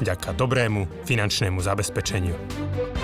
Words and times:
vďaka 0.00 0.34
dobrému 0.34 1.06
finančnému 1.06 1.62
zabezpečeniu. 1.62 2.34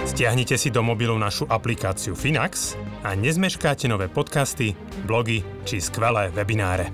Stiahnite 0.09 0.59
si 0.59 0.75
do 0.75 0.83
mobilu 0.83 1.15
našu 1.21 1.47
aplikáciu 1.47 2.19
Finax 2.19 2.75
a 3.07 3.15
nezmeškáte 3.15 3.87
nové 3.87 4.11
podcasty, 4.11 4.75
blogy 5.07 5.45
či 5.69 5.79
skvelé 5.79 6.33
webináre. 6.35 6.91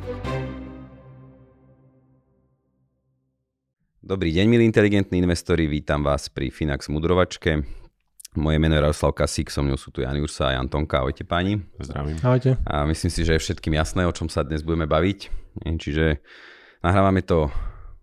Dobrý 4.07 4.30
deň, 4.30 4.47
milí 4.47 4.62
inteligentní 4.62 5.19
investori, 5.19 5.66
vítam 5.66 6.07
vás 6.07 6.30
pri 6.30 6.55
Finax 6.55 6.87
Mudrovačke. 6.87 7.66
Moje 8.37 8.60
meno 8.60 8.77
je 8.77 8.85
Radoslav 8.85 9.16
Kasík, 9.16 9.49
so 9.49 9.65
mnou 9.65 9.80
sú 9.80 9.88
tu 9.91 10.05
Jan 10.05 10.15
Ursa 10.21 10.52
a 10.52 10.60
Jan 10.60 10.69
Tonka. 10.69 11.01
Ahojte 11.01 11.24
páni. 11.24 11.65
Zdravím. 11.80 12.21
Ahojte. 12.21 12.60
A 12.69 12.85
myslím 12.85 13.09
si, 13.09 13.24
že 13.24 13.35
je 13.35 13.43
všetkým 13.43 13.73
jasné, 13.74 14.05
o 14.05 14.13
čom 14.13 14.29
sa 14.29 14.45
dnes 14.45 14.60
budeme 14.60 14.85
baviť. 14.85 15.33
Čiže 15.65 16.21
nahrávame 16.85 17.24
to 17.24 17.49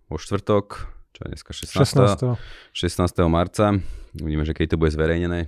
vo 0.10 0.18
štvrtok, 0.18 0.90
čo 1.24 1.32
je 1.32 1.40
dneska 1.40 1.52
16. 1.56 2.36
16. 2.76 3.16
16. 3.16 3.32
marca. 3.32 3.80
Uvidíme, 4.20 4.44
že 4.44 4.52
keď 4.52 4.76
to 4.76 4.82
bude 4.84 4.92
zverejnené. 4.92 5.48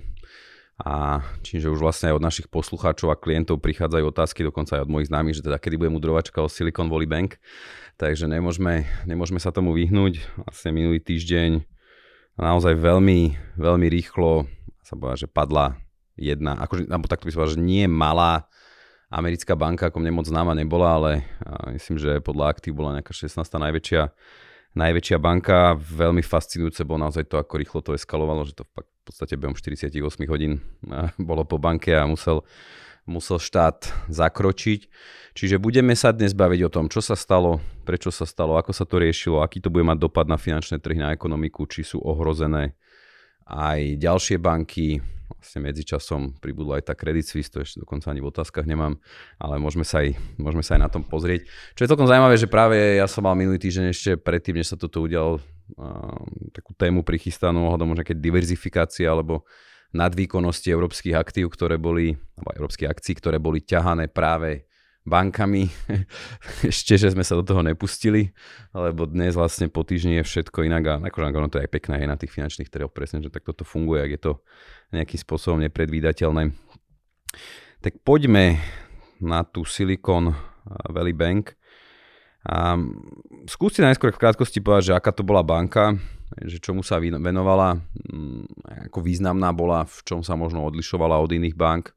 A 0.80 1.20
čiže 1.44 1.68
už 1.68 1.80
vlastne 1.80 2.12
aj 2.12 2.16
od 2.16 2.24
našich 2.24 2.48
poslucháčov 2.48 3.12
a 3.12 3.16
klientov 3.16 3.60
prichádzajú 3.60 4.04
otázky, 4.08 4.44
dokonca 4.44 4.76
aj 4.76 4.88
od 4.88 4.92
mojich 4.92 5.08
známych, 5.08 5.36
že 5.40 5.44
teda 5.44 5.60
kedy 5.60 5.76
bude 5.80 5.92
mudrovačka 5.92 6.40
o 6.40 6.48
Silicon 6.48 6.88
Valley 6.88 7.08
Bank. 7.08 7.36
Takže 8.00 8.28
nemôžeme, 8.28 8.88
nemôžeme 9.04 9.40
sa 9.40 9.52
tomu 9.52 9.76
vyhnúť. 9.76 10.20
Vlastne 10.48 10.72
minulý 10.72 11.00
týždeň 11.00 11.64
naozaj 12.40 12.76
veľmi, 12.76 13.36
veľmi 13.56 13.86
rýchlo 13.88 14.48
sa 14.80 14.96
povedal, 14.96 15.24
že 15.24 15.28
padla 15.28 15.76
jedna, 16.16 16.56
akože, 16.60 16.88
alebo 16.88 17.08
takto 17.08 17.28
by 17.28 17.32
som 17.32 17.38
povedal, 17.44 17.56
že 17.56 17.64
nie 17.64 17.84
malá 17.88 18.48
americká 19.12 19.56
banka, 19.56 19.88
ako 19.88 20.00
mne 20.00 20.20
moc 20.20 20.28
známa 20.28 20.52
nebola, 20.52 20.88
ale 20.96 21.10
myslím, 21.72 21.96
že 22.00 22.20
podľa 22.20 22.52
aktív 22.52 22.80
bola 22.80 23.00
nejaká 23.00 23.12
16. 23.16 23.40
najväčšia, 23.40 24.12
najväčšia 24.76 25.18
banka. 25.18 25.74
Veľmi 25.80 26.20
fascinujúce 26.20 26.84
bolo 26.84 27.08
naozaj 27.08 27.26
to, 27.26 27.40
ako 27.40 27.54
rýchlo 27.56 27.80
to 27.80 27.96
eskalovalo, 27.96 28.44
že 28.44 28.54
to 28.54 28.68
v 28.68 29.02
podstate 29.08 29.34
behom 29.40 29.56
48 29.56 29.90
hodín 30.28 30.60
bolo 31.18 31.42
po 31.48 31.56
banke 31.56 31.96
a 31.96 32.04
musel, 32.04 32.44
musel 33.08 33.40
štát 33.40 33.88
zakročiť. 34.12 34.86
Čiže 35.36 35.56
budeme 35.56 35.96
sa 35.96 36.12
dnes 36.12 36.36
baviť 36.36 36.60
o 36.68 36.72
tom, 36.72 36.86
čo 36.92 37.00
sa 37.00 37.16
stalo, 37.16 37.60
prečo 37.88 38.12
sa 38.12 38.28
stalo, 38.28 38.56
ako 38.60 38.72
sa 38.76 38.84
to 38.84 39.00
riešilo, 39.00 39.40
aký 39.40 39.64
to 39.64 39.72
bude 39.72 39.84
mať 39.84 40.00
dopad 40.00 40.28
na 40.28 40.36
finančné 40.36 40.80
trhy, 40.80 41.00
na 41.00 41.12
ekonomiku, 41.12 41.68
či 41.68 41.84
sú 41.84 42.00
ohrozené 42.00 42.76
aj 43.46 44.00
ďalšie 44.02 44.36
banky, 44.42 44.98
vlastne 45.30 45.60
medzičasom 45.66 46.38
pribudla 46.38 46.78
aj 46.78 46.90
tá 46.90 46.94
Credit 46.94 47.26
Suisse, 47.26 47.50
to 47.50 47.62
ešte 47.62 47.82
dokonca 47.82 48.10
ani 48.10 48.22
v 48.22 48.30
otázkach 48.30 48.66
nemám, 48.66 48.98
ale 49.38 49.58
môžeme 49.58 49.82
sa 49.82 50.02
aj, 50.02 50.14
môžeme 50.38 50.62
sa 50.62 50.78
aj 50.78 50.82
na 50.86 50.90
tom 50.90 51.02
pozrieť. 51.02 51.46
Čo 51.74 51.86
je 51.86 51.90
celkom 51.90 52.06
zaujímavé, 52.06 52.34
že 52.38 52.50
práve 52.50 52.98
ja 52.98 53.06
som 53.10 53.26
mal 53.26 53.34
minulý 53.34 53.58
týždeň 53.58 53.86
ešte 53.90 54.10
predtým, 54.18 54.58
než 54.58 54.74
sa 54.74 54.76
toto 54.78 55.02
udialo, 55.02 55.38
uh, 55.38 56.18
takú 56.54 56.74
tému 56.74 57.02
prichystanú 57.02 57.66
ohľadom 57.70 57.94
možno 57.94 58.04
keď 58.06 58.18
diverzifikácia 58.18 59.10
alebo 59.10 59.46
nadvýkonnosti 59.94 60.68
európskych 60.68 61.14
aktív, 61.14 61.54
ktoré 61.54 61.78
boli, 61.78 62.14
alebo 62.36 62.50
európskych 62.62 62.90
akcií, 62.90 63.14
ktoré 63.16 63.38
boli 63.38 63.62
ťahané 63.62 64.10
práve 64.10 64.65
bankami. 65.06 65.70
Ešte, 66.66 66.98
že 66.98 67.14
sme 67.14 67.22
sa 67.22 67.38
do 67.38 67.46
toho 67.46 67.62
nepustili, 67.62 68.34
lebo 68.74 69.06
dnes 69.06 69.38
vlastne 69.38 69.70
po 69.70 69.86
týždni 69.86 70.20
je 70.20 70.26
všetko 70.26 70.66
inak 70.66 70.84
a 70.90 70.94
akože 71.06 71.30
ono 71.30 71.48
to 71.48 71.62
je 71.62 71.64
aj 71.64 71.70
pekné 71.70 72.02
aj 72.02 72.08
na 72.10 72.16
tých 72.18 72.34
finančných 72.34 72.68
trhoch 72.68 72.90
presne, 72.90 73.22
že 73.22 73.30
takto 73.30 73.54
to 73.54 73.62
funguje, 73.62 74.02
ak 74.02 74.10
je 74.18 74.20
to 74.20 74.32
nejakým 74.90 75.20
spôsobom 75.22 75.62
nepredvídateľné. 75.62 76.50
Tak 77.80 78.02
poďme 78.02 78.58
na 79.22 79.46
tú 79.46 79.62
Silicon 79.62 80.34
Valley 80.90 81.14
Bank. 81.14 81.54
A 82.46 82.78
skúste 83.50 83.82
najskôr 83.82 84.14
v 84.14 84.22
krátkosti 84.22 84.62
povedať, 84.62 84.94
že 84.94 84.96
aká 84.98 85.10
to 85.10 85.26
bola 85.26 85.42
banka, 85.42 85.98
že 86.46 86.62
čomu 86.62 86.86
sa 86.86 87.02
venovala, 87.02 87.82
mm, 88.06 88.90
ako 88.90 88.98
významná 89.02 89.50
bola, 89.50 89.82
v 89.86 89.98
čom 90.06 90.20
sa 90.22 90.38
možno 90.38 90.62
odlišovala 90.66 91.18
od 91.18 91.30
iných 91.34 91.58
bank, 91.58 91.90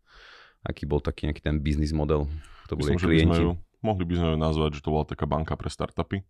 aký 0.66 0.89
bol 0.89 1.01
taký 1.01 1.29
nejaký 1.29 1.41
ten 1.45 1.61
biznis 1.61 1.94
model 1.94 2.25
to 2.69 2.78
boli 2.78 2.94
Myslím, 2.94 3.09
klienti. 3.09 3.41
By 3.41 3.46
ju, 3.50 3.52
mohli 3.81 4.03
by 4.06 4.13
sme 4.13 4.30
ju 4.34 4.38
nazvať, 4.38 4.69
že 4.78 4.84
to 4.85 4.94
bola 4.94 5.06
taká 5.09 5.25
banka 5.25 5.57
pre 5.57 5.74
startupy. 5.74 6.22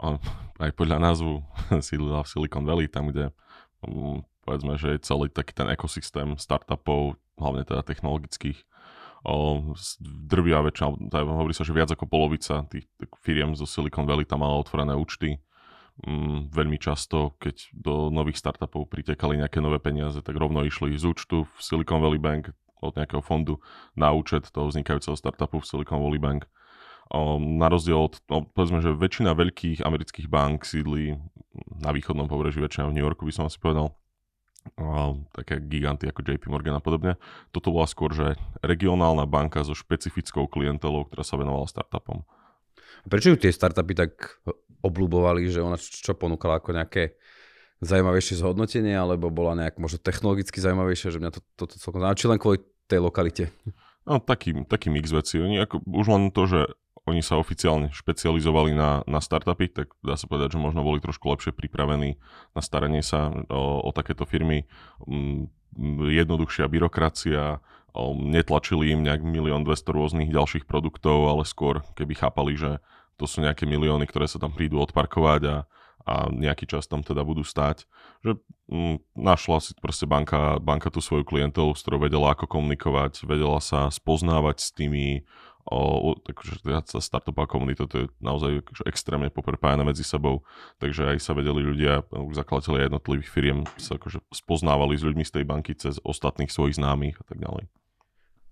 A 0.00 0.20
aj 0.60 0.70
podľa 0.76 1.00
názvu 1.00 1.40
sídlila 1.88 2.20
v 2.20 2.28
Silicon 2.28 2.64
Valley, 2.68 2.86
tam 2.86 3.08
kde 3.08 3.32
um, 3.84 4.20
povedzme, 4.44 4.76
že 4.76 4.96
je 4.96 5.04
celý 5.04 5.28
taký 5.32 5.52
ten 5.56 5.68
ekosystém 5.68 6.36
startupov, 6.36 7.16
hlavne 7.36 7.64
teda 7.64 7.84
technologických, 7.84 8.58
o, 9.24 9.72
drvia 10.00 10.64
väčšina, 10.64 11.12
hovorí 11.12 11.52
sa, 11.52 11.64
že 11.64 11.76
viac 11.76 11.92
ako 11.92 12.08
polovica 12.08 12.64
tých 12.68 12.88
firiem 13.20 13.52
zo 13.56 13.68
Silicon 13.68 14.08
Valley 14.08 14.24
tam 14.24 14.44
mala 14.44 14.60
otvorené 14.60 14.96
účty. 14.96 15.40
Um, 16.00 16.48
veľmi 16.48 16.80
často, 16.80 17.36
keď 17.36 17.76
do 17.76 18.08
nových 18.08 18.40
startupov 18.40 18.88
pritekali 18.88 19.36
nejaké 19.36 19.60
nové 19.60 19.76
peniaze, 19.76 20.24
tak 20.24 20.32
rovno 20.32 20.64
išli 20.64 20.96
z 20.96 21.04
účtu 21.04 21.44
v 21.44 21.58
Silicon 21.60 22.00
Valley 22.00 22.16
Bank 22.16 22.56
od 22.80 22.96
nejakého 22.96 23.20
fondu 23.20 23.60
na 23.94 24.10
účet 24.10 24.48
toho 24.48 24.68
vznikajúceho 24.72 25.14
startupu 25.14 25.60
v 25.60 25.68
Silicon 25.68 26.00
Valley 26.00 26.20
Bank. 26.20 26.48
Na 27.58 27.66
rozdiel 27.66 27.98
od, 27.98 28.22
no, 28.30 28.46
povedzme, 28.46 28.80
že 28.80 28.94
väčšina 28.94 29.34
veľkých 29.34 29.82
amerických 29.82 30.30
bank 30.30 30.62
sídli 30.62 31.18
na 31.82 31.90
východnom 31.90 32.30
pobreží, 32.30 32.62
väčšina 32.62 32.86
v 32.86 32.94
New 32.94 33.04
Yorku 33.04 33.26
by 33.26 33.34
som 33.34 33.44
asi 33.50 33.58
povedal, 33.58 33.98
také 35.32 35.58
giganty 35.58 36.06
ako 36.06 36.20
JP 36.20 36.52
Morgan 36.52 36.76
a 36.76 36.84
podobne. 36.84 37.16
Toto 37.50 37.72
bola 37.72 37.88
skôr, 37.88 38.12
že 38.12 38.36
regionálna 38.60 39.24
banka 39.24 39.64
so 39.64 39.72
špecifickou 39.72 40.46
klientelou, 40.46 41.08
ktorá 41.08 41.24
sa 41.24 41.40
venovala 41.40 41.66
startupom. 41.66 42.28
Prečo 43.08 43.32
ju 43.32 43.36
tie 43.40 43.50
startupy 43.50 43.96
tak 43.96 44.38
obľúbovali, 44.84 45.48
že 45.48 45.64
ona 45.64 45.80
čo 45.80 46.12
ponúkala 46.12 46.60
ako 46.60 46.76
nejaké 46.76 47.16
zaujímavejšie 47.80 48.40
zhodnotenie, 48.40 48.92
alebo 48.92 49.32
bola 49.32 49.56
nejak 49.56 49.80
možno 49.80 50.00
technologicky 50.00 50.60
zaujímavejšia, 50.60 51.16
že 51.16 51.20
mňa 51.20 51.32
to, 51.32 51.40
toto 51.56 51.76
to 51.76 51.80
celkom 51.80 52.04
zaujímavé, 52.04 52.28
len 52.28 52.40
kvôli 52.40 52.58
tej 52.84 53.00
lokalite? 53.00 53.44
No, 54.04 54.20
taký, 54.20 54.66
taký 54.68 54.88
mix 54.92 55.08
veci. 55.12 55.40
Oni 55.40 55.60
ako, 55.60 55.84
už 55.84 56.06
len 56.08 56.22
to, 56.32 56.42
že 56.48 56.60
oni 57.08 57.24
sa 57.24 57.40
oficiálne 57.40 57.88
špecializovali 57.90 58.76
na, 58.76 59.00
na 59.08 59.20
startupy, 59.24 59.72
tak 59.72 59.96
dá 60.04 60.14
sa 60.20 60.28
povedať, 60.28 60.56
že 60.56 60.62
možno 60.62 60.84
boli 60.84 61.00
trošku 61.00 61.26
lepšie 61.32 61.56
pripravení 61.56 62.20
na 62.52 62.60
staranie 62.60 63.00
sa 63.00 63.32
o, 63.48 63.80
o 63.80 63.90
takéto 63.96 64.28
firmy. 64.28 64.68
Mm, 65.08 65.48
jednoduchšia 66.12 66.68
byrokracia, 66.68 67.64
o, 67.96 68.12
netlačili 68.12 68.92
im 68.92 69.00
nejak 69.02 69.24
milión 69.24 69.64
200 69.64 69.96
rôznych 69.96 70.28
ďalších 70.28 70.68
produktov, 70.68 71.32
ale 71.32 71.48
skôr 71.48 71.80
keby 71.96 72.12
chápali, 72.14 72.54
že 72.60 72.84
to 73.16 73.24
sú 73.24 73.40
nejaké 73.40 73.64
milióny, 73.64 74.04
ktoré 74.04 74.28
sa 74.28 74.40
tam 74.40 74.52
prídu 74.52 74.80
odparkovať 74.80 75.42
a, 75.48 75.56
a 76.10 76.26
nejaký 76.26 76.66
čas 76.66 76.90
tam 76.90 77.06
teda 77.06 77.22
budú 77.22 77.46
stať. 77.46 77.86
Že 78.26 78.42
mm, 78.66 78.96
našla 79.14 79.62
si 79.62 79.70
proste 79.78 80.10
banka, 80.10 80.58
banka 80.58 80.90
tú 80.90 80.98
svoju 80.98 81.22
klientelu, 81.22 81.70
s 81.70 81.86
ktorou 81.86 82.02
vedela 82.02 82.34
ako 82.34 82.50
komunikovať, 82.50 83.22
vedela 83.30 83.62
sa 83.62 83.86
spoznávať 83.94 84.58
s 84.58 84.74
tými 84.74 85.22
o, 85.70 86.18
takže 86.26 86.58
sa 86.90 86.98
startupová 86.98 87.46
komunita, 87.46 87.86
to 87.86 88.04
je 88.04 88.06
naozaj 88.18 88.64
akože 88.66 88.82
extrémne 88.90 89.30
poprepájane 89.30 89.86
medzi 89.86 90.02
sebou, 90.02 90.42
takže 90.82 91.14
aj 91.14 91.22
sa 91.22 91.36
vedeli 91.36 91.62
ľudia, 91.62 92.02
zakladatelia 92.34 92.90
jednotlivých 92.90 93.30
firiem 93.30 93.58
sa 93.78 93.94
akože 93.94 94.18
spoznávali 94.34 94.98
s 94.98 95.06
ľuďmi 95.06 95.22
z 95.22 95.34
tej 95.40 95.44
banky 95.46 95.78
cez 95.78 96.02
ostatných 96.02 96.50
svojich 96.50 96.80
známych 96.80 97.22
a 97.22 97.24
tak 97.28 97.38
ďalej. 97.38 97.64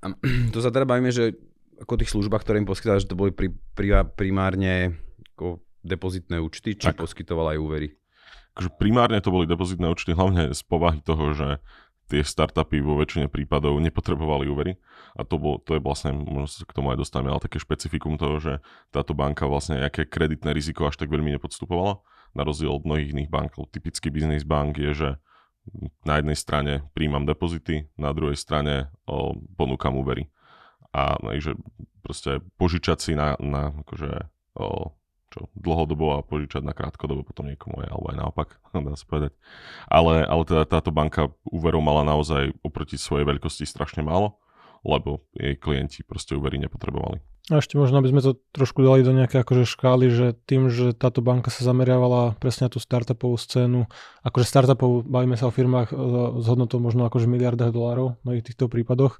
A 0.04 0.06
to 0.54 0.58
sa 0.62 0.70
teda 0.70 0.86
bavíme, 0.86 1.10
že 1.10 1.34
ako 1.78 1.98
tých 1.98 2.12
službách, 2.14 2.42
ktoré 2.42 2.62
im 2.62 2.68
poskytali, 2.68 3.02
že 3.02 3.10
to 3.10 3.18
boli 3.18 3.30
pri, 3.30 3.54
pri, 3.74 4.06
primárne 4.14 4.98
ako 5.34 5.62
depozitné 5.84 6.42
účty, 6.42 6.74
či 6.74 6.90
tak. 6.90 6.98
poskytoval 6.98 7.56
aj 7.56 7.58
úvery? 7.58 7.88
Akože 8.56 8.74
primárne 8.74 9.22
to 9.22 9.30
boli 9.30 9.46
depozitné 9.46 9.86
účty, 9.86 10.14
hlavne 10.14 10.50
z 10.50 10.62
povahy 10.66 10.98
toho, 11.02 11.30
že 11.34 11.48
tie 12.08 12.24
startupy 12.24 12.80
vo 12.80 12.96
väčšine 12.96 13.28
prípadov 13.28 13.76
nepotrebovali 13.78 14.48
úvery 14.48 14.80
a 15.14 15.28
to, 15.28 15.36
bol, 15.36 15.60
to 15.60 15.76
je 15.76 15.80
vlastne, 15.84 16.16
možno 16.16 16.48
sa 16.48 16.64
k 16.64 16.72
tomu 16.72 16.90
aj 16.96 17.04
dostaneme, 17.04 17.30
ale 17.36 17.44
také 17.44 17.60
špecifikum 17.60 18.16
toho, 18.16 18.40
že 18.40 18.52
táto 18.88 19.12
banka 19.12 19.44
vlastne 19.44 19.76
nejaké 19.76 20.08
kreditné 20.08 20.56
riziko 20.56 20.88
až 20.88 20.96
tak 20.96 21.12
veľmi 21.12 21.36
nepodstupovala, 21.36 22.00
na 22.32 22.42
rozdiel 22.48 22.72
od 22.72 22.88
mnohých 22.88 23.12
iných 23.12 23.30
bank. 23.30 23.60
Typický 23.68 24.08
biznis 24.08 24.48
bank 24.48 24.80
je, 24.80 24.92
že 24.96 25.10
na 26.08 26.16
jednej 26.16 26.36
strane 26.36 26.72
príjmam 26.96 27.28
depozity, 27.28 27.92
na 28.00 28.16
druhej 28.16 28.40
strane 28.40 28.88
o, 29.04 29.36
ponúkam 29.56 29.96
úvery. 30.00 30.32
A 30.96 31.20
že 31.36 31.52
proste 32.00 32.40
požičať 32.56 32.98
si 32.98 33.12
na, 33.12 33.36
na 33.36 33.76
akože, 33.84 34.32
o, 34.56 34.96
čo 35.28 35.48
dlhodobo 35.52 36.18
a 36.18 36.24
požičať 36.24 36.64
na 36.64 36.72
krátkodobo 36.72 37.24
potom 37.24 37.48
niekomu 37.48 37.84
aj, 37.84 37.88
alebo 37.92 38.06
aj 38.12 38.16
naopak, 38.16 38.48
dá 38.86 38.94
sa 38.96 39.06
povedať. 39.08 39.32
Ale, 39.88 40.24
ale 40.24 40.42
teda 40.48 40.64
táto 40.64 40.90
banka 40.90 41.32
úverov 41.44 41.84
mala 41.84 42.04
naozaj 42.04 42.56
oproti 42.64 42.96
svojej 42.96 43.28
veľkosti 43.28 43.68
strašne 43.68 44.00
málo, 44.00 44.40
lebo 44.86 45.26
jej 45.34 45.58
klienti 45.58 46.06
proste 46.06 46.38
úvery 46.38 46.56
nepotrebovali. 46.62 47.20
A 47.48 47.64
ešte 47.64 47.80
možno, 47.80 47.96
aby 47.96 48.12
sme 48.12 48.20
to 48.20 48.36
trošku 48.52 48.84
dali 48.84 49.00
do 49.00 49.16
nejaké 49.16 49.40
akože 49.40 49.64
škály, 49.64 50.12
že 50.12 50.36
tým, 50.44 50.68
že 50.68 50.92
táto 50.92 51.24
banka 51.24 51.48
sa 51.48 51.64
zameriavala 51.64 52.36
presne 52.36 52.68
na 52.68 52.72
tú 52.72 52.76
startupovú 52.76 53.40
scénu, 53.40 53.88
akože 54.20 54.44
startupov, 54.44 55.08
bavíme 55.08 55.32
sa 55.32 55.48
o 55.48 55.54
firmách 55.54 55.88
s 56.36 56.44
hodnotou 56.44 56.76
možno 56.76 57.08
akože 57.08 57.24
miliardách 57.24 57.72
dolárov 57.72 58.20
v 58.20 58.22
mnohých 58.28 58.52
týchto 58.52 58.68
prípadoch, 58.68 59.16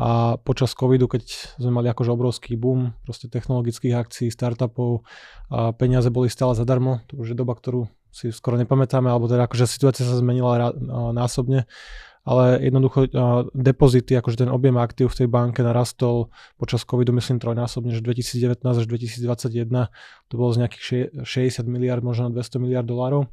a 0.00 0.40
počas 0.40 0.72
covidu, 0.72 1.12
keď 1.12 1.28
sme 1.60 1.76
mali 1.76 1.92
akože 1.92 2.08
obrovský 2.08 2.56
boom 2.56 2.96
proste 3.04 3.28
technologických 3.28 3.92
akcií, 4.00 4.32
startupov, 4.32 5.04
a 5.52 5.76
peniaze 5.76 6.08
boli 6.08 6.32
stále 6.32 6.56
zadarmo, 6.56 7.04
to 7.04 7.20
už 7.20 7.32
je 7.32 7.36
doba, 7.36 7.52
ktorú 7.52 7.84
si 8.08 8.32
skoro 8.32 8.56
nepamätáme, 8.56 9.12
alebo 9.12 9.28
teda 9.28 9.44
akože 9.44 9.68
situácia 9.68 10.08
sa 10.08 10.16
zmenila 10.16 10.72
násobne, 11.12 11.68
ale 12.24 12.64
jednoducho 12.64 13.12
depozity, 13.52 14.16
akože 14.16 14.44
ten 14.44 14.50
objem 14.52 14.80
aktív 14.80 15.12
v 15.12 15.24
tej 15.24 15.28
banke 15.28 15.60
narastol 15.60 16.32
počas 16.56 16.84
covidu 16.88 17.12
myslím 17.16 17.36
trojnásobne, 17.36 17.92
že 17.92 18.00
2019 18.00 18.60
až 18.60 18.86
2021 18.88 19.92
to 20.28 20.34
bolo 20.34 20.50
z 20.52 20.58
nejakých 20.64 20.82
60 21.28 21.64
miliard, 21.68 22.00
možno 22.00 22.32
200 22.32 22.56
miliard 22.56 22.88
dolárov. 22.88 23.28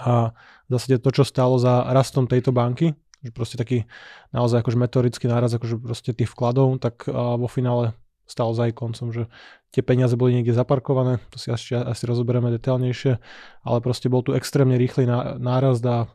A 0.00 0.32
v 0.68 0.68
zásade 0.72 1.00
to, 1.04 1.12
čo 1.12 1.24
stálo 1.28 1.60
za 1.60 1.84
rastom 1.92 2.24
tejto 2.24 2.52
banky, 2.52 2.96
že 3.24 3.32
proste 3.32 3.56
taký 3.56 3.88
naozaj 4.36 4.60
akože 4.60 4.76
meteorický 4.76 5.26
náraz 5.26 5.56
akože 5.56 5.80
proste 5.80 6.12
tých 6.12 6.28
vkladov, 6.28 6.76
tak 6.78 7.08
vo 7.10 7.48
finále 7.48 7.96
stalo 8.28 8.52
za 8.56 8.68
koncom, 8.72 9.12
že 9.12 9.28
tie 9.72 9.84
peniaze 9.84 10.16
boli 10.16 10.36
niekde 10.36 10.56
zaparkované, 10.56 11.20
to 11.28 11.36
si 11.36 11.52
asi, 11.52 11.76
asi 11.76 12.04
rozoberieme 12.08 12.48
detailnejšie, 12.56 13.20
ale 13.64 13.78
proste 13.84 14.08
bol 14.08 14.24
tu 14.24 14.32
extrémne 14.32 14.80
rýchly 14.80 15.04
náraz 15.40 15.80
a 15.84 16.08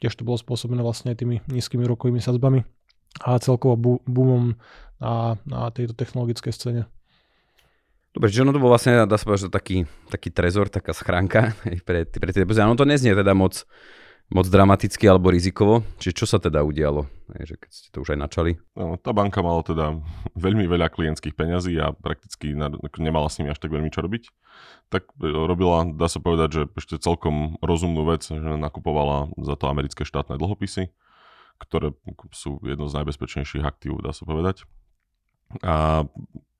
tiež 0.00 0.16
to 0.16 0.24
bolo 0.24 0.40
spôsobené 0.40 0.80
vlastne 0.80 1.12
tými 1.12 1.44
nízkymi 1.52 1.84
rokovými 1.84 2.20
sadzbami 2.24 2.64
a 3.20 3.36
celkovo 3.42 4.00
boomom 4.08 4.56
na, 4.96 5.36
na 5.44 5.68
tejto 5.68 5.92
technologickej 5.92 6.52
scéne. 6.54 6.82
Dobre, 8.10 8.32
čiže 8.32 8.42
ono 8.42 8.56
to 8.56 8.62
bol 8.62 8.72
vlastne, 8.72 9.06
dá 9.06 9.14
sa 9.20 9.28
povedať, 9.28 9.46
že 9.46 9.54
taký, 9.54 9.76
taký 10.10 10.34
trezor, 10.34 10.66
taká 10.66 10.90
schránka 10.96 11.54
pre, 11.86 12.08
pre 12.08 12.30
tie 12.32 12.42
depozity. 12.42 12.64
Ono 12.64 12.74
to 12.74 12.88
neznie 12.88 13.14
teda 13.14 13.36
moc 13.36 13.68
moc 14.30 14.46
dramaticky 14.46 15.10
alebo 15.10 15.34
rizikovo. 15.34 15.82
Čiže 15.98 16.14
čo 16.14 16.26
sa 16.26 16.38
teda 16.38 16.62
udialo, 16.62 17.10
že 17.34 17.58
keď 17.58 17.70
ste 17.70 17.88
to 17.90 18.06
už 18.06 18.14
aj 18.14 18.18
načali? 18.22 18.52
No, 18.78 18.94
tá 18.94 19.10
banka 19.10 19.42
mala 19.42 19.66
teda 19.66 19.98
veľmi 20.38 20.70
veľa 20.70 20.86
klientských 20.94 21.34
peňazí 21.34 21.74
a 21.82 21.90
prakticky 21.90 22.54
nemala 23.02 23.26
s 23.26 23.42
nimi 23.42 23.50
až 23.50 23.58
tak 23.58 23.74
veľmi 23.74 23.90
čo 23.90 24.06
robiť. 24.06 24.30
Tak 24.94 25.10
e, 25.18 25.34
robila, 25.34 25.82
dá 25.90 26.06
sa 26.06 26.22
povedať, 26.22 26.48
že 26.54 26.62
ešte 26.78 27.02
celkom 27.02 27.58
rozumnú 27.58 28.06
vec, 28.06 28.22
že 28.22 28.38
nakupovala 28.38 29.34
za 29.34 29.58
to 29.58 29.66
americké 29.66 30.06
štátne 30.06 30.38
dlhopisy, 30.38 30.94
ktoré 31.58 31.90
sú 32.30 32.62
jedno 32.62 32.86
z 32.86 33.02
najbezpečnejších 33.02 33.66
aktív, 33.66 33.98
dá 33.98 34.14
sa 34.14 34.22
povedať. 34.22 34.62
A 35.66 36.06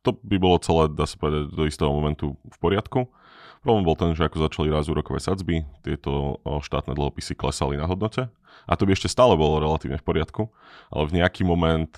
to 0.02 0.18
by 0.26 0.36
bolo 0.42 0.58
celé, 0.58 0.90
dá 0.90 1.06
sa 1.06 1.14
povedať, 1.20 1.54
do 1.54 1.64
istého 1.70 1.94
momentu 1.94 2.34
v 2.50 2.58
poriadku. 2.58 3.14
Problém 3.60 3.84
bol 3.84 3.92
ten, 3.92 4.16
že 4.16 4.24
ako 4.24 4.48
začali 4.48 4.72
raz 4.72 4.88
úrokové 4.88 5.20
sadzby, 5.20 5.68
tieto 5.84 6.40
štátne 6.64 6.96
dlhopisy 6.96 7.36
klesali 7.36 7.76
na 7.76 7.84
hodnote. 7.84 8.32
A 8.64 8.72
to 8.72 8.88
by 8.88 8.96
ešte 8.96 9.12
stále 9.12 9.36
bolo 9.36 9.60
relatívne 9.60 10.00
v 10.00 10.06
poriadku, 10.06 10.48
ale 10.88 11.04
v 11.04 11.16
nejaký 11.20 11.44
moment 11.44 11.92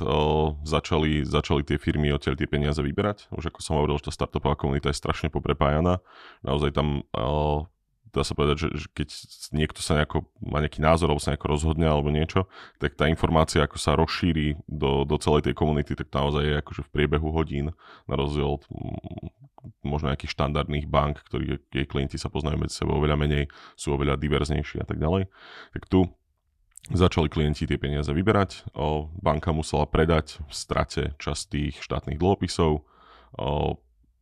začali, 0.67 1.23
začali 1.23 1.63
tie 1.63 1.79
firmy 1.79 2.11
odtiaľ 2.11 2.35
tie 2.35 2.51
peniaze 2.51 2.83
vyberať. 2.83 3.31
Už 3.31 3.55
ako 3.55 3.63
som 3.63 3.79
hovoril, 3.79 3.95
že 4.03 4.11
tá 4.11 4.13
startupová 4.15 4.59
komunita 4.59 4.91
je 4.91 4.99
strašne 4.99 5.31
poprepájaná. 5.31 6.03
Naozaj 6.43 6.75
tam 6.75 7.07
dá 8.13 8.23
sa 8.23 8.37
povedať, 8.37 8.69
že, 8.69 8.69
že 8.77 8.87
keď 8.93 9.09
niekto 9.57 9.81
sa 9.81 9.97
nejako, 9.97 10.29
má 10.45 10.61
nejaký 10.61 10.85
názor 10.85 11.09
alebo 11.09 11.25
sa 11.25 11.33
nejako 11.33 11.49
rozhodne 11.49 11.89
alebo 11.89 12.13
niečo, 12.13 12.45
tak 12.77 12.95
tá 12.95 13.09
informácia 13.09 13.65
ako 13.65 13.81
sa 13.81 13.97
rozšíri 13.97 14.61
do, 14.69 15.09
do 15.09 15.17
celej 15.17 15.49
tej 15.49 15.55
komunity, 15.57 15.97
tak 15.97 16.13
naozaj 16.13 16.45
je 16.45 16.55
akože 16.61 16.83
v 16.85 16.93
priebehu 16.93 17.33
hodín, 17.33 17.73
na 18.05 18.15
rozdiel 18.15 18.61
od 18.61 18.65
mm, 18.69 19.33
možno 19.89 20.13
nejakých 20.13 20.37
štandardných 20.37 20.87
bank, 20.87 21.25
ktorých 21.25 21.73
jej 21.73 21.87
klienti 21.89 22.21
sa 22.21 22.29
poznajú 22.29 22.61
medzi 22.61 22.77
sebou 22.77 23.01
oveľa 23.01 23.17
menej, 23.17 23.49
sú 23.75 23.97
oveľa 23.97 24.21
diverznejší 24.21 24.85
a 24.85 24.87
tak 24.87 25.01
ďalej. 25.01 25.33
Tak 25.73 25.89
tu 25.89 26.13
začali 26.91 27.31
klienti 27.31 27.65
tie 27.65 27.79
peniaze 27.79 28.11
vyberať, 28.11 28.75
banka 29.23 29.55
musela 29.55 29.87
predať 29.87 30.43
v 30.51 30.53
strate 30.53 31.03
časť 31.17 31.43
tých 31.47 31.75
štátnych 31.79 32.19
dlhopisov, 32.19 32.83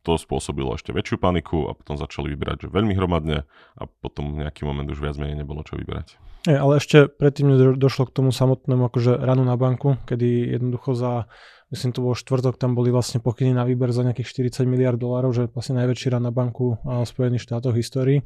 to 0.01 0.17
spôsobilo 0.17 0.73
ešte 0.73 0.91
väčšiu 0.93 1.21
paniku 1.21 1.69
a 1.69 1.77
potom 1.77 1.95
začali 1.97 2.33
vyberať 2.33 2.65
že 2.65 2.73
veľmi 2.73 2.93
hromadne 2.97 3.45
a 3.77 3.83
potom 3.85 4.33
nejaký 4.37 4.65
moment 4.65 4.89
už 4.89 5.01
viac 5.01 5.15
menej 5.17 5.45
nebolo 5.45 5.61
čo 5.61 5.77
vyberať. 5.77 6.17
Je, 6.49 6.57
ale 6.57 6.81
ešte 6.81 7.05
predtým 7.05 7.77
došlo 7.77 8.09
k 8.09 8.15
tomu 8.17 8.33
samotnému 8.33 8.89
akože 8.89 9.13
ranu 9.13 9.45
na 9.45 9.53
banku, 9.53 10.01
kedy 10.09 10.57
jednoducho 10.57 10.97
za, 10.97 11.29
myslím 11.69 11.93
to 11.93 12.01
bol 12.01 12.17
štvrtok, 12.17 12.57
tam 12.57 12.73
boli 12.73 12.89
vlastne 12.89 13.21
pokyny 13.21 13.53
na 13.53 13.61
výber 13.61 13.93
za 13.93 14.01
nejakých 14.01 14.49
40 14.49 14.65
miliard 14.65 14.97
dolárov, 14.97 15.37
že 15.37 15.53
vlastne 15.53 15.77
najväčší 15.85 16.17
ran 16.17 16.25
na 16.25 16.33
banku 16.33 16.81
v 16.81 17.05
Spojených 17.05 17.45
štátoch 17.45 17.77
histórii. 17.77 18.25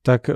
Tak 0.00 0.32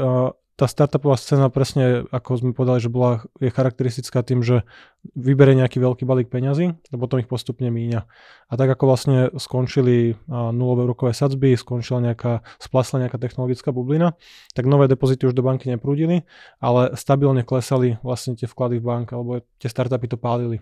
tá 0.58 0.66
startupová 0.66 1.14
scéna 1.14 1.55
presne, 1.55 2.02
ako 2.10 2.43
sme 2.43 2.50
povedali, 2.50 2.82
že 2.82 2.90
bola, 2.90 3.22
je 3.38 3.46
charakteristická 3.46 4.26
tým, 4.26 4.43
že 4.43 4.66
vyberie 5.14 5.55
nejaký 5.55 5.78
veľký 5.78 6.02
balík 6.02 6.26
peňazí 6.26 6.75
a 6.75 6.96
potom 6.99 7.22
ich 7.22 7.31
postupne 7.31 7.70
míňa. 7.70 8.02
A 8.50 8.52
tak 8.58 8.66
ako 8.75 8.90
vlastne 8.90 9.31
skončili 9.38 10.19
nulové 10.26 10.82
rokové 10.82 11.14
sadzby, 11.14 11.55
skončila 11.55 12.02
nejaká, 12.02 12.43
splasla 12.58 13.06
nejaká 13.06 13.22
technologická 13.22 13.70
bublina, 13.70 14.19
tak 14.58 14.66
nové 14.66 14.90
depozity 14.90 15.31
už 15.31 15.38
do 15.38 15.46
banky 15.46 15.70
neprúdili, 15.70 16.26
ale 16.58 16.99
stabilne 16.99 17.46
klesali 17.46 18.02
vlastne 18.02 18.34
tie 18.34 18.50
vklady 18.50 18.82
v 18.82 18.84
banke, 18.84 19.14
alebo 19.14 19.46
tie 19.62 19.70
startupy 19.70 20.11
to 20.11 20.19
pálili 20.19 20.58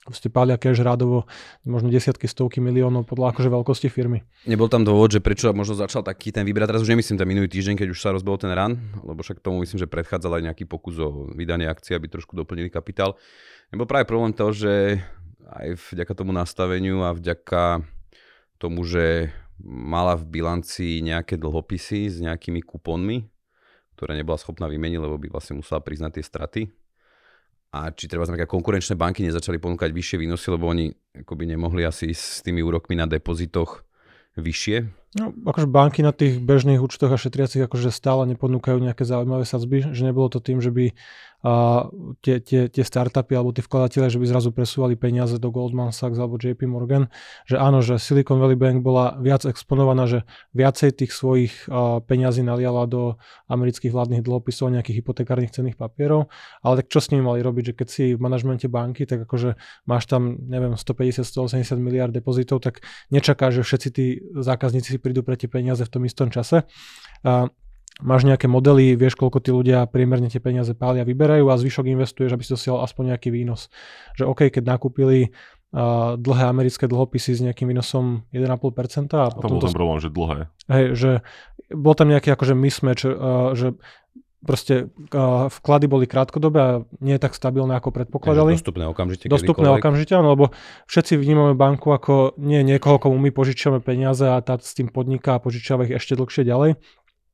proste 0.00 0.32
pália 0.32 0.56
cash 0.56 0.80
rádovo 0.80 1.28
možno 1.62 1.92
desiatky, 1.92 2.24
stovky 2.24 2.58
miliónov 2.58 3.04
podľa 3.04 3.36
akože 3.36 3.48
veľkosti 3.52 3.88
firmy. 3.92 4.24
Nebol 4.48 4.72
tam 4.72 4.82
dôvod, 4.82 5.12
že 5.12 5.20
prečo 5.20 5.52
možno 5.52 5.76
začal 5.76 6.00
taký 6.00 6.32
ten 6.32 6.42
výber, 6.42 6.64
teraz 6.64 6.80
už 6.80 6.90
nemyslím 6.90 7.20
ten 7.20 7.28
minulý 7.28 7.48
týždeň, 7.52 7.76
keď 7.76 7.88
už 7.92 8.00
sa 8.00 8.10
rozbehol 8.16 8.40
ten 8.40 8.50
ran, 8.50 8.80
lebo 9.04 9.20
však 9.20 9.44
tomu 9.44 9.60
myslím, 9.62 9.78
že 9.78 9.90
predchádzal 9.90 10.40
aj 10.40 10.42
nejaký 10.50 10.64
pokus 10.64 10.96
o 10.98 11.28
vydanie 11.36 11.68
akcie, 11.68 11.92
aby 11.92 12.08
trošku 12.08 12.32
doplnili 12.32 12.72
kapitál. 12.72 13.20
Nebol 13.70 13.84
práve 13.84 14.08
problém 14.08 14.32
to, 14.32 14.50
že 14.56 15.04
aj 15.50 15.76
vďaka 15.92 16.12
tomu 16.16 16.32
nastaveniu 16.32 17.04
a 17.04 17.12
vďaka 17.12 17.84
tomu, 18.56 18.86
že 18.88 19.34
mala 19.60 20.16
v 20.16 20.24
bilanci 20.40 21.04
nejaké 21.04 21.36
dlhopisy 21.36 22.08
s 22.08 22.16
nejakými 22.24 22.64
kupónmi, 22.64 23.28
ktoré 23.98 24.16
nebola 24.16 24.40
schopná 24.40 24.64
vymeniť, 24.64 24.96
lebo 24.96 25.20
by 25.20 25.28
vlastne 25.28 25.60
musela 25.60 25.84
priznať 25.84 26.16
tie 26.16 26.24
straty, 26.24 26.62
a 27.70 27.94
či 27.94 28.10
treba 28.10 28.26
znamená, 28.26 28.50
konkurenčné 28.50 28.98
banky 28.98 29.22
nezačali 29.22 29.62
ponúkať 29.62 29.94
vyššie 29.94 30.18
výnosy, 30.18 30.46
lebo 30.50 30.66
oni 30.66 30.90
akoby 31.22 31.54
nemohli 31.54 31.86
asi 31.86 32.10
s 32.10 32.42
tými 32.42 32.66
úrokmi 32.66 32.98
na 32.98 33.06
depozitoch 33.06 33.86
vyššie? 34.34 34.99
No, 35.10 35.34
akože 35.34 35.66
banky 35.66 36.06
na 36.06 36.14
tých 36.14 36.38
bežných 36.38 36.78
účtoch 36.78 37.10
a 37.10 37.18
šetriacich 37.18 37.66
akože 37.66 37.90
stále 37.90 38.30
neponúkajú 38.30 38.78
nejaké 38.78 39.02
zaujímavé 39.02 39.42
sadzby, 39.42 39.82
že 39.90 40.06
nebolo 40.06 40.30
to 40.30 40.38
tým, 40.38 40.62
že 40.62 40.70
by 40.70 40.94
a 41.40 41.88
tie, 42.20 42.36
tie, 42.44 42.68
tie 42.68 42.84
startupy 42.84 43.32
alebo 43.32 43.48
tí 43.56 43.64
vkladatelia, 43.64 44.12
že 44.12 44.20
by 44.20 44.28
zrazu 44.28 44.52
presúvali 44.52 44.92
peniaze 44.92 45.40
do 45.40 45.48
Goldman 45.48 45.88
Sachs 45.88 46.20
alebo 46.20 46.36
JP 46.36 46.68
Morgan, 46.68 47.08
že 47.48 47.56
áno, 47.56 47.80
že 47.80 47.96
Silicon 47.96 48.36
Valley 48.36 48.60
Bank 48.60 48.84
bola 48.84 49.16
viac 49.16 49.48
exponovaná, 49.48 50.04
že 50.04 50.28
viacej 50.52 51.00
tých 51.00 51.16
svojich 51.16 51.64
uh, 51.72 52.04
peňazí 52.04 52.44
naliala 52.44 52.84
do 52.84 53.16
amerických 53.48 53.88
vládnych 53.88 54.20
dlhopisov 54.20 54.68
a 54.68 54.74
nejakých 54.80 55.00
hypotekárnych 55.00 55.48
cenných 55.48 55.80
papierov, 55.80 56.28
ale 56.60 56.84
tak 56.84 56.92
čo 56.92 57.00
s 57.00 57.08
nimi 57.08 57.24
mali 57.24 57.40
robiť, 57.40 57.72
že 57.72 57.74
keď 57.80 57.88
si 57.88 58.04
v 58.12 58.20
manažmente 58.20 58.68
banky, 58.68 59.08
tak 59.08 59.24
akože 59.24 59.56
máš 59.88 60.12
tam, 60.12 60.36
neviem, 60.44 60.76
150-180 60.76 61.72
miliard 61.80 62.12
depozitov, 62.12 62.60
tak 62.60 62.84
nečaká, 63.08 63.48
že 63.48 63.64
všetci 63.64 63.88
tí 63.88 64.20
zákazníci 64.36 64.99
prídu 65.00 65.24
pre 65.24 65.34
tie 65.34 65.48
peniaze 65.48 65.82
v 65.82 65.90
tom 65.90 66.02
istom 66.04 66.28
čase. 66.28 66.68
Uh, 67.24 67.48
máš 68.04 68.24
nejaké 68.24 68.48
modely, 68.48 68.96
vieš, 68.96 69.16
koľko 69.16 69.38
tí 69.40 69.50
ľudia 69.52 69.84
priemerne 69.88 70.28
tie 70.32 70.40
peniaze 70.40 70.72
pália, 70.72 71.04
vyberajú 71.04 71.48
a 71.48 71.60
zvyšok 71.60 71.86
investuješ, 71.92 72.32
aby 72.32 72.42
si 72.44 72.52
dosiahol 72.52 72.84
aspoň 72.84 73.16
nejaký 73.16 73.28
výnos. 73.32 73.68
Že 74.16 74.24
OK, 74.30 74.40
keď 74.52 74.64
nakúpili 74.76 75.32
uh, 75.74 76.16
dlhé 76.16 76.44
americké 76.48 76.88
dlhopisy 76.88 77.36
s 77.36 77.40
nejakým 77.44 77.68
výnosom 77.70 78.28
1,5%. 78.32 79.16
A 79.16 79.28
potom 79.32 79.48
to 79.48 79.56
bol 79.60 79.64
ten 79.64 79.76
problém, 79.76 79.98
že 80.00 80.08
dlhé. 80.10 80.38
Hej, 80.70 80.84
že 80.96 81.10
bol 81.70 81.94
tam 81.94 82.08
nejaký 82.10 82.32
akože 82.34 82.54
mismatch, 82.56 83.04
uh, 83.06 83.52
že 83.54 83.76
proste 84.40 84.88
uh, 85.12 85.52
vklady 85.52 85.86
boli 85.86 86.06
krátkodobé 86.08 86.58
a 86.60 86.72
nie 87.04 87.20
tak 87.20 87.36
stabilné, 87.36 87.76
ako 87.76 87.92
predpokladali. 87.92 88.56
Takže 88.56 88.64
dostupné 88.64 88.84
okamžite. 88.88 89.24
Dostupné 89.28 89.68
okamžite, 89.68 90.12
áno, 90.16 90.32
lebo 90.32 90.44
všetci 90.88 91.20
vnímame 91.20 91.52
banku 91.52 91.92
ako 91.92 92.40
nie 92.40 92.64
niekoho, 92.64 92.96
komu 92.96 93.20
my 93.20 93.30
požičiame 93.30 93.84
peniaze 93.84 94.24
a 94.24 94.40
tá 94.40 94.56
s 94.56 94.72
tým 94.72 94.88
podniká 94.88 95.36
a 95.36 95.42
požičiava 95.42 95.84
ich 95.84 95.96
ešte 95.96 96.16
dlhšie 96.16 96.48
ďalej 96.48 96.80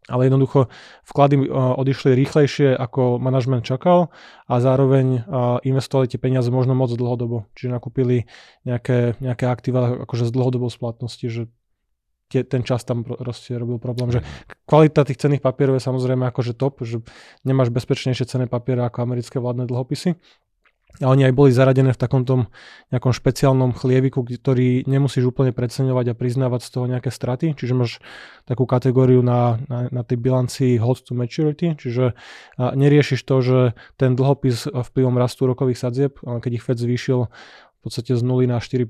ale 0.07 0.31
jednoducho 0.31 0.71
vklady 1.03 1.51
odišli 1.51 2.15
rýchlejšie, 2.15 2.79
ako 2.79 3.19
manažment 3.19 3.67
čakal 3.67 4.15
a 4.47 4.63
zároveň 4.63 5.27
investovali 5.67 6.07
tie 6.07 6.23
peniaze 6.23 6.47
možno 6.55 6.79
moc 6.79 6.95
dlhodobo. 6.95 7.51
Čiže 7.59 7.75
nakúpili 7.75 8.31
nejaké, 8.63 9.19
nejaké 9.19 9.51
aktíva 9.51 10.07
akože 10.07 10.31
z 10.31 10.33
dlhodobou 10.33 10.71
splatnosti, 10.71 11.27
že 11.27 11.43
tie, 12.29 12.43
ten 12.43 12.63
čas 12.67 12.83
tam 12.83 13.07
proste 13.07 13.55
robil 13.55 13.79
problém, 13.79 14.11
že 14.11 14.21
kvalita 14.67 15.07
tých 15.07 15.21
cenných 15.21 15.45
papierov 15.45 15.79
je 15.79 15.87
samozrejme 15.87 16.27
akože 16.31 16.59
top, 16.59 16.83
že 16.83 17.03
nemáš 17.47 17.71
bezpečnejšie 17.71 18.27
cenné 18.27 18.47
papiere 18.51 18.83
ako 18.87 19.07
americké 19.07 19.39
vládne 19.39 19.67
dlhopisy, 19.67 20.19
a 20.97 21.13
oni 21.13 21.29
aj 21.29 21.35
boli 21.37 21.53
zaradené 21.53 21.93
v 21.93 22.01
takom 22.01 22.25
tom 22.25 22.49
nejakom 22.89 23.13
špeciálnom 23.13 23.77
chlieviku, 23.77 24.25
ktorý 24.25 24.89
nemusíš 24.89 25.29
úplne 25.29 25.53
preceňovať 25.53 26.13
a 26.13 26.15
priznávať 26.17 26.61
z 26.65 26.71
toho 26.73 26.85
nejaké 26.89 27.13
straty. 27.13 27.53
Čiže 27.53 27.77
máš 27.77 28.01
takú 28.49 28.65
kategóriu 28.65 29.21
na, 29.21 29.61
na, 29.69 29.93
na 29.93 30.03
tej 30.07 30.17
bilancii 30.17 30.81
hold 30.81 31.05
to 31.05 31.13
maturity, 31.13 31.77
čiže 31.77 32.17
neriešiš 32.57 33.21
to, 33.29 33.37
že 33.45 33.59
ten 34.01 34.17
dlhopis 34.17 34.73
vplyvom 34.73 35.21
rastu 35.21 35.45
rokových 35.45 35.85
sadzieb, 35.85 36.17
keď 36.17 36.51
ich 36.57 36.65
Fed 36.65 36.81
zvýšil 36.81 37.29
podstate 37.87 38.19
z 38.19 38.23
0 38.27 38.51
na 38.51 38.59
4%, 38.59 38.83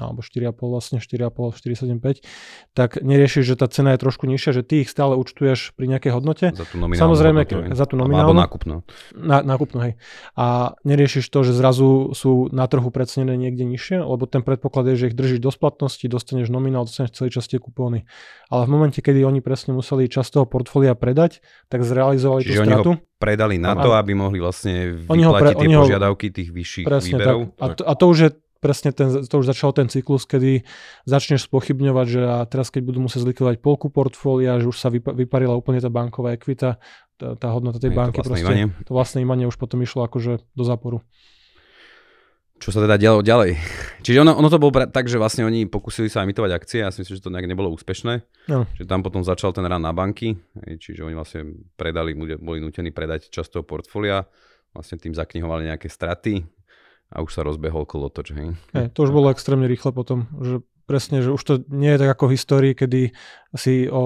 alebo 0.00 0.20
4,5 0.24 0.56
vlastne, 0.56 0.96
4,5, 0.98 1.52
4,75, 1.52 2.24
tak 2.72 2.98
neriešiš, 3.04 3.44
že 3.44 3.54
tá 3.60 3.68
cena 3.68 3.92
je 3.92 3.98
trošku 4.00 4.24
nižšia, 4.24 4.50
že 4.56 4.62
ty 4.64 4.80
ich 4.80 4.88
stále 4.88 5.14
účtuješ 5.20 5.76
pri 5.76 5.86
nejakej 5.92 6.10
hodnote. 6.16 6.46
Za 6.56 6.64
tú 6.64 6.80
nominálnu 6.80 7.04
Samozrejme, 7.04 7.40
hodnotu, 7.44 7.76
za 7.76 7.84
tú 7.84 7.94
nominálnu. 8.00 8.32
Alebo 8.32 8.40
nákupnú. 8.40 8.76
Na, 9.12 9.44
nákupnú, 9.44 9.78
hej. 9.84 9.92
A 10.34 10.72
neriešiš 10.88 11.28
to, 11.28 11.44
že 11.44 11.52
zrazu 11.52 12.16
sú 12.16 12.48
na 12.48 12.64
trhu 12.64 12.88
precenené 12.88 13.36
niekde 13.36 13.68
nižšie, 13.68 14.00
lebo 14.00 14.24
ten 14.24 14.40
predpoklad 14.40 14.88
je, 14.90 14.94
že 14.96 15.04
ich 15.12 15.16
držíš 15.18 15.44
do 15.44 15.52
splatnosti, 15.52 16.08
dostaneš 16.08 16.48
nominál, 16.48 16.88
dostaneš 16.88 17.12
celý 17.12 17.28
čas 17.28 17.44
tie 17.44 17.60
kupóny. 17.60 18.08
Ale 18.48 18.64
v 18.64 18.70
momente, 18.72 19.04
kedy 19.04 19.20
oni 19.28 19.44
presne 19.44 19.76
museli 19.76 20.08
časť 20.08 20.40
toho 20.40 20.46
portfólia 20.48 20.96
predať, 20.96 21.44
tak 21.68 21.84
zrealizovali 21.84 22.42
Čiže 22.48 22.56
tú 22.56 22.64
stratu. 22.64 22.90
Ho 22.96 23.17
predali 23.18 23.58
na 23.58 23.74
to, 23.74 23.92
aby 23.98 24.14
mohli 24.14 24.38
vlastne 24.38 25.04
ho 25.04 25.32
pre, 25.34 25.52
tie 25.52 25.68
požiadavky 25.68 26.30
tých 26.30 26.50
vyšších 26.54 26.86
presne 26.86 27.18
výberov. 27.18 27.40
Tak. 27.58 27.62
A, 27.62 27.64
to, 27.74 27.82
a 27.84 27.92
to 27.98 28.04
už 28.06 28.18
je 28.18 28.30
presne 28.58 28.90
ten, 28.90 29.06
to 29.26 29.34
už 29.38 29.46
začal 29.46 29.70
ten 29.74 29.86
cyklus, 29.86 30.26
kedy 30.26 30.66
začneš 31.06 31.46
spochybňovať, 31.46 32.06
že 32.06 32.22
a 32.26 32.42
teraz 32.46 32.74
keď 32.74 32.82
budú 32.90 32.98
musieť 33.06 33.26
zlikvidovať 33.26 33.62
polku 33.62 33.90
portfólia, 33.90 34.58
že 34.58 34.70
už 34.70 34.76
sa 34.78 34.90
vypa, 34.90 35.14
vyparila 35.14 35.54
úplne 35.54 35.78
tá 35.78 35.90
banková 35.90 36.34
ekvita, 36.34 36.78
tá, 37.18 37.28
tá 37.34 37.48
hodnota 37.54 37.78
tej 37.82 37.94
Je 37.94 37.98
banky, 37.98 38.18
to 38.22 38.26
vlastné 38.26 38.34
proste, 38.34 38.46
imanie. 38.46 38.66
to 38.86 38.92
vlastné 38.94 39.18
imanie 39.22 39.44
už 39.46 39.58
potom 39.58 39.78
išlo 39.82 40.06
akože 40.06 40.42
do 40.54 40.64
záporu. 40.66 41.02
Čo 42.58 42.74
sa 42.74 42.82
teda 42.82 42.98
dialo 42.98 43.22
ďalej? 43.22 43.54
Čiže 44.04 44.26
ono, 44.26 44.34
ono 44.34 44.48
to 44.50 44.58
bolo 44.58 44.74
tak, 44.90 45.06
že 45.06 45.18
vlastne 45.18 45.46
oni 45.46 45.70
pokúsili 45.70 46.10
sa 46.10 46.26
imitovať 46.26 46.50
akcie, 46.54 46.78
ja 46.82 46.90
si 46.90 47.02
myslím, 47.02 47.16
že 47.18 47.24
to 47.24 47.34
nejak 47.34 47.46
nebolo 47.46 47.70
úspešné. 47.74 48.22
No. 48.50 48.66
Že 48.74 48.84
tam 48.86 49.00
potom 49.02 49.22
začal 49.22 49.54
ten 49.54 49.66
rán 49.66 49.82
na 49.82 49.94
banky, 49.94 50.38
čiže 50.78 51.06
oni 51.06 51.14
vlastne 51.14 51.54
predali, 51.78 52.14
boli 52.18 52.58
nutení 52.58 52.90
predať 52.90 53.30
časť 53.30 53.58
toho 53.58 53.64
portfólia, 53.64 54.26
vlastne 54.74 54.98
tým 54.98 55.14
zaknihovali 55.14 55.70
nejaké 55.70 55.86
straty 55.86 56.46
a 57.08 57.24
už 57.24 57.30
sa 57.32 57.46
rozbehol 57.46 57.88
kolotoč. 57.88 58.36
Hej. 58.36 58.48
Hej, 58.76 58.86
to 58.92 59.08
už 59.08 59.12
bolo 59.14 59.32
extrémne 59.32 59.64
rýchle 59.64 59.94
potom, 59.96 60.28
že 60.42 60.60
presne, 60.88 61.20
že 61.20 61.28
už 61.28 61.42
to 61.44 61.54
nie 61.68 61.92
je 61.92 62.00
tak 62.00 62.16
ako 62.16 62.32
v 62.32 62.34
histórii, 62.34 62.72
kedy 62.72 63.12
si 63.52 63.84
o 63.92 64.04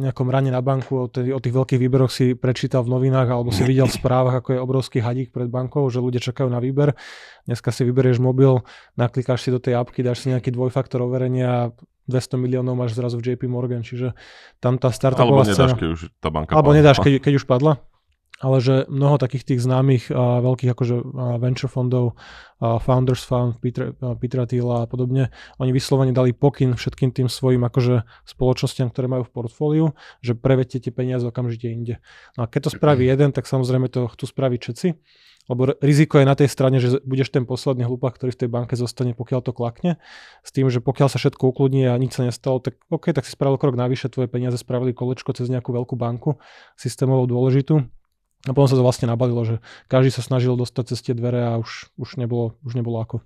nejakom 0.00 0.32
rane 0.32 0.48
na 0.48 0.64
banku, 0.64 1.04
o, 1.04 1.06
tých, 1.12 1.36
o 1.36 1.40
tých 1.40 1.52
veľkých 1.52 1.80
výberoch 1.84 2.08
si 2.08 2.32
prečítal 2.32 2.88
v 2.88 2.96
novinách 2.96 3.28
alebo 3.28 3.52
si 3.52 3.68
videl 3.68 3.84
v 3.84 3.96
správach, 4.00 4.40
ako 4.40 4.56
je 4.56 4.64
obrovský 4.64 4.98
hadík 5.04 5.28
pred 5.28 5.52
bankou, 5.52 5.84
že 5.92 6.00
ľudia 6.00 6.24
čakajú 6.24 6.48
na 6.48 6.64
výber. 6.64 6.96
Dneska 7.44 7.68
si 7.68 7.84
vyberieš 7.84 8.24
mobil, 8.24 8.64
naklikáš 8.96 9.44
si 9.44 9.52
do 9.52 9.60
tej 9.60 9.76
apky, 9.76 10.00
dáš 10.00 10.24
si 10.24 10.32
nejaký 10.32 10.48
dvojfaktor 10.48 11.04
overenia 11.04 11.48
a 11.48 11.62
200 12.08 12.40
miliónov 12.40 12.72
máš 12.72 12.96
zrazu 12.96 13.20
v 13.20 13.36
JP 13.36 13.52
Morgan, 13.52 13.84
čiže 13.84 14.16
tam 14.64 14.80
tá 14.80 14.88
startupová 14.88 15.44
Alebo 15.44 15.52
nedáš, 15.52 15.76
keď 15.76 15.88
už 15.92 16.00
tá 16.24 16.28
banka 16.32 16.56
Alebo 16.56 16.72
padla. 16.72 16.78
nedáš, 16.80 16.96
keď, 17.04 17.12
keď 17.20 17.32
už 17.36 17.44
padla 17.44 17.84
ale 18.38 18.56
že 18.62 18.74
mnoho 18.86 19.18
takých 19.18 19.54
tých 19.54 19.60
známych 19.66 20.14
a 20.14 20.38
veľkých 20.38 20.70
akože 20.70 20.96
venture 21.42 21.70
fondov, 21.70 22.14
a 22.58 22.82
Founders 22.82 23.22
Fund, 23.22 23.62
Peter, 23.62 23.94
Petra 24.18 24.42
Thiela 24.42 24.82
a 24.82 24.86
podobne, 24.90 25.30
oni 25.62 25.70
vyslovene 25.70 26.10
dali 26.10 26.34
pokyn 26.34 26.74
všetkým 26.74 27.14
tým 27.14 27.30
svojim 27.30 27.62
akože 27.62 28.02
spoločnostiam, 28.26 28.90
ktoré 28.90 29.06
majú 29.06 29.22
v 29.26 29.34
portfóliu, 29.34 29.86
že 30.26 30.34
prevedte 30.34 30.82
tie 30.82 30.90
peniaze 30.90 31.22
okamžite 31.22 31.70
inde. 31.70 31.94
No 32.34 32.46
a 32.46 32.50
keď 32.50 32.66
to 32.66 32.70
spraví 32.74 33.06
jeden, 33.12 33.30
tak 33.30 33.46
samozrejme 33.46 33.86
to 33.86 34.10
chcú 34.10 34.24
spraviť 34.26 34.58
všetci, 34.58 34.88
lebo 35.48 35.72
riziko 35.80 36.20
je 36.20 36.26
na 36.28 36.36
tej 36.36 36.50
strane, 36.50 36.76
že 36.76 37.00
budeš 37.08 37.32
ten 37.32 37.48
posledný 37.48 37.88
hlupák, 37.88 38.12
ktorý 38.12 38.36
v 38.36 38.40
tej 38.44 38.50
banke 38.52 38.74
zostane, 38.76 39.16
pokiaľ 39.16 39.40
to 39.40 39.56
klakne, 39.56 39.96
s 40.44 40.52
tým, 40.52 40.68
že 40.68 40.84
pokiaľ 40.84 41.08
sa 41.08 41.16
všetko 41.16 41.56
ukludní 41.56 41.88
a 41.88 41.96
nič 41.96 42.20
sa 42.20 42.26
nestalo, 42.26 42.60
tak 42.60 42.76
OK, 42.92 43.16
tak 43.16 43.24
si 43.24 43.32
spravil 43.32 43.56
krok 43.56 43.78
navyše, 43.78 44.12
tvoje 44.12 44.28
peniaze 44.28 44.60
spravili 44.60 44.92
kolečko 44.92 45.32
cez 45.32 45.48
nejakú 45.48 45.72
veľkú 45.72 45.96
banku, 45.96 46.36
systémovou 46.76 47.24
dôležitú, 47.24 47.80
a 48.46 48.54
potom 48.54 48.70
sa 48.70 48.78
to 48.78 48.86
vlastne 48.86 49.10
nabalilo, 49.10 49.42
že 49.42 49.56
každý 49.90 50.14
sa 50.14 50.22
snažil 50.22 50.54
dostať 50.54 50.84
cez 50.94 50.98
tie 51.02 51.14
dvere 51.16 51.42
a 51.42 51.52
už, 51.58 51.90
už, 51.98 52.22
nebolo, 52.22 52.54
už 52.62 52.78
nebolo 52.78 53.02
ako. 53.02 53.18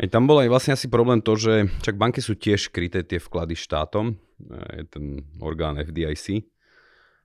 Ej, 0.00 0.08
tam 0.14 0.30
bol 0.30 0.38
aj 0.40 0.48
vlastne 0.48 0.72
asi 0.78 0.86
problém 0.86 1.20
to, 1.20 1.34
že 1.34 1.66
čak 1.82 1.98
banky 1.98 2.22
sú 2.22 2.38
tiež 2.38 2.70
kryté 2.70 3.02
tie 3.02 3.18
vklady 3.20 3.58
štátom, 3.58 4.16
je 4.80 4.84
ten 4.88 5.26
orgán 5.42 5.76
FDIC. 5.76 6.46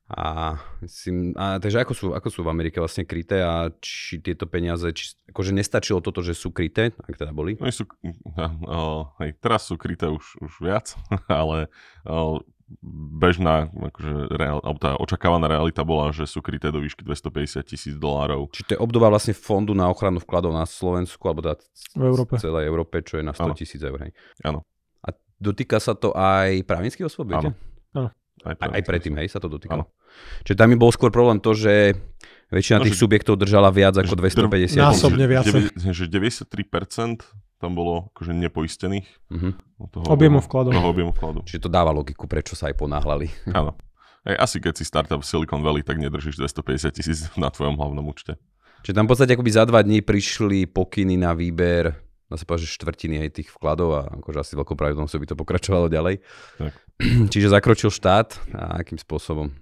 A, 0.06 0.54
a 1.34 1.46
takže 1.58 1.82
ako 1.82 1.94
sú, 1.98 2.08
ako 2.14 2.30
sú 2.30 2.46
v 2.46 2.52
Amerike 2.54 2.78
vlastne 2.78 3.10
kryté 3.10 3.42
a 3.42 3.74
či 3.82 4.22
tieto 4.22 4.46
peniaze, 4.46 4.86
či, 4.94 5.18
akože 5.34 5.50
nestačilo 5.50 5.98
toto, 5.98 6.22
že 6.22 6.38
sú 6.38 6.54
kryté, 6.54 6.94
ak 6.94 7.18
teda 7.18 7.34
boli? 7.34 7.58
No, 7.58 7.66
sú, 7.74 7.90
uh, 7.90 9.10
hej, 9.18 9.34
teraz 9.42 9.66
sú 9.66 9.82
kryté 9.82 10.06
už, 10.06 10.38
už 10.46 10.54
viac, 10.62 10.94
ale 11.26 11.74
uh, 12.06 12.38
bežná, 13.22 13.70
akože 13.70 14.34
reál, 14.34 14.58
alebo 14.66 14.80
tá 14.82 14.98
očakávaná 14.98 15.46
realita 15.46 15.86
bola, 15.86 16.10
že 16.10 16.26
sú 16.26 16.42
kryté 16.42 16.74
do 16.74 16.82
výšky 16.82 17.06
250 17.06 17.62
tisíc 17.62 17.96
dolárov. 17.98 18.50
Čiže 18.50 18.66
to 18.66 18.74
je 18.78 18.82
obdoba 18.82 19.14
vlastne 19.14 19.38
fondu 19.38 19.78
na 19.78 19.86
ochranu 19.86 20.18
vkladov 20.18 20.50
na 20.50 20.66
Slovensku, 20.66 21.22
alebo 21.30 21.46
teda 21.46 21.62
v 21.94 22.04
Európe. 22.10 22.34
celej 22.42 22.66
Európe, 22.66 22.96
čo 23.06 23.22
je 23.22 23.24
na 23.26 23.38
100 23.38 23.62
tisíc 23.62 23.82
eur. 23.86 24.10
Áno. 24.42 24.66
A 25.06 25.14
dotýka 25.38 25.78
sa 25.78 25.94
to 25.94 26.10
aj 26.18 26.66
právnických 26.66 27.06
osôb, 27.06 27.30
viete? 27.30 27.54
Áno. 27.94 28.10
Aj, 28.46 28.54
aj, 28.62 28.70
aj 28.78 28.84
predtým, 28.86 29.14
hej, 29.18 29.30
sa 29.30 29.42
to 29.42 29.50
dotýkalo. 29.50 29.90
Čiže 30.46 30.58
tam 30.58 30.70
mi 30.70 30.78
bol 30.78 30.94
skôr 30.94 31.10
problém 31.10 31.42
to, 31.42 31.58
že 31.58 31.98
väčšina 32.54 32.82
no, 32.82 32.86
tých 32.86 32.98
že, 32.98 33.02
subjektov 33.02 33.42
držala 33.42 33.74
viac 33.74 33.98
ako 33.98 34.14
250 34.14 34.78
Násobne 34.78 35.26
viac. 35.26 35.50
Že 35.50 36.06
93% 36.14 37.26
tam 37.60 37.72
bolo 37.74 38.12
akože 38.14 38.36
nepoistených. 38.36 39.08
Uh-huh. 39.32 39.52
Toho, 39.92 40.06
objemu 40.12 40.44
vkladu. 40.44 40.76
Toho 40.76 40.90
objemu 40.92 41.12
vkladu. 41.16 41.40
Čiže 41.48 41.68
to 41.68 41.70
dáva 41.72 41.96
logiku, 41.96 42.28
prečo 42.28 42.54
sa 42.54 42.72
aj 42.72 42.76
ponáhľali. 42.78 43.32
Áno. 43.60 43.76
Aj 44.26 44.36
asi 44.42 44.58
keď 44.58 44.74
si 44.82 44.84
startup 44.84 45.22
v 45.22 45.28
Silicon 45.28 45.62
Valley, 45.62 45.86
tak 45.86 46.02
nedržíš 46.02 46.42
250 46.42 46.92
tisíc 46.96 47.20
na 47.42 47.48
tvojom 47.48 47.78
hlavnom 47.78 48.06
účte. 48.06 48.36
Čiže 48.86 48.96
tam 49.02 49.06
v 49.10 49.12
podstate 49.18 49.34
akoby 49.34 49.52
za 49.52 49.64
dva 49.66 49.82
dní 49.82 50.06
prišli 50.06 50.70
pokyny 50.70 51.18
na 51.18 51.34
výber 51.34 52.06
dá 52.26 52.36
sa 52.42 52.46
povedať, 52.46 52.66
že 52.66 52.76
štvrtiny 52.82 53.16
aj 53.22 53.30
tých 53.38 53.50
vkladov 53.54 53.90
a 53.94 54.02
akože 54.18 54.38
asi 54.42 54.54
veľkou 54.58 54.74
pravdepodobnosťou 54.74 55.22
by 55.22 55.30
to 55.30 55.38
pokračovalo 55.38 55.88
ďalej. 55.94 56.26
Tak. 56.58 56.74
Čiže 57.34 57.54
zakročil 57.54 57.94
štát 57.94 58.34
a 58.58 58.82
akým 58.82 58.98
spôsobom? 58.98 59.54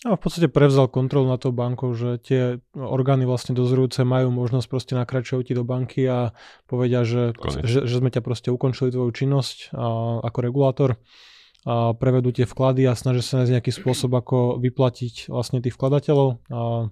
A 0.00 0.16
v 0.16 0.20
podstate 0.20 0.48
prevzal 0.48 0.88
kontrolu 0.88 1.28
na 1.28 1.36
tou 1.36 1.52
bankou, 1.52 1.92
že 1.92 2.16
tie 2.24 2.42
orgány 2.72 3.28
vlastne 3.28 3.52
dozorujúce 3.52 4.00
majú 4.00 4.32
možnosť 4.32 4.66
proste 4.66 4.94
nakračovať 4.96 5.44
ti 5.44 5.52
do 5.52 5.60
banky 5.60 6.08
a 6.08 6.32
povedia, 6.64 7.04
že, 7.04 7.36
že, 7.60 7.84
že 7.84 7.94
sme 8.00 8.08
ťa 8.08 8.24
proste 8.24 8.48
ukončili 8.48 8.88
tvoju 8.88 9.12
činnosť 9.12 9.76
a, 9.76 10.24
ako 10.24 10.38
regulátor 10.40 10.90
a 11.68 11.92
prevedú 11.92 12.32
tie 12.32 12.48
vklady 12.48 12.88
a 12.88 12.96
snažia 12.96 13.20
sa 13.20 13.44
nájsť 13.44 13.52
nejaký 13.52 13.72
spôsob, 13.76 14.16
ako 14.16 14.56
vyplatiť 14.64 15.28
vlastne 15.28 15.60
tých 15.60 15.76
vkladateľov. 15.76 16.40
A 16.48 16.88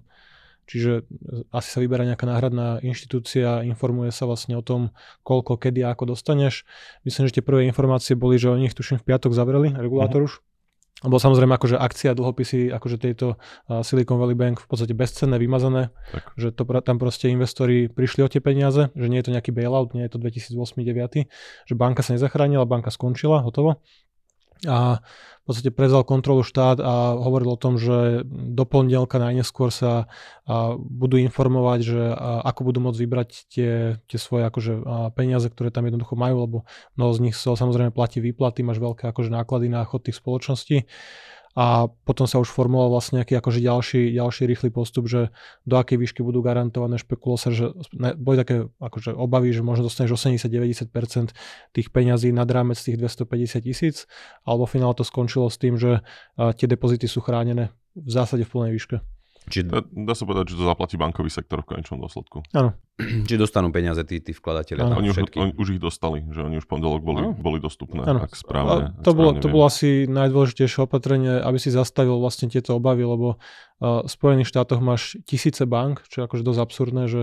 Čiže 0.69 1.01
asi 1.49 1.65
sa 1.73 1.81
vyberá 1.81 2.05
nejaká 2.05 2.29
náhradná 2.29 2.77
inštitúcia, 2.85 3.65
informuje 3.65 4.13
sa 4.13 4.29
vlastne 4.29 4.53
o 4.53 4.61
tom, 4.61 4.93
koľko, 5.25 5.57
kedy 5.57 5.81
a 5.81 5.97
ako 5.97 6.13
dostaneš. 6.13 6.61
Myslím, 7.01 7.25
že 7.25 7.41
tie 7.41 7.45
prvé 7.45 7.65
informácie 7.65 8.13
boli, 8.13 8.37
že 8.37 8.53
oni 8.53 8.69
ich 8.69 8.77
tuším 8.77 9.01
v 9.01 9.07
piatok 9.09 9.33
zavreli, 9.33 9.73
regulátor 9.73 10.29
uh-huh. 10.29 10.29
už. 10.29 10.45
Lebo 10.99 11.15
samozrejme 11.15 11.55
akože 11.55 11.79
akcia, 11.79 12.11
dlhopisy, 12.11 12.75
akože 12.75 12.99
uh, 13.31 13.79
Silicon 13.87 14.19
Valley 14.19 14.35
Bank 14.35 14.59
v 14.59 14.67
podstate 14.67 14.91
bezcenné, 14.91 15.39
vymazané, 15.39 15.95
tak. 16.11 16.35
že 16.35 16.51
to, 16.51 16.67
tam 16.83 16.99
proste 16.99 17.31
investori 17.31 17.87
prišli 17.87 18.27
o 18.27 18.31
tie 18.31 18.43
peniaze, 18.43 18.91
že 18.91 19.07
nie 19.07 19.23
je 19.23 19.31
to 19.31 19.35
nejaký 19.35 19.55
bailout, 19.55 19.95
nie 19.95 20.03
je 20.03 20.11
to 20.11 20.19
2008-2009, 20.19 21.31
že 21.71 21.73
banka 21.79 22.03
sa 22.03 22.19
nezachránila, 22.19 22.67
banka 22.67 22.91
skončila, 22.91 23.39
hotovo 23.39 23.79
a 24.67 24.99
v 24.99 25.43
podstate 25.47 25.73
prevzal 25.73 26.05
kontrolu 26.05 26.45
štát 26.45 26.77
a 26.77 27.17
hovoril 27.17 27.55
o 27.55 27.61
tom, 27.61 27.81
že 27.81 28.21
do 28.29 28.63
pondelka 28.69 29.17
najneskôr 29.17 29.73
sa 29.73 30.05
budú 30.77 31.17
informovať, 31.17 31.79
že 31.81 32.01
ako 32.45 32.61
budú 32.69 32.79
môcť 32.85 32.99
vybrať 33.01 33.29
tie, 33.49 33.71
tie 34.05 34.19
svoje 34.21 34.45
akože, 34.45 34.85
peniaze, 35.17 35.49
ktoré 35.49 35.73
tam 35.73 35.89
jednoducho 35.89 36.13
majú, 36.13 36.35
lebo 36.45 36.57
mnoho 36.99 37.11
z 37.17 37.19
nich 37.25 37.35
sa 37.39 37.57
samozrejme 37.57 37.89
platí 37.89 38.21
výplaty, 38.21 38.61
máš 38.61 38.77
veľké 38.77 39.09
akože 39.09 39.33
náklady 39.33 39.73
na 39.73 39.81
chod 39.89 40.05
tých 40.05 40.21
spoločností 40.21 40.85
a 41.57 41.89
potom 42.05 42.29
sa 42.29 42.37
už 42.37 42.53
formuloval 42.53 42.97
vlastne 42.97 43.21
nejaký 43.21 43.37
akože 43.37 43.59
ďalší, 43.59 44.01
ďalší 44.15 44.43
rýchly 44.45 44.69
postup, 44.69 45.09
že 45.09 45.33
do 45.65 45.75
akej 45.81 45.97
výšky 45.97 46.21
budú 46.21 46.45
garantované, 46.45 47.01
špekulo 47.01 47.35
sa, 47.35 47.49
že 47.49 47.73
boli 48.17 48.37
také 48.37 48.69
akože 48.79 49.17
obavy, 49.17 49.53
že 49.53 49.65
možno 49.65 49.89
dostaneš 49.89 50.15
80-90% 50.17 51.33
tých 51.73 51.87
peňazí 51.89 52.29
nad 52.31 52.47
rámec 52.47 52.77
tých 52.77 53.01
250 53.01 53.65
tisíc, 53.65 54.05
alebo 54.45 54.69
finále 54.69 54.93
to 54.93 55.03
skončilo 55.03 55.49
s 55.49 55.57
tým, 55.57 55.75
že 55.75 56.05
tie 56.37 56.67
depozity 56.69 57.09
sú 57.09 57.19
chránené 57.19 57.73
v 57.97 58.09
zásade 58.13 58.45
v 58.45 58.51
plnej 58.53 58.71
výške. 58.77 58.97
Čiže... 59.49 59.65
Dá, 59.65 59.81
dá 59.83 60.13
sa 60.13 60.23
povedať, 60.29 60.53
že 60.53 60.61
to 60.61 60.69
zaplatí 60.69 60.95
bankový 60.95 61.33
sektor 61.33 61.65
v 61.65 61.75
konečnom 61.75 61.97
dôsledku. 61.99 62.45
Áno. 62.53 62.77
Či 63.27 63.35
dostanú 63.35 63.73
peniaze 63.73 64.05
tí, 64.05 64.21
tí 64.21 64.31
vkladatelia. 64.31 64.85
Oni 64.85 65.09
už, 65.09 65.33
on, 65.33 65.49
už 65.57 65.75
ich 65.75 65.81
dostali, 65.81 66.21
že 66.29 66.45
oni 66.45 66.61
už 66.61 66.69
pondelok 66.69 67.01
boli, 67.01 67.25
boli 67.33 67.57
dostupné, 67.57 68.05
ano. 68.05 68.29
ak 68.29 68.37
správne. 68.37 68.93
A 68.93 69.01
to, 69.01 69.11
bolo, 69.17 69.33
to 69.41 69.49
bolo 69.49 69.65
asi 69.65 70.05
najdôležitejšie 70.05 70.85
opatrenie, 70.85 71.41
aby 71.41 71.57
si 71.57 71.73
zastavil 71.73 72.21
vlastne 72.21 72.47
tieto 72.47 72.77
obavy, 72.77 73.03
lebo 73.03 73.35
uh, 73.35 74.05
v 74.05 74.09
Spojených 74.09 74.53
štátoch 74.53 74.79
máš 74.79 75.17
tisíce 75.25 75.65
bank, 75.65 76.05
čo 76.07 76.21
je 76.21 76.25
akože 76.29 76.43
dosť 76.45 76.59
absurdné, 76.61 77.03
že 77.09 77.21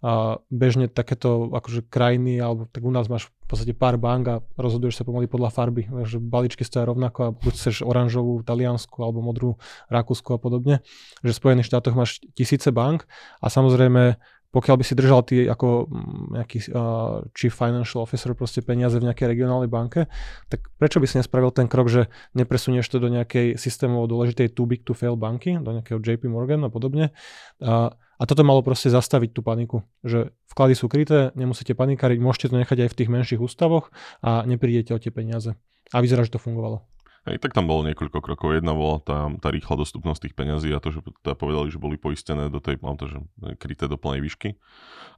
uh, 0.00 0.40
bežne 0.48 0.88
takéto 0.88 1.52
akože 1.52 1.84
krajiny, 1.86 2.40
alebo 2.40 2.70
tak 2.72 2.82
u 2.86 2.92
nás 2.94 3.10
máš 3.12 3.28
v 3.46 3.48
podstate 3.54 3.78
pár 3.78 3.94
bank 3.94 4.24
a 4.26 4.36
rozhoduješ 4.58 4.98
sa 4.98 5.06
pomaly 5.06 5.30
podľa 5.30 5.54
farby, 5.54 5.86
že 6.02 6.18
balíčky 6.18 6.66
stojí 6.66 6.82
rovnako 6.82 7.18
a 7.22 7.30
buď 7.30 7.52
chceš 7.54 7.86
oranžovú 7.86 8.42
taliansku 8.42 8.98
alebo 8.98 9.22
modrú 9.22 9.54
rakúsku 9.86 10.34
a 10.34 10.38
podobne, 10.42 10.82
že 11.22 11.30
v 11.30 11.38
Spojených 11.38 11.70
štátoch 11.70 11.94
máš 11.94 12.18
tisíce 12.34 12.74
bank 12.74 13.06
a 13.38 13.46
samozrejme 13.46 14.18
pokiaľ 14.56 14.76
by 14.80 14.84
si 14.88 14.94
držal 14.96 15.20
ty 15.26 15.44
ako 15.44 15.84
mm, 15.84 16.24
nejaký 16.40 16.58
uh, 16.72 17.20
chief 17.36 17.52
financial 17.52 18.00
officer 18.00 18.32
proste 18.32 18.64
peniaze 18.64 18.96
v 18.96 19.04
nejakej 19.04 19.36
regionálnej 19.36 19.68
banke, 19.68 20.08
tak 20.48 20.72
prečo 20.80 20.96
by 20.96 21.04
si 21.04 21.20
nespravil 21.20 21.52
ten 21.52 21.68
krok, 21.68 21.92
že 21.92 22.08
nepresunieš 22.32 22.88
to 22.88 22.96
do 22.96 23.12
nejakej 23.12 23.60
systémovo 23.60 24.08
dôležitej 24.08 24.56
too 24.56 24.64
big 24.64 24.80
to 24.80 24.96
fail 24.96 25.12
banky, 25.12 25.60
do 25.60 25.76
nejakého 25.76 26.00
JP 26.00 26.32
Morgan 26.32 26.64
a 26.64 26.72
podobne. 26.72 27.12
Uh, 27.60 27.92
a 28.16 28.22
toto 28.24 28.42
malo 28.42 28.64
proste 28.64 28.88
zastaviť 28.88 29.30
tú 29.36 29.40
paniku, 29.44 29.84
že 30.00 30.32
vklady 30.52 30.74
sú 30.74 30.88
kryté, 30.88 31.30
nemusíte 31.36 31.76
panikáriť, 31.76 32.18
môžete 32.20 32.52
to 32.52 32.56
nechať 32.60 32.88
aj 32.88 32.90
v 32.92 32.98
tých 32.98 33.12
menších 33.12 33.40
ústavoch 33.40 33.92
a 34.24 34.44
neprídete 34.48 34.96
o 34.96 35.00
tie 35.00 35.12
peniaze. 35.12 35.52
A 35.92 36.00
vyzerá, 36.00 36.24
že 36.24 36.34
to 36.34 36.42
fungovalo. 36.42 36.82
Hej, 37.26 37.42
tak 37.42 37.58
tam 37.58 37.66
bolo 37.66 37.82
niekoľko 37.90 38.22
krokov. 38.22 38.54
Jedna 38.54 38.70
bola 38.70 39.02
tá, 39.02 39.26
tá 39.42 39.50
rýchla 39.50 39.82
dostupnosť 39.82 40.30
tých 40.30 40.34
peňazí 40.38 40.70
a 40.70 40.78
to, 40.78 40.94
že 40.94 41.02
teda 41.26 41.34
povedali, 41.34 41.74
že 41.74 41.82
boli 41.82 41.98
poistené 41.98 42.46
do 42.46 42.62
tej, 42.62 42.78
to, 42.78 43.06
že 43.10 43.18
kryté 43.58 43.90
do 43.90 43.98
plnej 43.98 44.22
výšky. 44.22 44.54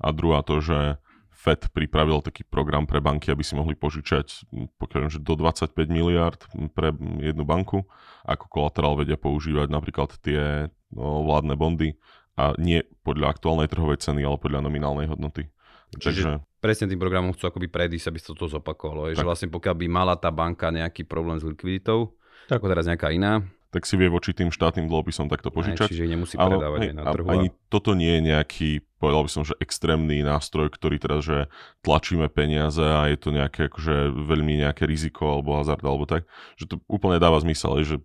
A 0.01 0.09
druhá 0.17 0.41
to, 0.41 0.65
že 0.65 0.97
Fed 1.39 1.71
pripravil 1.71 2.19
taký 2.19 2.43
program 2.43 2.83
pre 2.89 2.99
banky, 2.99 3.31
aby 3.31 3.47
si 3.47 3.55
mohli 3.55 3.79
požičať 3.79 4.51
pokiaľ, 4.81 5.07
že 5.07 5.23
do 5.23 5.39
25 5.39 5.71
miliard 5.87 6.41
pre 6.75 6.91
jednu 7.23 7.47
banku. 7.47 7.87
Ako 8.27 8.51
kolaterál 8.51 8.99
vedia 8.99 9.15
používať 9.15 9.71
napríklad 9.71 10.19
tie 10.19 10.67
no, 10.91 11.23
vládne 11.29 11.55
bondy 11.55 11.95
a 12.39 12.55
nie 12.55 12.87
podľa 13.03 13.35
aktuálnej 13.35 13.67
trhovej 13.67 13.99
ceny, 13.99 14.23
ale 14.23 14.39
podľa 14.39 14.63
nominálnej 14.63 15.11
hodnoty. 15.11 15.51
Čiže 15.99 16.23
Takže... 16.23 16.33
presne 16.63 16.87
tým 16.87 17.01
programom 17.01 17.35
chcú 17.35 17.51
akoby 17.51 17.67
predísť, 17.67 18.15
aby 18.15 18.19
sa 18.23 18.31
to 18.37 18.47
zopakovalo. 18.47 19.11
Je, 19.11 19.19
že 19.19 19.27
vlastne 19.27 19.51
pokiaľ 19.51 19.75
by 19.75 19.87
mala 19.91 20.15
tá 20.15 20.31
banka 20.31 20.71
nejaký 20.71 21.03
problém 21.03 21.41
s 21.41 21.45
likviditou, 21.45 22.15
tak. 22.47 22.63
ako 22.63 22.71
teraz 22.71 22.87
nejaká 22.87 23.11
iná, 23.11 23.43
tak 23.69 23.85
si 23.85 24.01
vie 24.01 24.09
voči 24.09 24.33
tým 24.33 24.49
štátnym 24.49 24.89
dlhopisom 24.89 25.29
takto 25.29 25.53
požičať. 25.53 25.89
Aj, 25.89 25.93
čiže 25.93 26.09
nemusí 26.09 26.35
predávať 26.41 26.81
hej, 26.89 26.93
na 26.97 27.05
trhu. 27.13 27.29
Ani 27.29 27.49
toto 27.69 27.93
nie 27.93 28.17
je 28.17 28.23
nejaký, 28.33 28.71
povedal 28.97 29.29
by 29.29 29.31
som, 29.31 29.43
že 29.45 29.55
extrémny 29.61 30.25
nástroj, 30.25 30.73
ktorý 30.73 30.97
teraz, 30.97 31.21
že 31.29 31.53
tlačíme 31.85 32.33
peniaze 32.33 32.81
a 32.81 33.07
je 33.13 33.19
to 33.21 33.29
nejaké, 33.29 33.69
akože 33.69 34.13
veľmi 34.13 34.65
nejaké 34.65 34.89
riziko 34.89 35.37
alebo 35.37 35.61
hazard 35.61 35.85
alebo 35.85 36.09
tak, 36.09 36.25
že 36.57 36.65
to 36.65 36.81
úplne 36.89 37.21
dáva 37.21 37.37
zmysel, 37.45 37.77
že 37.85 38.01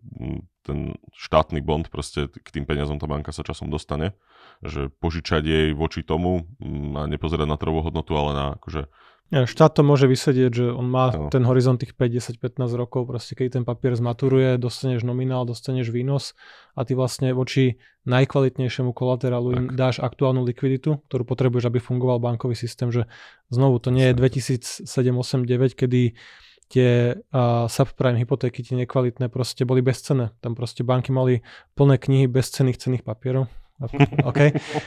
ten 0.67 0.95
štátny 1.15 1.63
bond 1.63 1.87
proste 1.87 2.27
k 2.27 2.49
tým 2.51 2.67
peniazom 2.67 2.99
tá 2.99 3.07
banka 3.07 3.31
sa 3.31 3.43
časom 3.43 3.71
dostane 3.71 4.15
že 4.63 4.87
požičať 5.03 5.43
jej 5.43 5.67
voči 5.75 6.07
tomu 6.07 6.47
mm, 6.59 6.95
a 6.95 7.01
nepozerať 7.11 7.47
na 7.47 7.59
trhovú 7.59 7.83
hodnotu, 7.83 8.15
ale 8.15 8.31
na 8.31 8.45
akože 8.55 8.87
štát 9.31 9.71
to 9.73 9.81
môže 9.81 10.05
vysedieť, 10.05 10.51
že 10.51 10.65
on 10.69 10.85
má 10.85 11.09
no. 11.09 11.29
ten 11.31 11.41
horizont 11.47 11.79
tých 11.79 11.97
5, 11.97 12.37
10, 12.37 12.37
15 12.37 12.73
rokov, 12.75 13.09
proste 13.09 13.33
keď 13.33 13.61
ten 13.61 13.63
papier 13.65 13.97
zmaturuje, 13.97 14.61
dostaneš 14.61 15.01
nominál, 15.07 15.47
dostaneš 15.47 15.89
výnos 15.89 16.37
a 16.77 16.85
ty 16.85 16.93
vlastne 16.93 17.33
voči 17.33 17.81
najkvalitnejšiemu 18.05 18.91
kolaterálu 18.91 19.49
im 19.57 19.65
dáš 19.73 20.03
aktuálnu 20.03 20.43
likviditu, 20.45 21.01
ktorú 21.09 21.23
potrebuješ, 21.25 21.71
aby 21.71 21.79
fungoval 21.81 22.21
bankový 22.21 22.53
systém, 22.53 22.91
že 22.91 23.07
znovu 23.49 23.79
to 23.79 23.89
nie 23.89 24.11
je 24.11 24.13
2007, 24.17 24.85
8, 24.85 25.47
9, 25.49 25.79
kedy 25.79 26.13
tie 26.73 26.89
uh, 27.13 27.65
subprime 27.69 28.17
hypotéky, 28.17 28.65
tie 28.65 28.75
nekvalitné, 28.75 29.29
proste 29.29 29.61
boli 29.63 29.85
bezcené. 29.85 30.33
Tam 30.41 30.57
proste 30.57 30.81
banky 30.81 31.13
mali 31.13 31.45
plné 31.77 32.01
knihy 32.01 32.25
bezcených 32.25 32.81
cených 32.81 33.05
papierov 33.05 33.45
OK, 34.23 34.39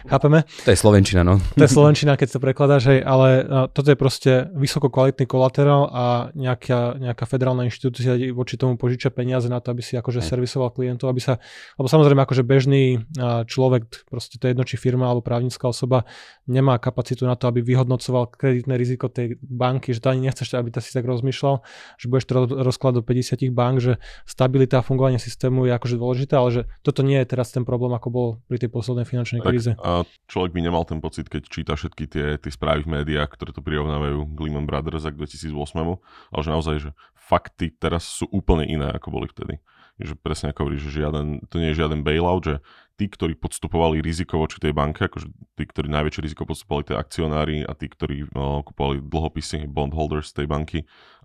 chápeme? 0.08 0.44
To 0.64 0.70
je 0.72 0.78
Slovenčina, 0.78 1.22
no. 1.22 1.40
To 1.54 1.64
je 1.64 1.70
Slovenčina, 1.70 2.16
keď 2.16 2.28
sa 2.32 2.38
prekladáš, 2.40 2.82
hej, 2.92 3.00
ale 3.04 3.44
toto 3.72 3.92
je 3.92 3.98
proste 3.98 4.48
vysoko 4.56 4.88
kvalitný 4.88 5.28
kolaterál 5.28 5.88
a 5.92 6.04
nejaká, 6.32 6.97
nejaká 6.97 7.25
federálna 7.28 7.68
inštitúcia 7.68 8.16
voči 8.32 8.56
tomu 8.56 8.80
požiča 8.80 9.12
peniaze 9.12 9.47
na 9.52 9.60
to, 9.60 9.73
aby 9.73 9.82
si 9.84 9.99
akože 9.99 10.25
servisoval 10.25 10.73
klientov, 10.73 11.12
aby 11.12 11.21
sa, 11.21 11.36
lebo 11.76 11.88
samozrejme 11.88 12.21
akože 12.25 12.42
bežný 12.47 13.04
človek, 13.47 14.08
proste 14.08 14.40
to 14.40 14.49
je 14.49 14.56
jedno, 14.56 14.64
či 14.64 14.80
firma 14.80 15.10
alebo 15.10 15.21
právnická 15.21 15.68
osoba, 15.68 16.08
nemá 16.47 16.78
kapacitu 16.78 17.26
na 17.26 17.34
to, 17.34 17.50
aby 17.50 17.60
vyhodnocoval 17.60 18.30
kreditné 18.32 18.78
riziko 18.78 19.10
tej 19.12 19.36
banky, 19.42 19.92
že 19.92 20.00
to 20.00 20.10
ani 20.14 20.30
nechceš, 20.30 20.54
aby 20.54 20.71
to 20.71 20.80
si 20.80 20.94
tak 20.94 21.04
rozmýšľal, 21.04 21.60
že 21.99 22.06
budeš 22.06 22.25
to 22.25 22.34
rozkladať 22.64 22.97
do 22.97 23.04
50 23.04 23.50
bank, 23.50 23.82
že 23.82 23.92
stabilita 24.25 24.80
a 24.80 24.86
fungovanie 24.86 25.18
systému 25.18 25.66
je 25.66 25.73
akože 25.75 25.97
dôležité, 25.99 26.34
ale 26.38 26.50
že 26.54 26.62
toto 26.86 27.02
nie 27.02 27.18
je 27.18 27.26
teraz 27.26 27.50
ten 27.50 27.66
problém, 27.66 27.92
ako 27.94 28.08
bol 28.08 28.28
pri 28.47 28.62
tej 28.62 28.71
poslednej 28.86 29.10
finančnej 29.10 29.40
tak, 29.42 29.50
kríze. 29.50 29.72
A 29.82 30.06
človek 30.30 30.54
by 30.54 30.60
nemal 30.62 30.86
ten 30.86 31.02
pocit, 31.02 31.26
keď 31.26 31.42
číta 31.50 31.75
všetky 31.75 32.06
tie, 32.06 32.26
tie 32.38 32.52
správy 32.54 32.86
v 32.86 33.02
médiách, 33.02 33.34
ktoré 33.34 33.50
to 33.50 33.66
prirovnávajú 33.66 34.30
k 34.30 34.38
Lehman 34.46 34.70
Brothers 34.70 35.02
a 35.02 35.10
k 35.10 35.18
2008, 35.18 35.99
ale 36.30 36.40
že 36.46 36.50
naozaj, 36.54 36.76
že 36.78 36.90
fakty 37.18 37.75
teraz 37.75 38.06
sú 38.06 38.30
úplne 38.30 38.62
iné, 38.62 38.86
ako 38.94 39.10
boli 39.10 39.26
vtedy. 39.26 39.58
Že 39.99 40.14
presne 40.22 40.54
ako 40.54 40.68
hovoríš, 40.68 40.86
že 40.86 41.02
žiaden, 41.02 41.42
to 41.50 41.58
nie 41.58 41.75
je 41.75 41.82
žiaden 41.82 42.06
bailout, 42.06 42.46
že 42.46 42.54
tí, 42.94 43.10
ktorí 43.10 43.34
podstupovali 43.34 43.99
riziko 43.99 44.38
voči 44.38 44.62
tej 44.62 44.76
banke, 44.76 45.10
akože 45.10 45.26
tí, 45.58 45.64
ktorí 45.66 45.90
najväčšie 45.90 46.22
riziko 46.22 46.46
podstupovali 46.46 46.92
tie 46.92 46.96
akcionári 47.00 47.56
a 47.66 47.72
tí, 47.75 47.90
ktorí 47.90 48.30
no, 48.30 48.62
kupovali 48.62 49.02
dlhopisy, 49.02 49.66
bondholders 49.66 50.30
tej 50.36 50.46
banky, 50.46 50.84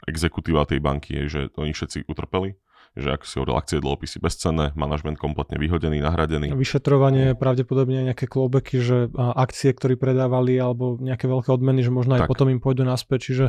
exekutíva 0.09 0.65
tej 0.65 0.81
banky 0.81 1.19
je, 1.21 1.23
že 1.29 1.41
oni 1.59 1.75
všetci 1.75 2.09
utrpeli 2.09 2.57
že 2.91 3.07
ak 3.15 3.23
si 3.23 3.39
hovoril, 3.39 3.55
akcie 3.55 3.79
dlhopisy 3.79 4.19
bezcenné, 4.19 4.75
manažment 4.75 5.15
kompletne 5.15 5.55
vyhodený, 5.55 6.03
nahradený. 6.03 6.51
Vyšetrovanie, 6.51 7.39
pravdepodobne 7.39 8.11
nejaké 8.11 8.27
klobeky, 8.27 8.83
že 8.83 9.07
akcie, 9.15 9.71
ktorí 9.71 9.95
predávali 9.95 10.59
alebo 10.59 10.99
nejaké 10.99 11.23
veľké 11.23 11.55
odmeny, 11.55 11.87
že 11.87 11.91
možno 11.91 12.19
aj 12.19 12.27
tak. 12.27 12.29
potom 12.35 12.51
im 12.51 12.59
pôjdu 12.59 12.83
naspäť. 12.83 13.31
Čiže 13.31 13.45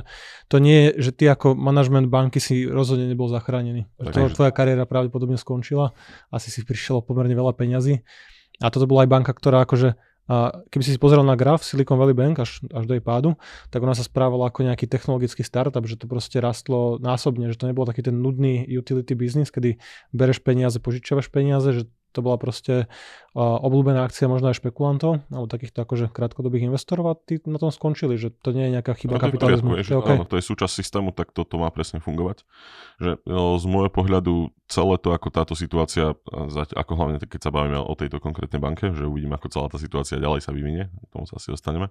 to 0.46 0.62
nie 0.62 0.94
je, 0.94 1.10
že 1.10 1.10
ty 1.10 1.24
ako 1.26 1.58
manažment 1.58 2.06
banky 2.06 2.38
si 2.38 2.70
rozhodne 2.70 3.10
nebol 3.10 3.26
zachránený. 3.26 3.90
Tak, 3.98 4.14
to, 4.14 4.30
tvoja 4.30 4.54
kariéra 4.54 4.86
pravdepodobne 4.86 5.34
skončila, 5.34 5.90
asi 6.30 6.54
si 6.54 6.62
prišiel 6.62 7.02
pomerne 7.02 7.34
veľa 7.34 7.58
peňazí. 7.58 8.06
A 8.62 8.70
toto 8.70 8.86
bola 8.86 9.02
aj 9.02 9.10
banka, 9.10 9.34
ktorá 9.34 9.66
akože 9.66 9.98
a 10.32 10.64
keby 10.72 10.80
si 10.80 10.96
si 10.96 11.00
pozrel 11.00 11.20
na 11.20 11.36
graf 11.36 11.60
Silicon 11.60 12.00
Valley 12.00 12.16
Bank 12.16 12.40
až, 12.40 12.64
až 12.72 12.88
do 12.88 12.96
jej 12.96 13.04
pádu, 13.04 13.36
tak 13.68 13.84
ona 13.84 13.92
sa 13.92 14.00
správala 14.00 14.48
ako 14.48 14.64
nejaký 14.64 14.88
technologický 14.88 15.44
startup, 15.44 15.84
že 15.84 16.00
to 16.00 16.08
proste 16.08 16.40
rastlo 16.40 16.96
násobne, 17.04 17.52
že 17.52 17.60
to 17.60 17.68
nebol 17.68 17.84
taký 17.84 18.00
ten 18.00 18.16
nudný 18.16 18.64
utility 18.64 19.12
business, 19.12 19.52
kedy 19.52 19.76
bereš 20.16 20.40
peniaze, 20.40 20.80
požičiavaš 20.80 21.28
peniaze, 21.28 21.68
že 21.76 21.82
to 22.12 22.20
bola 22.20 22.36
proste 22.36 22.86
uh, 22.86 23.40
obľúbená 23.40 24.04
akcia 24.04 24.28
možno 24.28 24.52
aj 24.52 24.60
špekulantov, 24.60 25.24
alebo 25.32 25.48
takýchto 25.48 25.82
akože 25.82 26.12
krátkodobých 26.12 26.68
investorov 26.68 27.04
a 27.08 27.14
tí 27.16 27.40
na 27.48 27.56
tom 27.56 27.72
skončili, 27.72 28.20
že 28.20 28.30
to 28.30 28.52
nie 28.52 28.68
je 28.68 28.78
nejaká 28.78 28.92
chyba 28.94 29.16
no, 29.16 29.24
kapitalizmu. 29.24 29.70
To, 29.72 29.80
je, 29.80 29.96
okay. 29.96 30.16
áno, 30.20 30.28
to 30.28 30.36
je 30.36 30.44
súčasť 30.44 30.72
systému, 30.76 31.16
tak 31.16 31.32
toto 31.32 31.56
má 31.56 31.72
presne 31.72 31.98
fungovať. 31.98 32.44
Že 33.00 33.10
no, 33.24 33.56
z 33.56 33.64
môjho 33.64 33.90
pohľadu 33.90 34.52
celé 34.68 34.94
to, 35.00 35.08
ako 35.16 35.28
táto 35.32 35.54
situácia, 35.56 36.12
ako 36.76 36.92
hlavne 36.96 37.16
keď 37.20 37.40
sa 37.40 37.50
bavíme 37.50 37.80
o 37.80 37.92
tejto 37.96 38.20
konkrétnej 38.20 38.60
banke, 38.60 38.92
že 38.92 39.08
uvidíme, 39.08 39.36
ako 39.40 39.48
celá 39.48 39.66
tá 39.72 39.80
situácia 39.80 40.20
ďalej 40.20 40.44
sa 40.44 40.52
vyvinie, 40.52 40.92
tomu 41.08 41.24
sa 41.24 41.40
asi 41.40 41.52
dostaneme, 41.52 41.88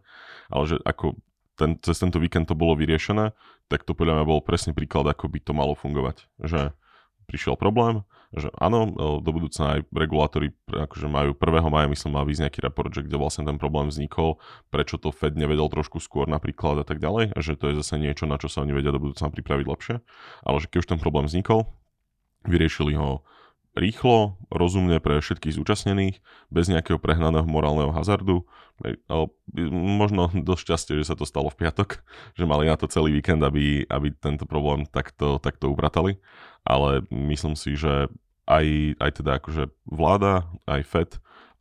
ale 0.50 0.64
že 0.70 0.78
ako 0.82 1.18
ten, 1.62 1.78
cez 1.78 2.02
tento 2.02 2.18
víkend 2.18 2.50
to 2.50 2.58
bolo 2.58 2.74
vyriešené, 2.74 3.38
tak 3.70 3.86
to 3.86 3.94
podľa 3.94 4.22
mňa 4.22 4.26
bol 4.26 4.42
presne 4.42 4.74
príklad, 4.74 5.06
ako 5.06 5.30
by 5.30 5.40
to 5.46 5.54
malo 5.54 5.78
fungovať. 5.78 6.26
Že 6.42 6.74
prišiel 7.30 7.54
problém, 7.54 8.02
že 8.32 8.48
áno, 8.56 8.88
do 9.20 9.32
budúcna 9.36 9.76
aj 9.76 9.92
regulátori 9.92 10.56
akože 10.72 11.08
majú 11.12 11.36
1. 11.36 11.68
maja, 11.68 11.92
myslím, 11.92 12.16
má 12.16 12.24
výsť 12.24 12.48
nejaký 12.48 12.60
raport, 12.64 12.88
že 12.96 13.04
kde 13.04 13.20
vlastne 13.20 13.44
ten 13.44 13.60
problém 13.60 13.92
vznikol, 13.92 14.40
prečo 14.72 14.96
to 14.96 15.12
Fed 15.12 15.36
nevedel 15.36 15.68
trošku 15.68 16.00
skôr 16.00 16.32
napríklad 16.32 16.80
a 16.80 16.86
tak 16.88 17.04
ďalej, 17.04 17.36
že 17.44 17.60
to 17.60 17.72
je 17.72 17.84
zase 17.84 18.00
niečo, 18.00 18.24
na 18.28 18.40
čo 18.40 18.48
sa 18.48 18.64
oni 18.64 18.72
vedia 18.72 18.96
do 18.96 19.04
budúcna 19.04 19.28
pripraviť 19.36 19.66
lepšie. 19.68 19.96
Ale 20.48 20.58
že 20.64 20.72
keď 20.72 20.78
už 20.80 20.90
ten 20.96 21.00
problém 21.04 21.28
vznikol, 21.28 21.68
vyriešili 22.48 22.96
ho 22.96 23.28
rýchlo, 23.76 24.36
rozumne 24.52 25.00
pre 25.00 25.24
všetkých 25.24 25.56
zúčastnených, 25.56 26.20
bez 26.52 26.66
nejakého 26.68 27.00
prehnaného 27.00 27.48
morálneho 27.48 27.96
hazardu. 27.96 28.44
Možno 29.72 30.32
dosť 30.50 30.62
šťastie, 30.68 30.94
že 31.00 31.10
sa 31.12 31.16
to 31.16 31.24
stalo 31.24 31.48
v 31.52 31.66
piatok, 31.68 32.04
že 32.38 32.44
mali 32.44 32.68
na 32.68 32.76
to 32.76 32.92
celý 32.92 33.16
víkend, 33.16 33.44
aby, 33.44 33.88
aby 33.88 34.12
tento 34.12 34.44
problém 34.44 34.84
takto, 34.88 35.40
takto 35.40 35.72
ubratali. 35.72 36.20
Ale 36.68 37.06
myslím 37.10 37.56
si, 37.56 37.74
že 37.74 38.12
aj, 38.46 38.66
aj 39.00 39.12
teda 39.24 39.32
akože 39.40 39.64
vláda, 39.88 40.46
aj 40.68 40.82
FED 40.86 41.12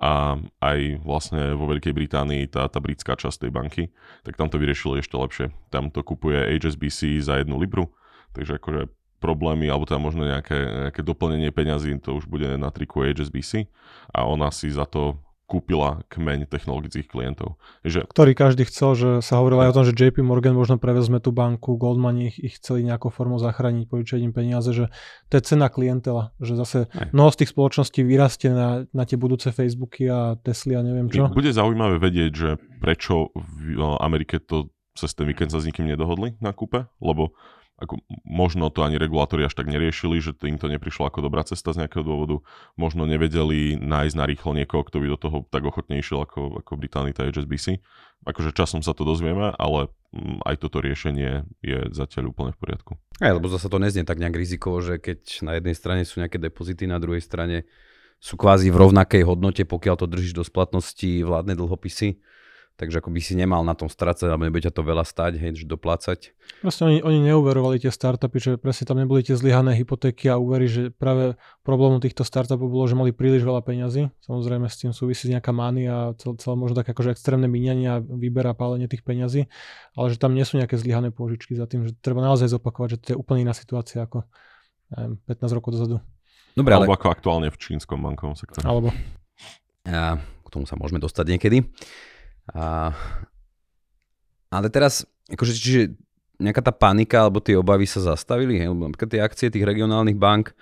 a 0.01 0.40
aj 0.64 1.05
vlastne 1.05 1.53
vo 1.53 1.68
Veľkej 1.68 1.92
Británii 1.92 2.49
tá, 2.49 2.64
tá 2.73 2.81
britská 2.81 3.20
časť 3.20 3.46
tej 3.46 3.53
banky, 3.53 3.83
tak 4.25 4.40
tam 4.40 4.49
to 4.49 4.57
vyriešili 4.57 5.05
ešte 5.05 5.12
lepšie. 5.12 5.46
Tam 5.68 5.92
to 5.92 6.01
kupuje 6.01 6.40
HSBC 6.57 7.20
za 7.20 7.37
jednu 7.37 7.61
libru, 7.61 7.92
takže 8.33 8.57
akože 8.57 8.88
problémy, 9.21 9.69
alebo 9.69 9.85
teda 9.85 10.01
možno 10.01 10.25
nejaké, 10.25 10.89
nejaké 10.89 11.05
doplnenie 11.05 11.53
peňazí, 11.53 11.93
to 12.01 12.17
už 12.17 12.27
bude 12.27 12.49
na 12.57 12.73
triku 12.73 13.05
HSBC 13.05 13.69
a 14.17 14.25
ona 14.25 14.49
si 14.49 14.73
za 14.73 14.89
to 14.89 15.21
kúpila 15.51 16.07
kmeň 16.15 16.47
technologických 16.47 17.11
klientov. 17.11 17.59
Že... 17.83 18.07
Ktorý 18.07 18.39
každý 18.39 18.71
chcel, 18.71 18.95
že 18.95 19.11
sa 19.19 19.43
hovorilo 19.43 19.67
aj 19.67 19.75
o 19.75 19.77
tom, 19.83 19.85
že 19.91 19.99
JP 19.99 20.23
Morgan 20.23 20.55
možno 20.55 20.79
prevezme 20.79 21.19
tú 21.19 21.35
banku, 21.35 21.75
Goldman 21.75 22.23
ich, 22.23 22.39
ich 22.39 22.63
chceli 22.63 22.87
nejakou 22.87 23.11
formou 23.11 23.43
zachrániť, 23.43 23.91
požičať 23.91 24.23
im 24.23 24.31
peniaze, 24.31 24.71
že 24.71 24.95
to 25.27 25.35
je 25.35 25.43
cena 25.43 25.67
klientela, 25.67 26.31
že 26.39 26.55
zase 26.55 26.87
aj. 26.95 27.11
mnoho 27.11 27.35
z 27.35 27.39
tých 27.43 27.51
spoločností 27.51 28.07
vyrastie 28.07 28.55
na, 28.55 28.87
na 28.95 29.03
tie 29.03 29.19
budúce 29.19 29.51
Facebooky 29.51 30.07
a 30.07 30.39
Tesly 30.39 30.79
a 30.79 30.87
neviem 30.87 31.11
čo. 31.11 31.27
Bude 31.35 31.51
zaujímavé 31.51 31.99
vedieť, 31.99 32.31
že 32.31 32.51
prečo 32.79 33.35
v 33.35 33.75
Amerike 33.99 34.39
to 34.39 34.71
cez 34.95 35.11
ten 35.19 35.27
víkend 35.27 35.51
sa 35.51 35.59
s 35.59 35.67
nikým 35.67 35.87
nedohodli 35.87 36.39
na 36.39 36.55
kúpe, 36.55 36.87
lebo 37.03 37.35
ako 37.81 38.05
možno 38.29 38.69
to 38.69 38.85
ani 38.85 39.01
regulátori 39.01 39.49
až 39.49 39.57
tak 39.57 39.73
neriešili, 39.73 40.21
že 40.21 40.37
im 40.45 40.61
to 40.61 40.69
neprišlo 40.69 41.09
ako 41.09 41.25
dobrá 41.25 41.40
cesta 41.49 41.73
z 41.73 41.85
nejakého 41.85 42.05
dôvodu. 42.05 42.45
Možno 42.77 43.09
nevedeli 43.09 43.81
nájsť 43.81 44.14
na 44.14 44.25
rýchlo 44.29 44.53
niekoho, 44.53 44.85
kto 44.85 45.01
by 45.01 45.07
do 45.09 45.19
toho 45.19 45.37
tak 45.49 45.64
ochotne 45.64 45.97
išiel 45.97 46.29
ako, 46.29 46.61
ako 46.61 46.77
Británii 46.77 47.16
tá 47.16 47.25
HSBC. 47.25 47.81
Akože 48.29 48.53
časom 48.53 48.85
sa 48.85 48.93
to 48.93 49.09
dozvieme, 49.09 49.57
ale 49.57 49.88
aj 50.45 50.61
toto 50.61 50.85
riešenie 50.85 51.49
je 51.64 51.88
zatiaľ 51.97 52.37
úplne 52.37 52.53
v 52.53 52.61
poriadku. 52.61 52.93
Aj, 53.16 53.33
lebo 53.33 53.49
zase 53.49 53.73
to 53.73 53.81
neznie 53.81 54.05
tak 54.05 54.21
nejak 54.21 54.37
rizikovo, 54.37 54.85
že 54.85 55.01
keď 55.01 55.40
na 55.40 55.57
jednej 55.57 55.73
strane 55.73 56.03
sú 56.05 56.21
nejaké 56.21 56.37
depozity, 56.37 56.85
na 56.85 57.01
druhej 57.01 57.25
strane 57.25 57.64
sú 58.21 58.37
kvázi 58.37 58.69
v 58.69 58.77
rovnakej 58.77 59.25
hodnote, 59.25 59.64
pokiaľ 59.64 59.97
to 59.97 60.05
držíš 60.05 60.37
do 60.37 60.45
splatnosti 60.45 61.25
vládne 61.25 61.57
dlhopisy, 61.57 62.21
takže 62.81 63.05
ako 63.05 63.12
by 63.12 63.21
si 63.21 63.37
nemal 63.37 63.61
na 63.61 63.77
tom 63.77 63.93
strácať, 63.93 64.33
alebo 64.33 64.49
nebude 64.49 64.64
ťa 64.64 64.73
to 64.73 64.81
veľa 64.81 65.05
stať, 65.05 65.37
hej, 65.37 65.61
že 65.61 65.69
doplácať. 65.69 66.33
Vlastne 66.64 66.88
oni, 66.88 66.99
oni 67.05 67.19
neuverovali 67.29 67.77
tie 67.77 67.93
startupy, 67.93 68.40
že 68.40 68.51
presne 68.57 68.88
tam 68.88 68.97
neboli 68.97 69.21
tie 69.21 69.37
zlyhané 69.37 69.77
hypotéky 69.77 70.33
a 70.33 70.40
úvery, 70.40 70.64
že 70.64 70.83
práve 70.88 71.37
problémom 71.61 72.01
týchto 72.01 72.25
startupov 72.25 72.73
bolo, 72.73 72.88
že 72.88 72.97
mali 72.97 73.12
príliš 73.12 73.45
veľa 73.45 73.61
peňazí. 73.61 74.09
Samozrejme 74.25 74.64
s 74.73 74.81
tým 74.81 74.97
súvisí 74.97 75.29
nejaká 75.29 75.53
mánia 75.53 75.93
a 75.93 76.16
celé, 76.16 76.40
celé 76.40 76.57
možno 76.57 76.81
tak 76.81 76.88
akože 76.88 77.12
extrémne 77.12 77.47
míňanie 77.53 77.87
a 77.93 78.01
výber 78.01 78.49
a 78.49 78.57
pálenie 78.57 78.88
tých 78.88 79.05
peňazí, 79.05 79.53
ale 79.93 80.07
že 80.09 80.16
tam 80.16 80.33
nie 80.33 80.49
sú 80.49 80.57
nejaké 80.57 80.81
zlyhané 80.81 81.12
pôžičky 81.12 81.53
za 81.53 81.69
tým, 81.69 81.85
že 81.85 81.93
treba 82.01 82.25
naozaj 82.25 82.49
zopakovať, 82.49 82.88
že 82.97 82.99
to 83.05 83.09
je 83.12 83.16
úplne 83.21 83.45
iná 83.45 83.53
situácia 83.53 84.09
ako 84.09 84.25
neviem, 84.97 85.21
15 85.29 85.57
rokov 85.61 85.71
dozadu. 85.77 85.97
Dobre, 86.57 86.73
Alebo 86.75 86.93
ale... 86.95 86.99
ako 86.99 87.09
aktuálne 87.12 87.49
v 87.53 87.59
čínskom 87.61 88.03
bankovom 88.03 88.35
sektore. 88.35 88.66
Alebo. 88.66 88.90
A 89.87 90.19
k 90.19 90.49
tomu 90.51 90.66
sa 90.66 90.75
môžeme 90.75 90.99
dostať 90.99 91.38
niekedy. 91.38 91.62
A, 92.50 92.94
ale 94.48 94.66
teraz, 94.72 95.05
akože, 95.29 95.53
čiže 95.53 95.83
nejaká 96.40 96.64
tá 96.64 96.72
panika 96.72 97.29
alebo 97.29 97.38
tie 97.38 97.55
obavy 97.55 97.85
sa 97.85 98.00
zastavili, 98.00 98.57
hej? 98.57 98.72
lebo 98.72 98.88
napríklad 98.88 99.11
tie 99.12 99.20
akcie 99.20 99.53
tých 99.53 99.68
regionálnych 99.68 100.16
bank 100.16 100.57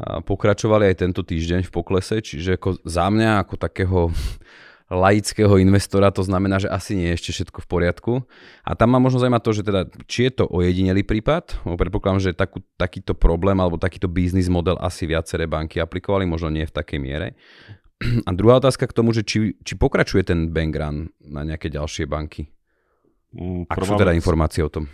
pokračovali 0.00 0.88
aj 0.88 0.96
tento 0.96 1.20
týždeň 1.20 1.66
v 1.68 1.74
poklese, 1.74 2.24
čiže 2.24 2.56
ako 2.56 2.80
za 2.86 3.06
mňa 3.12 3.44
ako 3.44 3.54
takého 3.60 4.00
laického 4.90 5.54
investora 5.60 6.10
to 6.10 6.24
znamená, 6.24 6.58
že 6.58 6.66
asi 6.66 6.98
nie 6.98 7.12
je 7.12 7.16
ešte 7.20 7.30
všetko 7.30 7.58
v 7.62 7.68
poriadku. 7.68 8.12
A 8.66 8.74
tam 8.74 8.90
ma 8.90 8.98
možno 8.98 9.22
zaujíma 9.22 9.38
to, 9.38 9.54
že 9.54 9.62
teda, 9.62 9.86
či 10.10 10.26
je 10.26 10.42
to 10.42 10.44
ojedinelý 10.50 11.06
prípad, 11.06 11.62
predpokladám, 11.62 12.18
že 12.18 12.30
takú, 12.34 12.64
takýto 12.74 13.14
problém 13.14 13.60
alebo 13.62 13.78
takýto 13.78 14.10
biznis 14.10 14.50
model 14.50 14.74
asi 14.82 15.06
viaceré 15.06 15.46
banky 15.46 15.78
aplikovali, 15.78 16.26
možno 16.26 16.50
nie 16.50 16.66
v 16.66 16.74
takej 16.74 16.98
miere. 16.98 17.38
A 18.28 18.30
druhá 18.32 18.56
otázka 18.56 18.88
k 18.88 18.96
tomu, 18.96 19.12
že 19.12 19.22
či, 19.22 19.56
či 19.60 19.76
pokračuje 19.76 20.24
ten 20.24 20.48
bank 20.48 20.72
run 20.76 21.12
na 21.20 21.44
nejaké 21.44 21.68
ďalšie 21.68 22.08
banky? 22.08 22.48
Mm, 23.36 23.68
Ak 23.68 23.84
sú 23.84 23.94
teda 23.94 24.16
informácie 24.16 24.64
o 24.64 24.72
tom? 24.72 24.88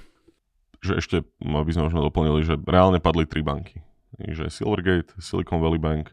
Že 0.82 0.92
ešte, 1.00 1.16
aby 1.40 1.70
sme 1.72 1.88
možno 1.88 2.04
doplnili, 2.04 2.42
že 2.44 2.58
reálne 2.58 2.98
padli 2.98 3.24
tri 3.24 3.40
banky. 3.40 3.80
Že 4.18 4.50
Silvergate, 4.50 5.14
Silicon 5.22 5.62
Valley 5.62 5.80
Bank. 5.80 6.12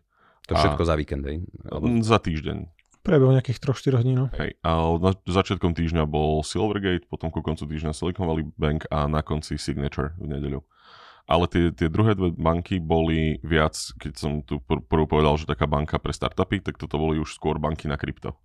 To 0.51 0.59
všetko 0.59 0.83
za 0.83 0.95
víkend, 0.99 1.23
hej? 1.25 1.43
Alebo... 1.67 1.85
Mm, 1.87 2.03
za 2.03 2.19
týždeň. 2.19 2.57
Prebehu 3.03 3.35
nejakých 3.35 3.59
3-4 3.59 3.99
dní, 4.07 4.13
no. 4.15 4.25
Hej, 4.39 4.55
a 4.63 4.95
na 4.95 5.11
začiatkom 5.27 5.75
týždňa 5.75 6.07
bol 6.07 6.39
Silvergate, 6.39 7.03
potom 7.03 7.27
ku 7.35 7.43
koncu 7.43 7.67
týždňa 7.67 7.91
Silicon 7.91 8.23
Valley 8.23 8.47
Bank 8.55 8.87
a 8.87 9.11
na 9.11 9.19
konci 9.19 9.59
Signature 9.59 10.15
v 10.15 10.39
nedeľu 10.39 10.63
ale 11.23 11.47
tie, 11.47 11.71
tie 11.71 11.87
druhé 11.87 12.19
dve 12.19 12.35
banky 12.35 12.83
boli 12.83 13.39
viac, 13.41 13.79
keď 13.95 14.13
som 14.15 14.31
tu 14.43 14.59
pr- 14.59 14.83
prvú 14.83 15.07
povedal, 15.07 15.39
že 15.39 15.47
taká 15.47 15.65
banka 15.65 15.95
pre 15.95 16.11
startupy, 16.11 16.59
tak 16.59 16.75
toto 16.75 16.99
boli 16.99 17.15
už 17.19 17.31
skôr 17.31 17.55
banky 17.63 17.87
na 17.87 17.95
krypto, 17.95 18.35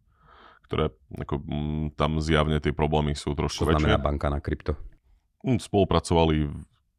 ktoré 0.70 0.94
ako, 1.18 1.42
m, 1.42 1.50
mm, 1.50 1.84
tam 1.98 2.22
zjavne 2.22 2.62
tie 2.62 2.70
problémy 2.70 3.18
sú 3.18 3.34
trošku 3.34 3.66
Čo 3.66 3.70
znamená 3.74 3.98
banka 3.98 4.30
na 4.30 4.38
krypto? 4.38 4.78
Mm, 5.42 5.58
spolupracovali 5.58 6.46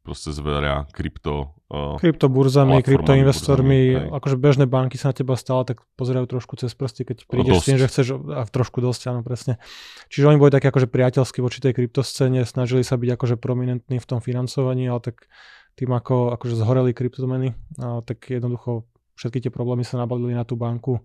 proste 0.00 0.32
s 0.32 0.40
veľa 0.40 0.88
krypto 0.96 1.52
uh, 1.68 2.00
kryptoburzami, 2.00 2.80
kryptoinvestormi, 2.80 4.08
akože 4.08 4.36
bežné 4.40 4.64
banky 4.64 4.96
sa 4.96 5.12
na 5.12 5.14
teba 5.16 5.36
stále 5.36 5.68
tak 5.68 5.84
pozerajú 6.00 6.24
trošku 6.24 6.56
cez 6.56 6.72
prsty, 6.72 7.04
keď 7.04 7.16
prídeš 7.28 7.60
s 7.60 7.66
tým, 7.68 7.76
že 7.76 7.86
chceš 7.88 8.06
a 8.32 8.48
trošku 8.48 8.80
dosť, 8.80 9.12
áno, 9.12 9.20
presne. 9.20 9.60
Čiže 10.08 10.32
oni 10.32 10.40
boli 10.40 10.48
také 10.48 10.72
akože 10.72 10.88
priateľskí 10.88 11.44
voči 11.44 11.60
tej 11.60 11.76
kryptoscéne, 11.76 12.48
snažili 12.48 12.80
sa 12.80 12.96
byť 12.96 13.10
akože 13.12 13.36
prominentní 13.36 14.00
v 14.00 14.08
tom 14.08 14.24
financovaní, 14.24 14.88
ale 14.88 15.04
tak 15.04 15.28
tým 15.76 15.90
ako 15.92 16.34
akože 16.36 16.54
zhoreli 16.58 16.92
kryptomeny, 16.96 17.54
a 17.80 18.00
tak 18.02 18.24
jednoducho 18.26 18.88
všetky 19.18 19.44
tie 19.44 19.52
problémy 19.52 19.84
sa 19.84 20.00
nabalili 20.00 20.32
na 20.32 20.48
tú 20.48 20.56
banku, 20.56 21.00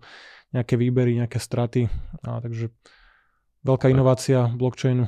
nejaké 0.54 0.78
výbery, 0.80 1.18
nejaké 1.18 1.36
straty, 1.36 1.90
a 2.24 2.40
takže 2.40 2.72
veľká 3.66 3.90
inovácia 3.92 4.48
blockchainu. 4.54 5.04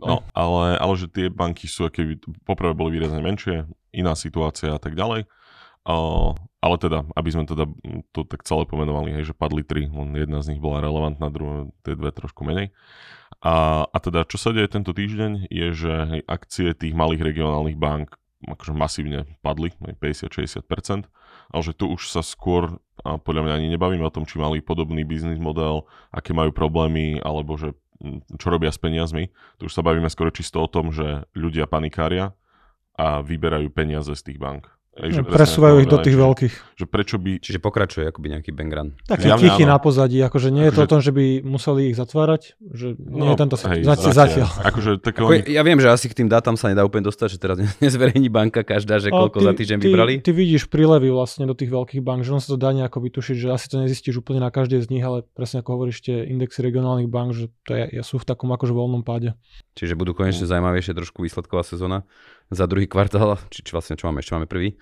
No, 0.00 0.24
ale, 0.32 0.80
ale 0.80 0.94
že 0.96 1.12
tie 1.12 1.28
banky 1.28 1.68
sú, 1.68 1.84
aké 1.84 2.16
poprvé 2.48 2.72
boli 2.72 2.96
výrazne 2.96 3.20
menšie, 3.20 3.68
iná 3.92 4.16
situácia 4.16 4.72
a 4.72 4.80
tak 4.80 4.96
ďalej. 4.96 5.28
Uh, 5.80 6.36
ale 6.60 6.76
teda, 6.76 7.08
aby 7.16 7.28
sme 7.32 7.48
teda 7.48 7.64
to 8.12 8.28
tak 8.28 8.44
celé 8.44 8.68
pomenovali, 8.68 9.16
hej, 9.16 9.32
že 9.32 9.34
padli 9.36 9.64
tri, 9.64 9.88
len 9.88 10.12
jedna 10.12 10.44
z 10.44 10.52
nich 10.52 10.60
bola 10.60 10.84
relevantná, 10.84 11.32
druhé, 11.32 11.72
tie 11.84 11.96
dve 11.96 12.12
trošku 12.12 12.44
menej. 12.44 12.72
A, 13.40 13.88
a 13.88 13.96
teda, 13.96 14.28
čo 14.28 14.36
sa 14.36 14.52
deje 14.52 14.68
tento 14.68 14.92
týždeň, 14.92 15.48
je, 15.48 15.68
že 15.72 15.92
hej, 16.16 16.20
akcie 16.28 16.76
tých 16.76 16.92
malých 16.92 17.32
regionálnych 17.32 17.80
bank 17.80 18.19
akože 18.46 18.72
masívne 18.72 19.28
padli, 19.44 19.72
50-60%, 19.80 21.08
ale 21.50 21.62
že 21.64 21.76
tu 21.76 21.90
už 21.92 22.08
sa 22.08 22.24
skôr, 22.24 22.80
a 23.04 23.20
podľa 23.20 23.44
mňa 23.48 23.54
ani 23.56 23.68
nebavíme 23.76 24.04
o 24.04 24.14
tom, 24.14 24.24
či 24.24 24.40
mali 24.40 24.64
podobný 24.64 25.04
biznis 25.04 25.36
model, 25.36 25.84
aké 26.08 26.32
majú 26.32 26.52
problémy, 26.52 27.20
alebo 27.20 27.60
že 27.60 27.76
čo 28.40 28.48
robia 28.48 28.72
s 28.72 28.80
peniazmi. 28.80 29.28
Tu 29.60 29.68
už 29.68 29.76
sa 29.76 29.84
bavíme 29.84 30.08
skoro 30.08 30.32
čisto 30.32 30.64
o 30.64 30.68
tom, 30.72 30.88
že 30.88 31.28
ľudia 31.36 31.68
panikária 31.68 32.32
a 32.96 33.20
vyberajú 33.20 33.68
peniaze 33.68 34.12
z 34.16 34.22
tých 34.24 34.38
bank. 34.40 34.72
Ej, 34.98 35.16
že 35.16 35.22
presúvajú 35.22 35.86
ich 35.86 35.88
do 35.88 36.02
tých 36.02 36.18
že, 36.18 36.20
veľkých. 36.20 36.54
Že 36.82 36.86
prečo 36.90 37.16
by... 37.22 37.38
Čiže 37.38 37.62
pokračuje 37.62 38.10
akoby 38.10 38.34
nejaký 38.34 38.50
bangrun. 38.50 38.98
Taký 39.06 39.30
tichý 39.38 39.62
na 39.62 39.78
pozadí, 39.78 40.18
akože 40.18 40.50
nie 40.50 40.66
je 40.66 40.74
to 40.74 40.82
akože... 40.82 40.90
o 40.90 40.90
tom, 40.90 41.00
že 41.00 41.12
by 41.14 41.24
museli 41.46 41.94
ich 41.94 41.96
zatvárať, 41.96 42.58
že 42.58 42.98
nie 42.98 43.22
no, 43.22 43.32
je 43.32 43.38
tento 43.38 43.54
hej, 43.54 43.86
zatiaľ. 43.86 44.10
zatiaľ. 44.10 44.48
Akože, 44.66 44.90
tak 44.98 45.14
Ako, 45.14 45.30
oni... 45.30 45.46
Ja 45.46 45.62
viem, 45.62 45.78
že 45.78 45.94
asi 45.94 46.10
k 46.10 46.18
tým 46.18 46.26
dátam 46.26 46.58
sa 46.58 46.74
nedá 46.74 46.82
úplne 46.82 47.06
dostať, 47.06 47.28
že 47.30 47.38
teraz 47.38 47.56
nezverejní 47.86 48.26
banka 48.34 48.66
každá, 48.66 48.98
že 48.98 49.14
koľko 49.14 49.38
ty, 49.38 49.46
za 49.46 49.52
týždeň 49.54 49.78
ty, 49.78 49.84
vybrali. 49.86 50.12
Ty 50.26 50.32
vidíš 50.34 50.66
prílevy 50.66 51.14
vlastne 51.14 51.46
do 51.46 51.54
tých 51.54 51.70
veľkých 51.70 52.02
bank, 52.02 52.26
že 52.26 52.34
on 52.34 52.42
sa 52.42 52.50
to 52.50 52.58
dá 52.58 52.74
nejako 52.74 52.98
vytušiť, 52.98 53.36
že 53.38 53.48
asi 53.54 53.70
to 53.70 53.78
nezistíš 53.78 54.18
úplne 54.18 54.42
na 54.42 54.50
každej 54.50 54.82
z 54.82 54.90
nich, 54.90 55.06
ale 55.06 55.22
presne 55.38 55.62
ako 55.62 55.78
hovoríš, 55.78 56.02
tie 56.02 56.26
indexy 56.26 56.66
regionálnych 56.66 57.06
bank, 57.06 57.38
že 57.38 57.46
to 57.62 57.78
je, 57.78 58.02
sú 58.02 58.18
v 58.18 58.26
takom 58.26 58.50
akože 58.50 58.74
voľnom 58.74 59.06
páde. 59.06 59.38
Čiže 59.78 59.94
budú 59.94 60.12
konečne 60.12 60.50
zaujímavejšie 60.50 60.92
trošku 60.98 61.22
výsledková 61.22 61.62
sezóna 61.62 62.02
za 62.50 62.66
druhý 62.66 62.90
kvartál, 62.90 63.38
či, 63.52 63.62
či 63.62 63.70
vlastne 63.70 63.94
čo 63.94 64.10
máme, 64.10 64.20
ešte 64.20 64.34
máme 64.34 64.50
prvý. 64.50 64.74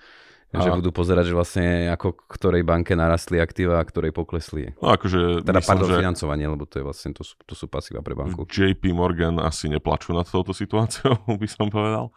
A... 0.49 0.65
Že 0.65 0.81
budú 0.81 0.89
pozerať, 0.89 1.29
že 1.29 1.37
vlastne 1.37 1.93
ako 1.93 2.25
ktorej 2.25 2.65
banke 2.65 2.97
narastli 2.97 3.37
aktíva 3.37 3.77
a 3.77 3.85
ktorej 3.85 4.09
poklesli. 4.09 4.73
No 4.81 4.97
akože... 4.97 5.45
Teda 5.45 5.61
myslím, 5.61 5.69
pardon, 5.77 5.89
že... 5.93 6.01
financovanie, 6.01 6.45
lebo 6.49 6.65
to 6.65 6.81
je 6.81 6.83
vlastne, 6.89 7.13
to 7.13 7.21
sú, 7.21 7.37
to 7.45 7.53
sú 7.53 7.69
pasíva 7.69 8.01
pre 8.01 8.17
banku. 8.17 8.49
JP 8.49 8.81
Morgan 8.97 9.37
asi 9.37 9.69
neplačú 9.69 10.09
nad 10.17 10.25
touto 10.25 10.49
situáciou, 10.49 11.21
by 11.41 11.45
som 11.45 11.69
povedal. 11.69 12.09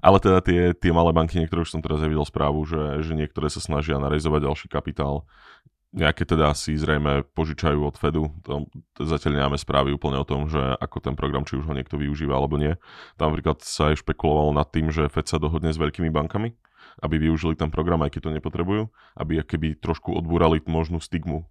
Ale 0.00 0.16
teda 0.16 0.40
tie, 0.40 0.72
tie 0.72 0.96
malé 0.96 1.12
banky, 1.12 1.36
niektoré 1.36 1.60
už 1.60 1.76
som 1.76 1.84
teraz 1.84 2.00
aj 2.00 2.08
videl 2.08 2.24
správu, 2.24 2.64
že, 2.64 3.04
že 3.04 3.12
niektoré 3.12 3.52
sa 3.52 3.60
snažia 3.60 4.00
narezovať 4.00 4.48
ďalší 4.48 4.66
kapitál. 4.72 5.28
Nejaké 5.94 6.26
teda 6.26 6.50
si 6.58 6.74
zrejme 6.74 7.22
požičajú 7.38 7.78
od 7.86 7.94
Fedu. 7.94 8.34
To, 8.50 8.66
zatiaľ 8.98 9.38
nemáme 9.38 9.54
správy 9.54 9.94
úplne 9.94 10.18
o 10.18 10.26
tom, 10.26 10.50
že 10.50 10.58
ako 10.58 10.98
ten 10.98 11.14
program, 11.14 11.46
či 11.46 11.54
už 11.54 11.70
ho 11.70 11.74
niekto 11.74 11.94
využíva 11.94 12.34
alebo 12.34 12.58
nie. 12.58 12.74
Tam 13.14 13.30
napríklad 13.30 13.62
sa 13.62 13.94
aj 13.94 14.02
špekulovalo 14.02 14.50
nad 14.58 14.66
tým, 14.74 14.90
že 14.90 15.06
Fed 15.06 15.30
sa 15.30 15.38
dohodne 15.38 15.70
s 15.70 15.78
veľkými 15.78 16.10
bankami 16.10 16.58
aby 17.02 17.18
využili 17.18 17.58
ten 17.58 17.74
program, 17.74 18.06
aj 18.06 18.14
keď 18.14 18.20
to 18.22 18.34
nepotrebujú, 18.38 18.82
aby 19.18 19.42
keby 19.42 19.74
trošku 19.82 20.14
odbúrali 20.14 20.62
možnú 20.62 21.02
stigmu 21.02 21.42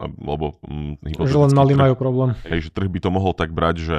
lebo 0.00 0.58
hm, 0.64 0.98
že 1.26 1.38
len 1.38 1.52
mali 1.52 1.72
majú 1.76 1.94
problém. 1.94 2.34
Hej, 2.48 2.68
že 2.68 2.70
trh 2.74 2.88
by 2.88 2.98
to 3.02 3.10
mohol 3.12 3.32
tak 3.36 3.52
brať, 3.52 3.76
že 3.82 3.98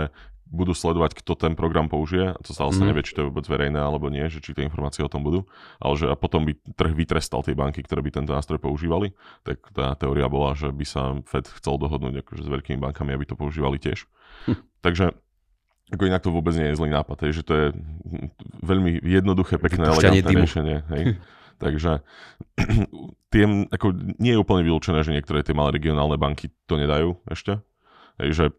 budú 0.53 0.77
sledovať, 0.77 1.17
kto 1.17 1.33
ten 1.33 1.57
program 1.57 1.89
použije, 1.89 2.37
a 2.37 2.39
to 2.45 2.53
sa 2.53 2.69
vlastne 2.69 2.85
mm. 2.85 2.89
nevie, 2.93 3.01
či 3.01 3.17
to 3.17 3.25
je 3.25 3.27
vôbec 3.33 3.41
verejné 3.49 3.81
alebo 3.81 4.13
nie, 4.13 4.21
že 4.29 4.37
či 4.37 4.53
tie 4.53 4.61
informácie 4.61 5.01
o 5.01 5.09
tom 5.09 5.25
budú, 5.25 5.49
ale 5.81 5.97
že 5.97 6.05
a 6.05 6.13
potom 6.13 6.45
by 6.45 6.53
trh 6.77 6.93
vytrestal 6.93 7.41
tie 7.41 7.57
banky, 7.57 7.81
ktoré 7.81 8.05
by 8.05 8.13
tento 8.13 8.37
nástroj 8.37 8.61
používali, 8.61 9.17
tak 9.41 9.65
tá 9.73 9.97
teória 9.97 10.29
bola, 10.29 10.53
že 10.53 10.69
by 10.69 10.85
sa 10.85 11.17
Fed 11.25 11.49
chcel 11.49 11.81
dohodnúť 11.81 12.21
akože 12.21 12.45
s 12.45 12.49
veľkými 12.53 12.77
bankami, 12.77 13.17
aby 13.17 13.25
to 13.25 13.33
používali 13.33 13.81
tiež. 13.81 14.05
Hm. 14.45 14.61
Takže 14.85 15.17
ako 15.89 16.03
inak 16.05 16.21
to 16.21 16.29
vôbec 16.29 16.53
nie 16.53 16.69
je 16.69 16.77
zlý 16.77 16.89
nápad, 16.93 17.17
hej, 17.27 17.41
že 17.41 17.43
to 17.43 17.53
je 17.53 17.65
veľmi 18.61 19.01
jednoduché, 19.01 19.57
pekné, 19.57 19.89
elegantné 19.89 20.31
riešenie. 20.37 20.77
Hej. 20.93 21.03
Takže 21.63 22.03
tým, 23.33 23.71
ako, 23.71 23.95
nie 24.19 24.35
je 24.35 24.41
úplne 24.43 24.67
vylúčené, 24.67 24.99
že 25.07 25.15
niektoré 25.15 25.47
tie 25.47 25.55
malé 25.55 25.79
regionálne 25.79 26.19
banky 26.19 26.51
to 26.67 26.75
nedajú 26.75 27.15
ešte. 27.31 27.63
Takže 28.19 28.51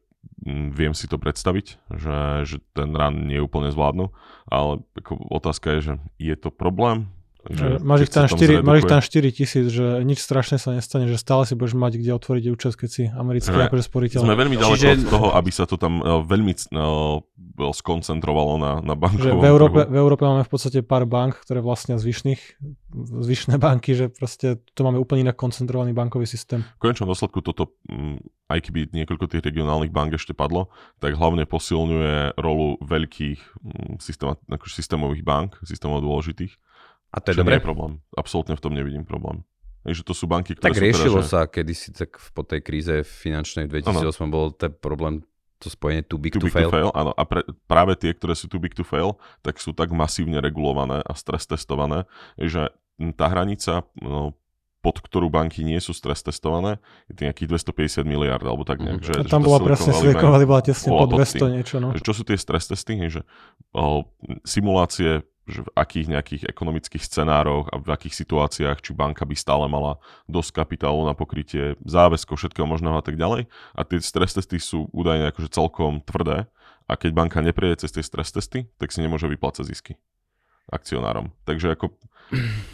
viem 0.73 0.97
si 0.97 1.07
to 1.07 1.21
predstaviť, 1.21 1.67
že, 1.95 2.19
že 2.49 2.57
ten 2.73 2.97
run 2.97 3.29
nie 3.29 3.39
úplne 3.39 3.69
zvládnu, 3.69 4.11
ale 4.49 4.83
ako 4.97 5.21
otázka 5.31 5.79
je, 5.79 5.81
že 5.81 5.95
je 6.17 6.35
to 6.35 6.49
problém, 6.49 7.13
že 7.51 7.77
máš, 7.85 8.09
ich 8.09 8.13
tam 8.13 8.25
4, 8.25 8.65
máš 8.65 8.77
ich 8.81 8.89
tam 8.89 9.01
4 9.05 9.37
tisíc, 9.37 9.67
že 9.69 10.01
nič 10.01 10.25
strašné 10.25 10.57
sa 10.57 10.73
nestane, 10.73 11.05
že 11.05 11.21
stále 11.21 11.45
si 11.45 11.53
budeš 11.53 11.77
mať 11.77 12.01
kde 12.01 12.17
otvoriť 12.17 12.45
účet, 12.49 12.73
keď 12.73 12.89
si 12.89 13.03
americký 13.13 13.53
že, 13.53 13.69
akože 13.69 13.85
sporiteľ. 13.85 14.21
Sme 14.25 14.39
veľmi 14.39 14.57
ďaleko 14.57 14.81
Čiže... 14.81 15.05
od 15.05 15.13
toho, 15.13 15.29
aby 15.37 15.51
sa 15.53 15.69
to 15.69 15.77
tam 15.77 16.01
uh, 16.01 16.25
veľmi 16.25 16.53
uh, 16.73 17.21
skoncentrovalo 17.77 18.57
na, 18.57 18.73
na 18.81 18.95
bankovom 18.97 19.45
v 19.45 19.47
Európe, 19.47 19.81
v 19.85 19.97
Európe 20.01 20.23
máme 20.25 20.43
v 20.43 20.51
podstate 20.51 20.81
pár 20.81 21.05
bank, 21.05 21.45
ktoré 21.45 21.61
vlastnia 21.61 22.01
zvyšných, 22.01 22.41
zvyšné 22.97 23.61
banky, 23.61 23.93
že 23.93 24.07
proste 24.09 24.59
to 24.73 24.81
máme 24.83 24.97
úplne 24.97 25.29
inak 25.29 25.37
koncentrovaný 25.37 25.93
bankový 25.93 26.25
systém. 26.25 26.65
V 26.81 26.91
konečnom 26.91 27.07
dôsledku 27.13 27.45
toto, 27.45 27.77
mm, 27.87 28.25
aj 28.51 28.59
keby 28.65 28.91
niekoľko 28.91 29.31
tých 29.31 29.45
regionálnych 29.45 29.95
bank 29.95 30.17
ešte 30.17 30.33
padlo, 30.33 30.73
tak 30.99 31.15
hlavne 31.15 31.47
posilňuje 31.47 32.41
rolu 32.41 32.81
veľkých 32.83 33.41
mm, 33.61 33.93
systém, 34.01 34.33
akože 34.33 34.73
systémových 34.75 35.23
bank, 35.23 35.61
systémov 35.63 36.01
dôležitých 36.01 36.57
a 37.15 37.23
to 37.23 37.31
je 37.31 37.39
dobré? 37.39 37.63
problém. 37.63 38.03
Absolútne 38.19 38.59
v 38.59 38.63
tom 38.63 38.75
nevidím 38.75 39.07
problém. 39.07 39.47
Takže 39.85 40.03
to 40.03 40.15
sú 40.17 40.25
banky, 40.27 40.57
ktoré 40.57 40.73
tak 40.73 40.81
sú 40.81 40.83
riešilo 40.83 41.19
teda, 41.21 41.27
že... 41.29 41.31
sa 41.31 41.41
kedysi 41.45 41.89
tak 41.93 42.17
po 42.33 42.43
tej 42.43 42.61
kríze 42.65 42.95
finančnej 43.05 43.69
2008 43.69 44.17
ano. 44.25 44.33
bol 44.33 44.47
ten 44.57 44.73
problém 44.73 45.23
to 45.61 45.69
spojenie 45.69 46.03
too 46.05 46.19
big, 46.19 46.33
too, 46.35 46.41
to, 46.41 46.49
big 46.49 46.57
fail. 46.57 46.73
to 46.73 46.75
fail. 46.75 46.91
Áno, 46.97 47.13
a 47.15 47.23
pre, 47.29 47.45
práve 47.69 47.95
tie, 47.95 48.17
ktoré 48.17 48.35
sú 48.35 48.49
too 48.49 48.59
big 48.59 48.75
to 48.75 48.83
fail, 48.83 49.21
tak 49.45 49.61
sú 49.61 49.77
tak 49.77 49.93
masívne 49.93 50.41
regulované 50.41 51.05
a 51.05 51.13
stres 51.15 51.47
testované, 51.47 52.09
že 52.41 52.73
tá 53.17 53.29
hranica, 53.29 53.85
no, 54.01 54.35
pod 54.85 55.01
ktorú 55.01 55.33
banky 55.33 55.65
nie 55.65 55.81
sú 55.81 55.97
stres 55.97 56.21
testované, 56.21 56.77
je 57.09 57.25
nejakých 57.25 57.57
250 57.57 58.05
miliard 58.05 58.45
alebo 58.45 58.69
tak 58.69 58.85
nejak. 58.85 59.01
Mm. 59.01 59.07
Že, 59.09 59.13
a 59.17 59.25
tam 59.25 59.41
že 59.41 59.47
bola 59.49 59.59
presne 59.65 59.93
Silicon 59.97 60.29
Valley 60.29 60.49
bola 60.49 60.61
tesne 60.61 60.91
pod 60.93 61.09
200 61.09 61.57
niečo. 61.57 61.77
No. 61.81 61.97
Čo 61.97 62.13
sú 62.13 62.23
tie 62.29 62.37
stres 62.37 62.69
testy? 62.69 63.01
Že, 63.01 63.25
o, 63.73 64.05
simulácie 64.45 65.25
že 65.45 65.61
v 65.65 65.73
akých 65.77 66.07
nejakých 66.09 66.43
ekonomických 66.49 67.05
scenároch 67.05 67.69
a 67.69 67.77
v 67.77 67.89
akých 67.93 68.15
situáciách, 68.25 68.81
či 68.81 68.97
banka 68.97 69.29
by 69.29 69.37
stále 69.37 69.69
mala 69.69 70.01
dosť 70.25 70.65
kapitálu 70.65 71.05
na 71.05 71.13
pokrytie 71.13 71.77
záväzkov, 71.85 72.41
všetkého 72.41 72.65
možného 72.65 72.97
a 72.97 73.05
tak 73.05 73.21
ďalej. 73.21 73.47
A 73.77 73.81
tie 73.85 74.01
stres 74.01 74.33
testy 74.33 74.57
sú 74.57 74.89
údajne 74.91 75.29
akože 75.31 75.53
celkom 75.53 76.01
tvrdé 76.01 76.49
a 76.89 76.93
keď 76.97 77.11
banka 77.13 77.41
neprejde 77.45 77.85
cez 77.85 77.93
tie 77.93 78.05
stres 78.05 78.33
testy, 78.33 78.69
tak 78.81 78.93
si 78.93 79.05
nemôže 79.05 79.29
vyplácať 79.29 79.65
zisky 79.69 79.95
akcionárom. 80.73 81.33
Takže 81.45 81.77
ako... 81.77 81.93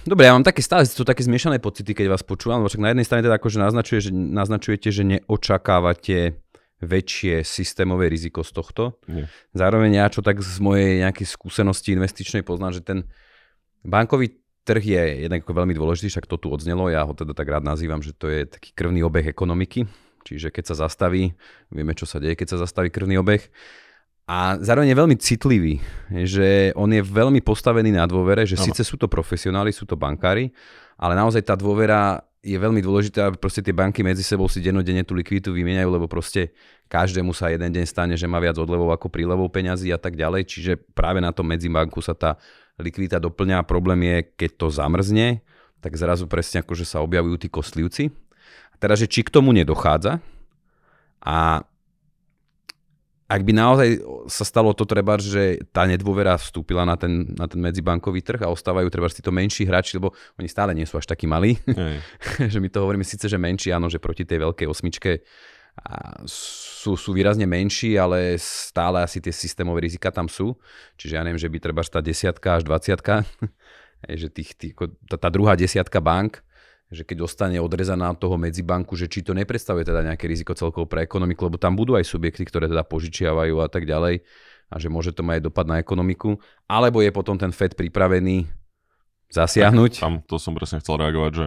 Dobre, 0.06 0.30
ja 0.30 0.32
mám 0.34 0.46
také 0.46 0.62
stále 0.62 0.86
sú 0.86 1.02
také 1.02 1.26
zmiešané 1.26 1.58
pocity, 1.58 1.90
keď 1.90 2.14
vás 2.14 2.22
počúvam, 2.22 2.62
však 2.62 2.82
na 2.86 2.94
jednej 2.94 3.06
strane 3.06 3.26
teda 3.26 3.34
akože 3.34 3.58
naznačuje, 3.58 3.98
že, 3.98 4.10
naznačujete, 4.14 4.88
že 4.94 5.02
neočakávate 5.02 6.38
väčšie 6.80 7.44
systémové 7.44 8.08
riziko 8.08 8.40
z 8.40 8.50
tohto. 8.56 8.96
Nie. 9.04 9.28
Zároveň 9.52 10.00
ja, 10.00 10.06
čo 10.08 10.24
tak 10.24 10.40
z 10.40 10.58
mojej 10.60 11.04
nejakej 11.04 11.28
skúsenosti 11.28 11.92
investičnej 11.92 12.40
poznám, 12.40 12.80
že 12.80 12.82
ten 12.82 12.98
bankový 13.84 14.40
trh 14.64 14.84
je 14.84 15.04
jednak 15.28 15.44
veľmi 15.44 15.72
dôležitý, 15.76 16.12
však 16.12 16.28
to 16.28 16.36
tu 16.36 16.48
odznelo, 16.52 16.88
ja 16.92 17.04
ho 17.04 17.12
teda 17.16 17.32
tak 17.32 17.48
rád 17.48 17.64
nazývam, 17.64 18.04
že 18.04 18.12
to 18.16 18.28
je 18.28 18.44
taký 18.48 18.72
krvný 18.76 19.00
obeh 19.04 19.24
ekonomiky, 19.28 19.88
čiže 20.24 20.52
keď 20.52 20.72
sa 20.72 20.88
zastaví, 20.88 21.32
vieme, 21.72 21.96
čo 21.96 22.04
sa 22.04 22.20
deje, 22.20 22.36
keď 22.36 22.56
sa 22.56 22.58
zastaví 22.64 22.92
krvný 22.92 23.20
obeh. 23.20 23.44
A 24.30 24.62
zároveň 24.62 24.94
je 24.94 25.00
veľmi 25.00 25.16
citlivý, 25.18 25.74
že 26.22 26.70
on 26.78 26.86
je 26.94 27.02
veľmi 27.02 27.42
postavený 27.42 27.90
na 27.90 28.06
dôvere, 28.06 28.46
že 28.46 28.54
ano. 28.54 28.70
síce 28.70 28.86
sú 28.86 28.94
to 28.94 29.10
profesionáli, 29.10 29.74
sú 29.74 29.90
to 29.90 29.98
bankári, 29.98 30.54
ale 30.94 31.18
naozaj 31.18 31.42
tá 31.42 31.58
dôvera 31.58 32.22
je 32.40 32.56
veľmi 32.56 32.80
dôležité, 32.80 33.20
aby 33.20 33.36
proste 33.36 33.60
tie 33.60 33.76
banky 33.76 34.00
medzi 34.00 34.24
sebou 34.24 34.48
si 34.48 34.64
dennodenne 34.64 35.04
tú 35.04 35.12
likviditu 35.12 35.52
vymieňajú, 35.52 35.88
lebo 35.92 36.08
proste 36.08 36.56
každému 36.88 37.36
sa 37.36 37.52
jeden 37.52 37.68
deň 37.68 37.84
stane, 37.84 38.14
že 38.16 38.24
má 38.24 38.40
viac 38.40 38.56
odlevov 38.56 38.96
ako 38.96 39.12
prílevov 39.12 39.52
peňazí 39.52 39.92
a 39.92 40.00
tak 40.00 40.16
ďalej. 40.16 40.48
Čiže 40.48 40.72
práve 40.96 41.20
na 41.20 41.36
tom 41.36 41.44
medzibanku 41.52 42.00
sa 42.00 42.16
tá 42.16 42.40
likvidita 42.80 43.20
doplňa 43.20 43.68
problém 43.68 44.08
je, 44.08 44.16
keď 44.40 44.50
to 44.56 44.66
zamrzne, 44.72 45.44
tak 45.84 46.00
zrazu 46.00 46.24
presne 46.24 46.64
ako, 46.64 46.72
že 46.72 46.88
sa 46.88 47.04
objavujú 47.04 47.44
tí 47.44 47.48
kostlivci. 47.52 48.08
A 48.72 48.74
teda, 48.80 48.96
že 48.96 49.04
či 49.04 49.20
k 49.20 49.32
tomu 49.32 49.52
nedochádza 49.52 50.24
a 51.20 51.68
ak 53.30 53.46
by 53.46 53.52
naozaj 53.54 53.88
sa 54.26 54.42
stalo 54.42 54.74
to 54.74 54.82
treba, 54.82 55.14
že 55.14 55.62
tá 55.70 55.86
nedôvera 55.86 56.34
vstúpila 56.34 56.82
na 56.82 56.98
ten, 56.98 57.30
na 57.38 57.46
ten 57.46 57.62
medzibankový 57.62 58.26
trh 58.26 58.42
a 58.42 58.50
ostávajú 58.50 58.90
treba 58.90 59.06
títo 59.06 59.30
menší 59.30 59.70
hráči, 59.70 60.02
lebo 60.02 60.10
oni 60.34 60.50
stále 60.50 60.74
nie 60.74 60.82
sú 60.82 60.98
až 60.98 61.06
takí 61.06 61.30
malí. 61.30 61.54
že 62.52 62.58
my 62.58 62.66
to 62.66 62.82
hovoríme 62.82 63.06
síce, 63.06 63.30
že 63.30 63.38
menší, 63.38 63.70
áno, 63.70 63.86
že 63.86 64.02
proti 64.02 64.26
tej 64.26 64.50
veľkej 64.50 64.66
osmičke 64.66 65.22
sú, 66.26 66.98
sú 66.98 67.10
výrazne 67.14 67.46
menší, 67.46 67.94
ale 67.94 68.34
stále 68.36 69.00
asi 69.00 69.22
tie 69.22 69.32
systémové 69.32 69.86
rizika 69.86 70.10
tam 70.10 70.26
sú. 70.26 70.58
Čiže 70.98 71.14
ja 71.14 71.22
neviem, 71.22 71.40
že 71.40 71.48
by 71.48 71.58
treba 71.62 71.86
tá 71.86 72.02
desiatka 72.02 72.58
až 72.58 72.66
dvaciatka, 72.66 73.22
že 74.20 74.28
tých, 74.28 74.58
tých, 74.58 74.74
tá, 75.06 75.16
tá 75.16 75.28
druhá 75.30 75.54
desiatka 75.54 76.02
bank, 76.02 76.42
že 76.90 77.06
keď 77.06 77.22
ostane 77.22 77.62
odrezaná 77.62 78.10
od 78.10 78.18
toho 78.18 78.34
medzibanku, 78.34 78.98
že 78.98 79.06
či 79.06 79.22
to 79.22 79.30
nepredstavuje 79.30 79.86
teda 79.86 80.02
nejaké 80.02 80.26
riziko 80.26 80.58
celkovo 80.58 80.90
pre 80.90 81.06
ekonomiku, 81.06 81.46
lebo 81.46 81.56
tam 81.56 81.78
budú 81.78 81.94
aj 81.94 82.02
subjekty, 82.02 82.42
ktoré 82.42 82.66
teda 82.66 82.82
požičiavajú 82.82 83.62
a 83.62 83.70
tak 83.70 83.86
ďalej 83.86 84.26
a 84.70 84.74
že 84.78 84.90
môže 84.90 85.14
to 85.14 85.22
mať 85.22 85.38
aj 85.38 85.44
dopad 85.46 85.66
na 85.70 85.78
ekonomiku, 85.78 86.38
alebo 86.66 87.02
je 87.02 87.10
potom 87.14 87.38
ten 87.38 87.54
FED 87.54 87.78
pripravený 87.78 88.46
zasiahnuť. 89.30 89.92
Tak, 89.98 90.02
tam 90.02 90.14
to 90.26 90.36
som 90.42 90.54
presne 90.58 90.82
chcel 90.82 90.98
reagovať, 90.98 91.32
že 91.34 91.46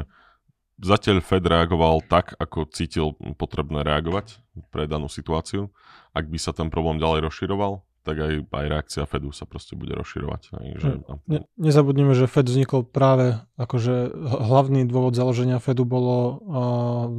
zatiaľ 0.79 1.19
Fed 1.19 1.43
reagoval 1.43 2.03
tak, 2.07 2.35
ako 2.39 2.67
cítil 2.71 3.15
potrebné 3.35 3.83
reagovať 3.83 4.39
pre 4.71 4.87
danú 4.87 5.11
situáciu. 5.11 5.71
Ak 6.15 6.27
by 6.27 6.39
sa 6.39 6.55
ten 6.55 6.71
problém 6.71 6.99
ďalej 6.99 7.27
rozširoval, 7.27 7.83
tak 8.03 8.19
aj, 8.19 8.33
aj 8.51 8.65
reakcia 8.67 9.03
Fedu 9.07 9.31
sa 9.31 9.47
proste 9.47 9.79
bude 9.79 9.95
rozširovať. 9.95 10.41
Takže... 10.51 10.87
Ne, 11.31 11.47
nezabudnime, 11.55 12.11
že 12.11 12.27
Fed 12.27 12.51
vznikol 12.51 12.83
práve, 12.83 13.39
akože 13.55 14.11
hlavný 14.43 14.83
dôvod 14.83 15.15
založenia 15.15 15.63
Fedu 15.63 15.87
bolo 15.87 16.15
uh, 16.19 16.35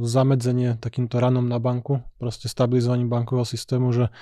zamedzenie 0.05 0.77
takýmto 0.77 1.17
ranom 1.17 1.49
na 1.49 1.57
banku, 1.57 2.05
proste 2.21 2.45
stabilizovaním 2.45 3.09
bankového 3.09 3.49
systému, 3.49 3.89
že 3.91 4.13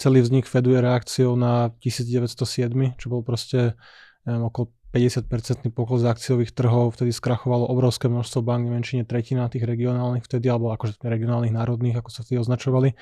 celý 0.00 0.24
vznik 0.24 0.48
Fedu 0.48 0.72
je 0.72 0.80
reakciou 0.80 1.36
na 1.36 1.68
1907, 1.84 2.96
čo 2.96 3.06
bol 3.12 3.20
proste 3.20 3.76
neviem, 4.24 4.48
okolo 4.48 4.72
50-percentný 4.96 5.68
pokles 5.76 6.08
akciových 6.08 6.56
trhov, 6.56 6.96
vtedy 6.96 7.12
skrachovalo 7.12 7.68
obrovské 7.68 8.08
množstvo 8.08 8.40
bank, 8.40 8.64
menšine 8.72 9.04
tretina 9.04 9.44
tých 9.52 9.68
regionálnych 9.68 10.24
vtedy, 10.24 10.48
alebo 10.48 10.72
akože 10.72 10.96
regionálnych 11.04 11.52
národných, 11.52 12.00
ako 12.00 12.08
sa 12.08 12.24
vtedy 12.24 12.40
označovali. 12.40 12.96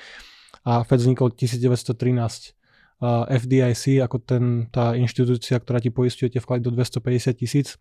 A 0.67 0.83
Fed 0.83 0.99
vznikol 0.99 1.31
1913 1.31 2.57
FDIC 3.03 3.99
ako 4.03 4.17
ten, 4.23 4.43
tá 4.71 4.95
inštitúcia, 4.95 5.59
ktorá 5.59 5.83
ti 5.83 5.91
poistuje 5.91 6.31
tie 6.31 6.39
vklady 6.39 6.61
do 6.63 6.71
250 6.71 7.35
tisíc, 7.35 7.75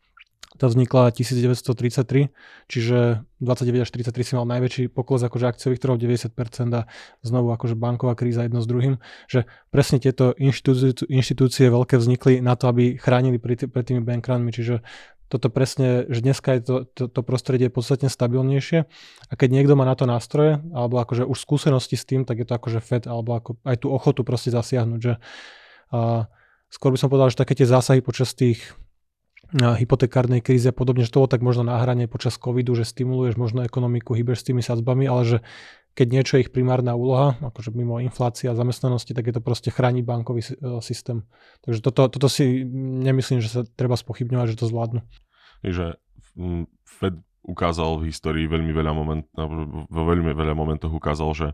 tá 0.54 0.70
vznikla 0.70 1.10
1933, 1.10 2.30
čiže 2.70 3.26
29 3.42 3.84
až 3.84 3.90
33 3.90 4.22
si 4.22 4.32
mal 4.38 4.46
najväčší 4.46 4.86
pokles 4.86 5.26
akože 5.26 5.50
akciových 5.50 5.82
trhov 5.82 5.98
90% 5.98 6.30
a 6.78 6.86
znovu 7.26 7.50
akože 7.50 7.74
banková 7.74 8.14
kríza 8.14 8.46
jedno 8.46 8.62
s 8.62 8.70
druhým, 8.70 9.02
že 9.26 9.50
presne 9.74 9.98
tieto 9.98 10.30
inštitúcie, 10.38 11.10
inštitúcie 11.10 11.66
veľké 11.66 11.98
vznikli 11.98 12.38
na 12.38 12.54
to, 12.54 12.70
aby 12.70 12.94
chránili 12.94 13.42
pred, 13.42 13.66
tými 13.66 13.98
bankranmi, 14.06 14.54
čiže 14.54 14.86
toto 15.32 15.48
presne, 15.48 16.04
že 16.12 16.20
dneska 16.20 16.56
je 16.56 16.60
to, 16.60 16.76
to, 16.84 17.04
to 17.10 17.20
prostredie 17.24 17.72
podstatne 17.72 18.12
stabilnejšie. 18.12 18.86
A 19.28 19.32
keď 19.34 19.48
niekto 19.50 19.74
má 19.74 19.88
na 19.88 19.96
to 19.96 20.04
nástroje, 20.04 20.60
alebo 20.70 21.00
akože 21.00 21.24
už 21.24 21.38
skúsenosti 21.40 21.96
s 21.96 22.04
tým, 22.04 22.28
tak 22.28 22.44
je 22.44 22.46
to 22.46 22.54
akože 22.54 22.80
FED, 22.84 23.08
alebo 23.08 23.34
ako 23.34 23.50
aj 23.64 23.76
tú 23.82 23.88
ochotu 23.90 24.22
proste 24.22 24.52
zasiahnuť, 24.52 25.00
že 25.00 25.14
a 25.94 26.26
skôr 26.72 26.90
by 26.90 26.98
som 26.98 27.06
povedal, 27.06 27.30
že 27.30 27.38
také 27.38 27.54
tie 27.54 27.70
zásahy 27.70 28.02
počas 28.02 28.34
tých 28.34 28.74
hypotekárnej 29.54 30.42
kríze 30.42 30.66
a 30.66 30.74
podobne, 30.74 31.06
že 31.06 31.14
to 31.14 31.22
bolo 31.22 31.30
tak 31.30 31.38
možno 31.38 31.70
na 31.70 31.78
hrane 31.78 32.10
počas 32.10 32.34
covidu, 32.34 32.74
že 32.74 32.82
stimuluješ 32.82 33.38
možno 33.38 33.62
ekonomiku, 33.62 34.16
hýbeš 34.16 34.42
s 34.42 34.46
tými 34.50 34.66
sadzbami, 34.66 35.06
ale 35.06 35.22
že 35.22 35.38
keď 35.94 36.06
niečo 36.10 36.34
je 36.36 36.44
ich 36.46 36.52
primárna 36.52 36.98
úloha, 36.98 37.38
akože 37.38 37.70
mimo 37.70 38.02
inflácia 38.02 38.50
a 38.50 38.58
zamestnanosti, 38.58 39.14
tak 39.14 39.30
je 39.30 39.34
to 39.38 39.42
proste 39.42 39.70
chrániť 39.70 40.02
bankový 40.02 40.42
e, 40.42 40.50
systém. 40.82 41.22
Takže 41.62 41.80
toto, 41.80 42.10
toto 42.10 42.26
si 42.26 42.66
nemyslím, 43.06 43.38
že 43.38 43.50
sa 43.50 43.60
treba 43.62 43.94
spochybňovať, 43.94 44.54
že 44.54 44.58
to 44.58 44.70
zvládnu. 44.70 45.00
Takže 45.62 45.96
Fed 46.84 47.14
ukázal 47.46 48.02
v 48.02 48.10
histórii 48.10 48.50
veľmi 48.50 48.74
veľa 48.74 48.92
moment, 48.92 49.24
vo 49.86 50.02
veľmi 50.02 50.34
veľa 50.34 50.54
momentoch 50.58 50.90
ukázal, 50.90 51.30
že 51.32 51.48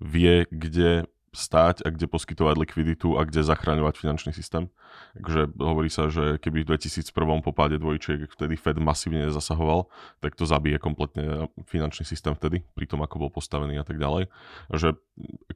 vie, 0.00 0.48
kde 0.48 1.06
stáť 1.32 1.82
a 1.82 1.88
kde 1.88 2.04
poskytovať 2.12 2.60
likviditu 2.60 3.16
a 3.16 3.24
kde 3.24 3.40
zachraňovať 3.40 3.96
finančný 3.96 4.36
systém. 4.36 4.68
Takže 5.16 5.56
hovorí 5.56 5.88
sa, 5.88 6.12
že 6.12 6.36
keby 6.36 6.62
v 6.62 6.76
2001 6.76 7.08
po 7.40 7.52
páde 7.56 7.80
dvojčiek 7.80 8.28
vtedy 8.28 8.60
Fed 8.60 8.76
masívne 8.76 9.32
nezasahoval, 9.32 9.88
tak 10.20 10.36
to 10.36 10.44
zabije 10.44 10.76
kompletne 10.76 11.48
finančný 11.64 12.04
systém 12.04 12.36
vtedy, 12.36 12.60
pri 12.76 12.84
tom 12.84 13.00
ako 13.00 13.16
bol 13.26 13.30
postavený 13.32 13.80
a 13.80 13.84
tak 13.88 13.96
ďalej. 13.96 14.28
Že 14.76 15.00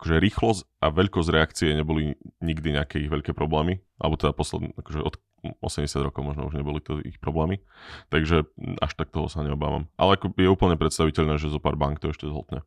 akože 0.00 0.14
rýchlosť 0.16 0.60
a 0.80 0.86
veľkosť 0.88 1.28
reakcie 1.28 1.68
neboli 1.76 2.16
nikdy 2.40 2.80
nejaké 2.80 2.96
ich 3.04 3.12
veľké 3.12 3.36
problémy, 3.36 3.84
alebo 4.00 4.16
teda 4.16 4.32
posledný, 4.32 4.72
akože 4.80 5.00
od, 5.04 5.20
80 5.60 5.92
rokov 6.00 6.24
možno 6.24 6.48
už 6.48 6.56
neboli 6.56 6.80
to 6.80 6.98
ich 7.04 7.20
problémy. 7.20 7.60
Takže 8.08 8.48
až 8.80 8.92
tak 8.96 9.12
toho 9.12 9.28
sa 9.28 9.44
neobávam. 9.44 9.92
Ale 10.00 10.16
ako 10.16 10.32
je 10.34 10.48
úplne 10.48 10.80
predstaviteľné, 10.80 11.36
že 11.36 11.52
zo 11.52 11.60
pár 11.60 11.76
bank 11.76 12.00
to 12.00 12.10
ešte 12.10 12.26
zhltne. 12.26 12.64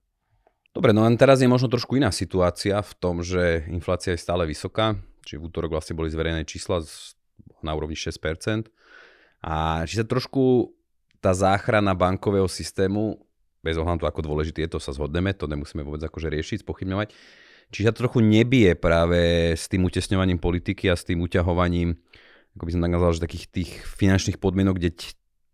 Dobre, 0.70 0.94
no 0.94 1.02
len 1.02 1.18
teraz 1.18 1.42
je 1.42 1.50
možno 1.50 1.66
trošku 1.66 1.98
iná 1.98 2.14
situácia 2.14 2.78
v 2.80 2.94
tom, 3.02 3.26
že 3.26 3.66
inflácia 3.74 4.14
je 4.14 4.22
stále 4.22 4.46
vysoká. 4.46 4.94
Čiže 5.26 5.42
v 5.42 5.46
útorok 5.50 5.74
vlastne 5.74 5.98
boli 5.98 6.14
zverejné 6.14 6.46
čísla 6.46 6.86
na 7.66 7.74
úrovni 7.74 7.98
6%. 7.98 8.70
A 9.44 9.84
či 9.90 9.98
sa 9.98 10.06
trošku 10.06 10.74
tá 11.20 11.36
záchrana 11.36 11.96
bankového 11.98 12.48
systému, 12.48 13.20
bez 13.60 13.76
ohľadu 13.76 14.08
ako 14.08 14.24
dôležité 14.24 14.68
je 14.68 14.78
to, 14.78 14.80
sa 14.80 14.96
zhodneme, 14.96 15.36
to 15.36 15.48
nemusíme 15.48 15.84
vôbec 15.84 16.00
akože 16.00 16.32
riešiť, 16.32 16.64
spochybňovať, 16.64 17.12
či 17.70 17.80
sa 17.86 17.94
trochu 17.94 18.24
nebije 18.24 18.74
práve 18.80 19.54
s 19.54 19.68
tým 19.68 19.86
utesňovaním 19.86 20.40
politiky 20.40 20.88
a 20.88 20.96
s 20.96 21.04
tým 21.04 21.22
uťahovaním, 21.22 22.00
ako 22.56 22.64
by 22.66 22.72
som 22.72 22.82
tak 22.82 22.94
nazval, 22.96 23.12
že 23.14 23.26
takých 23.28 23.46
tých 23.52 23.72
finančných 23.84 24.40
podmienok, 24.42 24.80
kde 24.80 24.90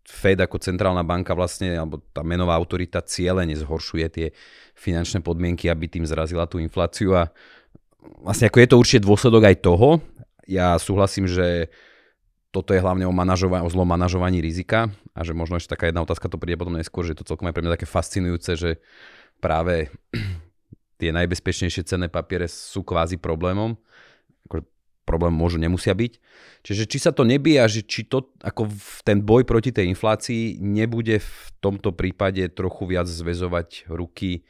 Fed 0.06 0.38
ako 0.38 0.62
centrálna 0.62 1.02
banka 1.02 1.34
vlastne, 1.34 1.74
alebo 1.74 1.98
tá 2.14 2.22
menová 2.22 2.54
autorita 2.54 3.02
cieľene 3.02 3.58
zhoršuje 3.58 4.06
tie 4.06 4.26
finančné 4.78 5.18
podmienky, 5.18 5.66
aby 5.66 5.90
tým 5.90 6.06
zrazila 6.06 6.46
tú 6.46 6.62
infláciu 6.62 7.18
a 7.18 7.34
vlastne 8.22 8.46
ako 8.46 8.58
je 8.62 8.68
to 8.70 8.76
určite 8.78 9.02
dôsledok 9.02 9.42
aj 9.50 9.56
toho. 9.66 9.98
Ja 10.46 10.78
súhlasím, 10.78 11.26
že 11.26 11.74
toto 12.54 12.70
je 12.70 12.78
hlavne 12.78 13.02
o, 13.04 13.12
manažova- 13.12 13.66
o 13.66 13.68
zlom 13.68 13.84
manažovaní 13.84 14.38
rizika 14.38 14.88
a 15.10 15.20
že 15.26 15.34
možno 15.34 15.58
ešte 15.58 15.74
taká 15.74 15.90
jedna 15.90 16.06
otázka 16.06 16.30
to 16.30 16.38
príde 16.38 16.54
potom 16.56 16.78
neskôr, 16.78 17.02
že 17.02 17.12
je 17.12 17.20
to 17.20 17.28
celkom 17.28 17.50
aj 17.50 17.54
pre 17.58 17.62
mňa 17.66 17.74
také 17.74 17.90
fascinujúce, 17.90 18.54
že 18.54 18.70
práve 19.42 19.90
tie 21.02 21.10
najbezpečnejšie 21.10 21.82
cenné 21.82 22.06
papiere 22.06 22.46
sú 22.46 22.86
kvázi 22.86 23.18
problémom 23.18 23.74
problém 25.06 25.32
môžu, 25.32 25.62
nemusia 25.62 25.94
byť. 25.94 26.18
Čiže 26.66 26.84
či 26.90 26.98
sa 26.98 27.14
to 27.14 27.22
nebíja, 27.22 27.70
že 27.70 27.86
či 27.86 28.02
to, 28.02 28.34
ako 28.42 28.66
ten 29.06 29.22
boj 29.22 29.46
proti 29.46 29.70
tej 29.70 29.86
inflácii 29.94 30.58
nebude 30.58 31.22
v 31.22 31.46
tomto 31.62 31.94
prípade 31.94 32.42
trochu 32.50 32.90
viac 32.90 33.06
zväzovať 33.06 33.86
ruky 33.86 34.42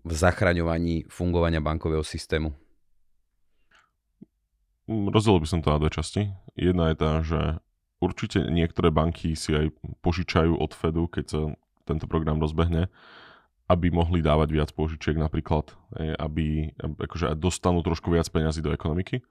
v 0.00 0.12
zachraňovaní 0.16 1.04
fungovania 1.12 1.60
bankového 1.60 2.00
systému? 2.00 2.56
Rozdelil 4.88 5.44
by 5.44 5.48
som 5.52 5.60
to 5.60 5.70
na 5.70 5.78
dve 5.78 5.92
časti. 5.92 6.32
Jedna 6.56 6.90
je 6.90 6.96
tá, 6.96 7.12
že 7.22 7.40
určite 8.00 8.48
niektoré 8.48 8.88
banky 8.90 9.36
si 9.36 9.52
aj 9.54 9.70
požičajú 10.02 10.56
od 10.56 10.72
Fedu, 10.72 11.06
keď 11.06 11.24
sa 11.28 11.40
tento 11.84 12.08
program 12.08 12.40
rozbehne, 12.40 12.88
aby 13.70 13.86
mohli 13.94 14.18
dávať 14.18 14.48
viac 14.50 14.70
požičiek 14.74 15.14
napríklad, 15.14 15.70
aby, 15.94 16.74
aby 16.74 16.94
akože 17.06 17.38
dostanú 17.38 17.86
trošku 17.86 18.10
viac 18.10 18.26
peňazí 18.26 18.64
do 18.64 18.74
ekonomiky. 18.74 19.22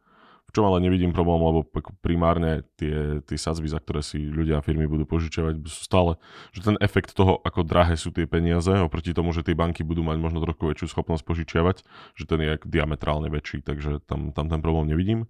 V 0.50 0.52
čom 0.58 0.66
ale 0.66 0.82
nevidím 0.82 1.14
problém, 1.14 1.38
lebo 1.38 1.62
primárne 2.02 2.66
tie, 2.74 3.22
tie 3.22 3.38
sadzby, 3.38 3.70
za 3.70 3.78
ktoré 3.78 4.02
si 4.02 4.18
ľudia 4.18 4.58
a 4.58 4.66
firmy 4.66 4.90
budú 4.90 5.06
požičiavať, 5.06 5.62
sú 5.70 5.82
stále, 5.86 6.12
že 6.50 6.66
ten 6.66 6.78
efekt 6.82 7.14
toho, 7.14 7.38
ako 7.46 7.62
drahé 7.62 7.94
sú 7.94 8.10
tie 8.10 8.26
peniaze, 8.26 8.74
oproti 8.82 9.14
tomu, 9.14 9.30
že 9.30 9.46
tie 9.46 9.54
banky 9.54 9.86
budú 9.86 10.02
mať 10.02 10.18
možno 10.18 10.42
trochu 10.42 10.74
väčšiu 10.74 10.90
schopnosť 10.90 11.22
požičiavať, 11.22 11.86
že 12.18 12.26
ten 12.26 12.42
je 12.42 12.58
diametrálne 12.66 13.30
väčší, 13.30 13.62
takže 13.62 14.02
tam, 14.10 14.34
tam 14.34 14.50
ten 14.50 14.60
problém 14.66 14.90
nevidím. 14.90 15.30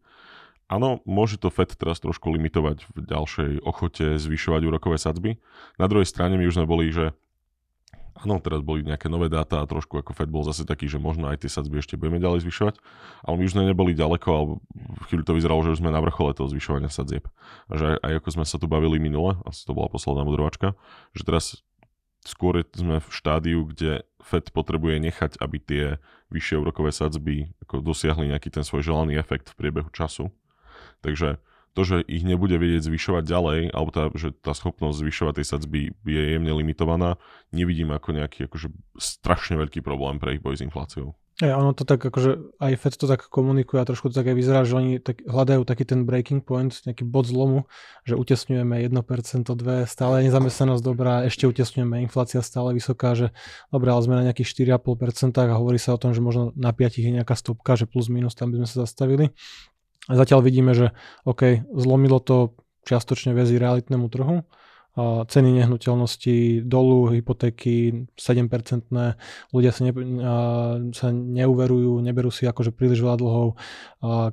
Áno, 0.69 1.01
môže 1.03 1.41
to 1.41 1.49
FED 1.49 1.75
teraz 1.81 1.97
trošku 1.99 2.29
limitovať 2.29 2.85
v 2.93 2.97
ďalšej 3.01 3.51
ochote 3.65 4.21
zvyšovať 4.21 4.61
úrokové 4.69 5.01
sadzby. 5.01 5.41
Na 5.81 5.89
druhej 5.89 6.05
strane 6.05 6.37
my 6.37 6.45
už 6.45 6.61
sme 6.61 6.69
boli, 6.69 6.93
že 6.93 7.11
Áno, 8.19 8.43
teraz 8.43 8.59
boli 8.59 8.83
nejaké 8.83 9.07
nové 9.07 9.31
dáta 9.31 9.63
a 9.63 9.69
trošku 9.69 9.95
ako 10.03 10.11
Fed 10.11 10.27
bol 10.27 10.43
zase 10.43 10.67
taký, 10.67 10.91
že 10.91 10.99
možno 10.99 11.31
aj 11.31 11.39
tie 11.39 11.51
sadzby 11.51 11.79
ešte 11.79 11.95
budeme 11.95 12.19
ďalej 12.19 12.43
zvyšovať, 12.43 12.75
ale 13.23 13.35
my 13.39 13.43
už 13.47 13.53
sme 13.55 13.63
neboli 13.63 13.95
ďaleko, 13.95 14.27
alebo 14.27 14.53
v 14.75 15.03
chvíli 15.07 15.23
to 15.23 15.31
vyzeralo, 15.31 15.63
že 15.63 15.79
už 15.79 15.79
sme 15.79 15.95
na 15.95 16.03
vrchole 16.03 16.35
toho 16.35 16.51
zvyšovania 16.51 16.91
sadzieb. 16.91 17.31
A 17.71 17.79
že 17.79 17.95
aj, 17.95 17.97
aj 18.03 18.13
ako 18.19 18.29
sme 18.35 18.45
sa 18.45 18.59
tu 18.59 18.67
bavili 18.67 18.99
minule, 18.99 19.39
a 19.39 19.49
to 19.55 19.71
bola 19.71 19.87
posledná 19.87 20.27
modrovačka, 20.27 20.75
že 21.15 21.23
teraz 21.23 21.63
skôr 22.27 22.59
sme 22.75 22.99
v 22.99 23.09
štádiu, 23.09 23.63
kde 23.71 24.03
Fed 24.19 24.51
potrebuje 24.51 24.99
nechať, 24.99 25.39
aby 25.39 25.57
tie 25.63 25.83
vyššie 26.27 26.59
úrokové 26.59 26.91
sadzby 26.91 27.55
ako 27.63 27.79
dosiahli 27.79 28.35
nejaký 28.35 28.51
ten 28.51 28.67
svoj 28.67 28.83
želaný 28.83 29.15
efekt 29.15 29.47
v 29.47 29.57
priebehu 29.57 29.89
času. 29.95 30.27
Takže 30.99 31.39
to, 31.79 31.87
že 31.87 31.97
ich 32.11 32.27
nebude 32.27 32.59
vedieť 32.59 32.91
zvyšovať 32.91 33.23
ďalej, 33.23 33.59
alebo 33.71 33.89
tá, 33.95 34.11
že 34.11 34.35
tá 34.35 34.51
schopnosť 34.51 34.99
zvyšovať 34.99 35.33
tej 35.39 35.47
sadzby 35.47 35.81
je 36.03 36.21
jemne 36.35 36.51
limitovaná, 36.51 37.15
nevidím 37.55 37.95
ako 37.95 38.19
nejaký 38.19 38.51
akože 38.51 38.67
strašne 38.99 39.55
veľký 39.55 39.79
problém 39.79 40.19
pre 40.19 40.35
ich 40.35 40.43
boj 40.43 40.59
s 40.59 40.65
infláciou. 40.67 41.15
Ja, 41.39 41.55
ono 41.55 41.71
to 41.71 41.87
tak 41.87 42.03
akože 42.03 42.59
aj 42.59 42.73
Fed 42.75 42.99
to 42.99 43.07
tak 43.07 43.31
komunikuje 43.31 43.79
a 43.79 43.87
trošku 43.87 44.11
to 44.11 44.19
tak 44.19 44.27
aj 44.27 44.35
vyzerá, 44.35 44.67
že 44.67 44.75
oni 44.75 44.99
tak 44.99 45.23
hľadajú 45.23 45.63
taký 45.63 45.87
ten 45.87 46.03
breaking 46.03 46.43
point, 46.43 46.75
nejaký 46.83 47.07
bod 47.07 47.31
zlomu, 47.31 47.63
že 48.03 48.19
utesňujeme 48.19 48.83
1%, 48.83 48.91
2%, 49.47 49.87
stále 49.87 50.27
nezamestnanosť 50.27 50.83
dobrá, 50.83 51.23
ešte 51.23 51.47
utesňujeme, 51.47 52.03
inflácia 52.03 52.43
stále 52.43 52.75
vysoká, 52.75 53.15
že 53.15 53.31
dobré, 53.71 53.87
ale 53.87 54.03
sme 54.03 54.19
na 54.19 54.27
nejakých 54.27 54.75
4,5% 54.83 55.39
a 55.39 55.55
hovorí 55.55 55.79
sa 55.79 55.95
o 55.95 56.01
tom, 56.01 56.11
že 56.11 56.19
možno 56.19 56.51
na 56.59 56.75
5 56.75 56.99
je 56.99 57.07
nejaká 57.07 57.39
stopka, 57.39 57.79
že 57.79 57.87
plus 57.87 58.11
minus 58.11 58.35
tam 58.35 58.51
by 58.51 58.59
sme 58.59 58.67
sa 58.67 58.83
zastavili. 58.83 59.31
A 60.09 60.17
zatiaľ 60.17 60.41
vidíme, 60.41 60.73
že 60.73 60.97
OK, 61.23 61.69
zlomilo 61.69 62.17
to 62.17 62.57
čiastočne 62.89 63.37
väzy 63.37 63.61
realitnému 63.61 64.09
trhu. 64.09 64.41
Ceny 64.99 65.55
nehnuteľnosti 65.63 66.65
dolu, 66.65 67.13
hypotéky 67.13 68.09
7%, 68.19 68.89
ľudia 69.53 69.71
sa, 69.71 69.81
ne, 69.85 69.93
sa 70.91 71.07
neuverujú, 71.13 72.03
neberú 72.03 72.33
si 72.33 72.43
akože 72.43 72.75
príliš 72.75 73.05
veľa 73.05 73.15
dlhov, 73.21 73.47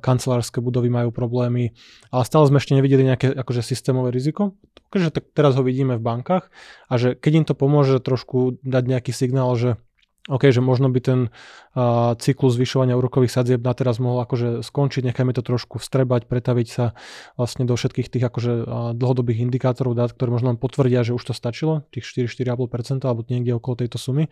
kancelárske 0.03 0.59
budovy 0.59 0.91
majú 0.91 1.15
problémy, 1.15 1.71
ale 2.11 2.23
stále 2.27 2.51
sme 2.51 2.59
ešte 2.59 2.75
nevideli 2.75 3.07
nejaké 3.07 3.31
akože 3.37 3.63
systémové 3.63 4.11
riziko. 4.11 4.59
Takže 4.91 5.13
tak 5.15 5.31
teraz 5.31 5.55
ho 5.55 5.63
vidíme 5.63 5.95
v 5.95 6.03
bankách 6.03 6.51
a 6.91 6.93
že 6.99 7.15
keď 7.15 7.31
im 7.31 7.45
to 7.47 7.53
pomôže 7.55 8.03
trošku 8.03 8.59
dať 8.59 8.83
nejaký 8.91 9.15
signál, 9.15 9.55
že 9.55 9.79
OK, 10.27 10.51
že 10.51 10.59
možno 10.59 10.91
by 10.91 10.99
ten 10.99 11.19
uh, 11.31 12.11
cyklus 12.19 12.59
zvyšovania 12.59 12.99
úrokových 12.99 13.31
sadzieb 13.31 13.63
na 13.63 13.71
teraz 13.71 13.95
mohol 14.03 14.27
akože 14.27 14.59
skončiť, 14.59 15.07
nechajme 15.07 15.31
to 15.31 15.39
trošku 15.39 15.79
vstrebať, 15.79 16.27
pretaviť 16.27 16.67
sa 16.67 16.91
vlastne 17.39 17.63
do 17.63 17.79
všetkých 17.79 18.11
tých 18.11 18.23
akože 18.27 18.53
uh, 18.59 18.65
dlhodobých 18.91 19.47
indikátorov 19.47 19.95
dát, 19.95 20.11
ktoré 20.11 20.27
možno 20.35 20.51
nám 20.51 20.59
potvrdia, 20.59 21.07
že 21.07 21.15
už 21.15 21.31
to 21.31 21.33
stačilo, 21.33 21.87
tých 21.95 22.03
4-4,5% 22.03 23.07
alebo 23.07 23.23
niekde 23.31 23.55
okolo 23.55 23.79
tejto 23.79 23.95
sumy. 23.95 24.27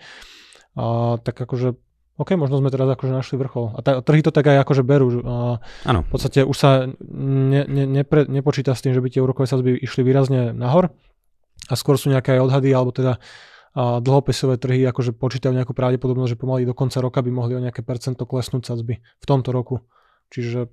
Uh, 0.75 1.15
tak 1.23 1.39
akože 1.39 1.79
OK, 2.15 2.39
možno 2.39 2.63
sme 2.63 2.71
teraz 2.71 2.87
akože 2.87 3.11
našli 3.11 3.35
vrchol. 3.35 3.75
A 3.75 3.83
tá, 3.83 3.99
trhy 3.99 4.23
to 4.23 4.31
tak 4.31 4.47
aj 4.47 4.63
akože 4.63 4.87
berú. 4.87 5.19
Áno. 5.83 5.99
V 6.07 6.09
podstate 6.15 6.47
už 6.47 6.55
sa 6.55 6.87
ne, 6.87 7.67
ne, 7.67 7.83
nepre, 7.83 8.23
nepočíta 8.23 8.71
s 8.71 8.79
tým, 8.79 8.95
že 8.95 9.03
by 9.03 9.11
tie 9.11 9.19
úrokové 9.19 9.51
sadzby 9.51 9.75
išli 9.75 9.99
výrazne 9.99 10.55
nahor 10.55 10.95
a 11.67 11.73
skôr 11.75 11.99
sú 11.99 12.07
nejaké 12.07 12.39
odhady 12.39 12.71
alebo 12.71 12.95
teda 12.95 13.19
a 13.75 13.99
dlhopisové 13.99 14.55
trhy 14.55 14.87
akože 14.87 15.11
počítajú 15.11 15.51
nejakú 15.51 15.75
pravdepodobnosť, 15.75 16.31
že 16.31 16.39
pomaly 16.39 16.63
do 16.63 16.71
konca 16.71 17.03
roka 17.03 17.19
by 17.19 17.27
mohli 17.27 17.59
o 17.59 17.61
nejaké 17.61 17.83
percento 17.83 18.23
klesnúť 18.23 18.63
sadzby 18.71 19.03
v 19.03 19.25
tomto 19.27 19.51
roku. 19.51 19.83
Čiže 20.31 20.71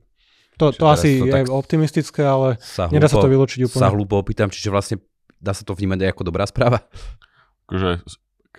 to, 0.54 0.70
to 0.70 0.86
asi 0.86 1.18
to 1.18 1.26
je 1.26 1.50
optimistické, 1.50 2.22
ale 2.22 2.62
sa 2.62 2.86
nedá 2.86 3.10
sa 3.10 3.18
to 3.18 3.26
vylúčiť 3.26 3.66
úplne. 3.66 3.82
Sa 3.82 3.90
hlúpo 3.90 4.22
opýtam, 4.22 4.54
čiže 4.54 4.70
vlastne 4.70 4.96
dá 5.42 5.50
sa 5.50 5.66
to 5.66 5.74
vnímať 5.74 6.06
aj 6.06 6.10
ako 6.14 6.22
dobrá 6.22 6.46
správa? 6.46 6.86
Akože 7.66 8.06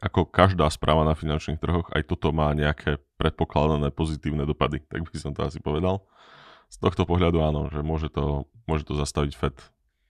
ako 0.04 0.28
každá 0.28 0.68
správa 0.68 1.08
na 1.08 1.16
finančných 1.16 1.64
trhoch, 1.64 1.88
aj 1.96 2.04
toto 2.04 2.36
má 2.36 2.52
nejaké 2.52 3.00
predpokladané 3.16 3.96
pozitívne 3.96 4.44
dopady, 4.44 4.84
tak 4.84 5.08
by 5.08 5.16
som 5.16 5.32
to 5.32 5.48
asi 5.48 5.64
povedal. 5.64 6.04
Z 6.68 6.84
tohto 6.84 7.08
pohľadu 7.08 7.40
áno, 7.40 7.72
že 7.72 7.80
môže 7.80 8.12
to, 8.12 8.44
môže 8.68 8.84
to 8.84 9.00
zastaviť 9.00 9.32
FED 9.40 9.56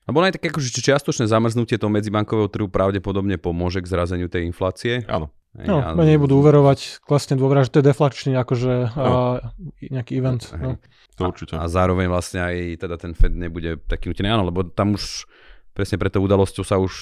lebo 0.09 0.19
aj 0.19 0.35
také 0.35 0.51
akože 0.51 0.69
čiastočné 0.83 1.25
zamrznutie 1.31 1.79
toho 1.79 1.91
medzibankového 1.91 2.51
trhu 2.51 2.67
pravdepodobne 2.67 3.39
pomôže 3.39 3.79
k 3.79 3.87
zrazeniu 3.87 4.27
tej 4.27 4.47
inflácie. 4.47 5.07
Áno. 5.07 5.31
No, 5.53 5.85
ja, 5.85 5.93
menej 5.93 6.17
budú 6.17 6.41
uverovať, 6.41 7.05
klasne 7.05 7.37
dôvera, 7.37 7.61
že 7.61 7.69
to 7.69 7.85
je 7.85 7.93
deflačný 7.93 8.33
akože 8.33 8.97
no. 8.97 9.37
a, 9.37 9.53
nejaký 9.85 10.17
event. 10.17 10.49
No. 10.57 10.81
To 11.21 11.29
určite. 11.29 11.53
A, 11.53 11.69
a 11.69 11.69
zároveň 11.69 12.09
vlastne 12.09 12.41
aj 12.41 12.81
teda 12.81 12.97
ten 12.97 13.13
Fed 13.13 13.37
nebude 13.37 13.77
taký 13.85 14.09
nutený, 14.09 14.33
áno, 14.33 14.49
lebo 14.49 14.65
tam 14.65 14.97
už 14.97 15.29
presne 15.77 16.01
pre 16.01 16.09
tou 16.09 16.25
udalosťou 16.25 16.65
sa 16.65 16.81
už 16.81 16.93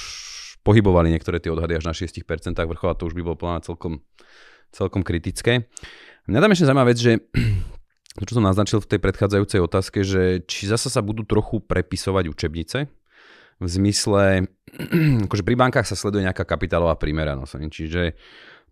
pohybovali 0.67 1.15
niektoré 1.15 1.39
tie 1.39 1.47
odhady 1.47 1.79
až 1.79 1.87
na 1.87 1.95
6% 1.95 2.27
vrchol 2.59 2.89
a 2.91 2.97
to 2.99 3.07
už 3.07 3.15
by 3.15 3.23
bolo 3.23 3.39
plná 3.39 3.63
celkom, 3.63 4.03
celkom 4.75 4.99
kritické. 4.99 5.71
Mňa 6.27 6.43
tam 6.43 6.51
ešte 6.51 6.67
zaujímavá 6.67 6.91
vec, 6.91 6.99
že 6.99 7.11
to, 8.19 8.27
čo 8.27 8.37
som 8.39 8.45
naznačil 8.47 8.83
v 8.83 8.89
tej 8.91 8.99
predchádzajúcej 8.99 9.59
otázke, 9.63 10.03
že 10.03 10.43
či 10.43 10.67
zasa 10.67 10.91
sa 10.91 10.99
budú 10.99 11.23
trochu 11.23 11.63
prepisovať 11.63 12.27
učebnice, 12.27 12.91
v 13.61 13.69
zmysle, 13.69 14.49
akože 15.29 15.43
pri 15.45 15.55
bankách 15.55 15.85
sa 15.85 15.93
sleduje 15.93 16.25
nejaká 16.25 16.43
kapitálová 16.43 16.97
primeranosť, 16.97 17.61
čiže 17.69 18.17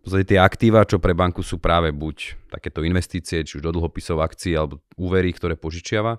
podstate 0.02 0.34
tie 0.34 0.38
aktíva, 0.40 0.88
čo 0.88 0.96
pre 0.96 1.12
banku 1.12 1.44
sú 1.44 1.60
práve 1.60 1.92
buď 1.92 2.48
takéto 2.50 2.80
investície, 2.82 3.44
či 3.44 3.60
už 3.60 3.62
do 3.62 3.72
dlhopisov 3.76 4.18
akcií, 4.24 4.56
alebo 4.56 4.80
úvery, 4.96 5.30
ktoré 5.30 5.54
požičiava, 5.60 6.18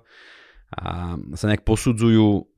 a 0.72 1.18
sa 1.36 1.46
nejak 1.50 1.68
posudzujú 1.68 2.48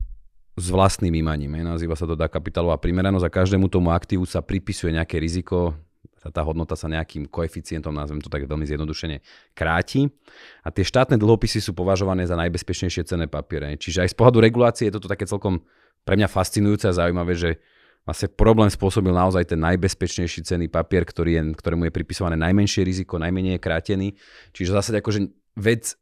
s 0.55 0.65
vlastným 0.71 1.11
imaním. 1.19 1.59
Nazýva 1.59 1.99
sa 1.99 2.07
to 2.07 2.15
dá 2.15 2.31
kapitálová 2.31 2.79
primeranosť 2.79 3.25
a 3.27 3.35
každému 3.43 3.67
tomu 3.67 3.91
aktívu 3.91 4.23
sa 4.23 4.39
pripisuje 4.39 4.95
nejaké 4.95 5.19
riziko, 5.19 5.75
tá, 6.25 6.33
tá 6.33 6.41
hodnota 6.41 6.73
sa 6.73 6.89
nejakým 6.89 7.29
koeficientom, 7.29 7.93
nazvem 7.93 8.17
to 8.17 8.33
tak 8.33 8.49
veľmi 8.49 8.65
zjednodušene, 8.65 9.21
kráti. 9.53 10.09
A 10.65 10.73
tie 10.73 10.81
štátne 10.81 11.21
dlhopisy 11.21 11.61
sú 11.61 11.77
považované 11.77 12.25
za 12.25 12.33
najbezpečnejšie 12.33 13.05
cenné 13.05 13.29
papiere. 13.29 13.77
Čiže 13.77 14.09
aj 14.09 14.09
z 14.09 14.15
pohľadu 14.17 14.39
regulácie 14.41 14.89
je 14.89 14.97
toto 14.97 15.05
také 15.05 15.29
celkom 15.29 15.61
pre 16.01 16.17
mňa 16.17 16.25
fascinujúce 16.25 16.89
a 16.89 16.97
zaujímavé, 16.97 17.37
že 17.37 17.61
vlastne 18.05 18.29
problém 18.33 18.69
spôsobil 18.69 19.13
naozaj 19.13 19.53
ten 19.53 19.61
najbezpečnejší 19.61 20.41
cenný 20.45 20.65
papier, 20.69 21.05
ktorý 21.05 21.31
je, 21.37 21.43
ktorému 21.57 21.89
je 21.89 21.93
pripisované 21.93 22.37
najmenšie 22.37 22.81
riziko, 22.81 23.21
najmenej 23.21 23.57
je 23.57 23.61
krátený. 23.61 24.07
Čiže 24.53 24.81
zase 24.81 24.89
akože 24.97 25.29
vec, 25.57 25.97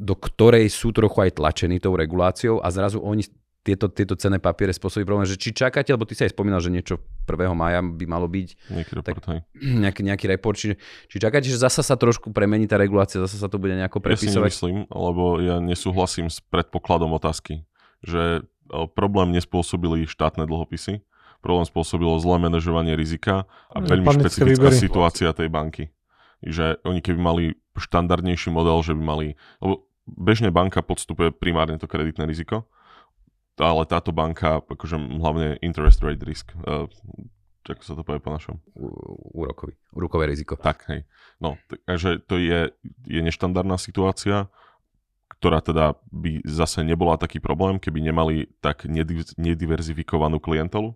do 0.00 0.14
ktorej 0.18 0.70
sú 0.70 0.90
trochu 0.90 1.28
aj 1.28 1.38
tlačení 1.38 1.78
tou 1.78 1.94
reguláciou 1.94 2.62
a 2.62 2.70
zrazu 2.70 3.02
oni 3.02 3.26
tieto, 3.60 3.92
tieto 3.92 4.16
cenné 4.16 4.40
papiere 4.40 4.72
spôsobí 4.72 5.04
problém, 5.04 5.28
že 5.28 5.36
či 5.36 5.52
čakáte, 5.52 5.92
lebo 5.92 6.08
ty 6.08 6.16
si 6.16 6.24
aj 6.24 6.32
spomínal, 6.32 6.64
že 6.64 6.72
niečo 6.72 6.96
1. 7.28 7.52
maja 7.52 7.84
by 7.84 8.04
malo 8.08 8.24
byť. 8.24 8.48
Nejaký 8.72 8.92
report, 8.96 9.24
tak, 9.24 9.44
nejaký, 9.60 10.00
nejaký 10.00 10.26
report, 10.32 10.56
či, 10.56 10.80
či 11.12 11.16
čakáte, 11.20 11.44
že 11.44 11.60
zasa 11.60 11.84
sa 11.84 11.94
trošku 12.00 12.32
premení 12.32 12.64
tá 12.64 12.80
regulácia, 12.80 13.20
zasa 13.20 13.36
sa 13.36 13.48
to 13.52 13.60
bude 13.60 13.76
nejako 13.76 14.00
prepisovať? 14.00 14.48
Ja 14.48 14.56
si 14.56 14.64
nemyslím, 14.64 14.78
lebo 14.88 15.24
ja 15.44 15.60
nesúhlasím 15.60 16.32
s 16.32 16.40
predpokladom 16.48 17.12
otázky, 17.12 17.68
že 18.00 18.48
problém 18.96 19.36
nespôsobili 19.36 20.08
štátne 20.08 20.48
dlhopisy, 20.48 21.04
problém 21.44 21.68
spôsobilo 21.68 22.16
zlé 22.20 22.40
manažovanie 22.40 22.96
rizika 22.96 23.44
a 23.72 23.80
veľmi 23.80 24.08
špecifická 24.08 24.72
výbery. 24.72 24.76
situácia 24.76 25.28
tej 25.36 25.48
banky. 25.52 25.92
Že 26.40 26.80
oni 26.88 27.00
keby 27.04 27.20
mali 27.20 27.44
štandardnejší 27.76 28.48
model, 28.48 28.80
že 28.80 28.96
by 28.96 29.02
mali, 29.04 29.26
lebo 29.60 29.84
bežne 30.08 30.48
banka 30.48 30.80
podstupuje 30.80 31.32
primárne 31.32 31.76
to 31.76 31.84
kreditné 31.84 32.24
riziko, 32.24 32.64
ale 33.60 33.84
táto 33.84 34.10
banka, 34.10 34.64
akože 34.64 34.96
hlavne 34.96 35.60
interest 35.60 36.00
rate 36.00 36.24
risk, 36.24 36.56
uh, 36.64 36.88
ako 37.70 37.82
sa 37.84 37.94
to 37.94 38.02
povie 38.02 38.18
po 38.18 38.32
našom? 38.32 38.58
Úrokový, 39.36 39.76
úrokové 39.94 40.32
riziko. 40.32 40.58
Tak, 40.58 40.88
hej. 40.90 41.06
No, 41.38 41.60
takže 41.86 42.18
to 42.24 42.40
je, 42.40 42.72
je 43.06 43.20
neštandardná 43.20 43.76
situácia, 43.76 44.48
ktorá 45.38 45.62
teda 45.62 45.96
by 46.10 46.42
zase 46.44 46.82
nebola 46.82 47.16
taký 47.20 47.38
problém, 47.38 47.78
keby 47.78 48.00
nemali 48.02 48.50
tak 48.60 48.84
nediverzifikovanú 49.38 50.42
klientelu 50.42 50.92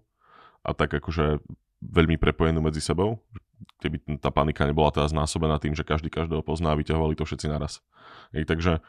a 0.64 0.70
tak 0.72 0.92
akože 0.98 1.40
veľmi 1.84 2.16
prepojenú 2.16 2.64
medzi 2.64 2.80
sebou, 2.80 3.20
keby 3.80 4.20
tá 4.20 4.32
panika 4.32 4.64
nebola 4.64 4.92
teda 4.92 5.08
znásobená 5.12 5.60
tým, 5.60 5.76
že 5.76 5.84
každý 5.84 6.08
každého 6.08 6.40
pozná 6.40 6.72
a 6.72 6.78
vyťahovali 6.78 7.14
to 7.16 7.28
všetci 7.28 7.46
naraz. 7.48 7.84
Hej, 8.32 8.48
takže 8.48 8.80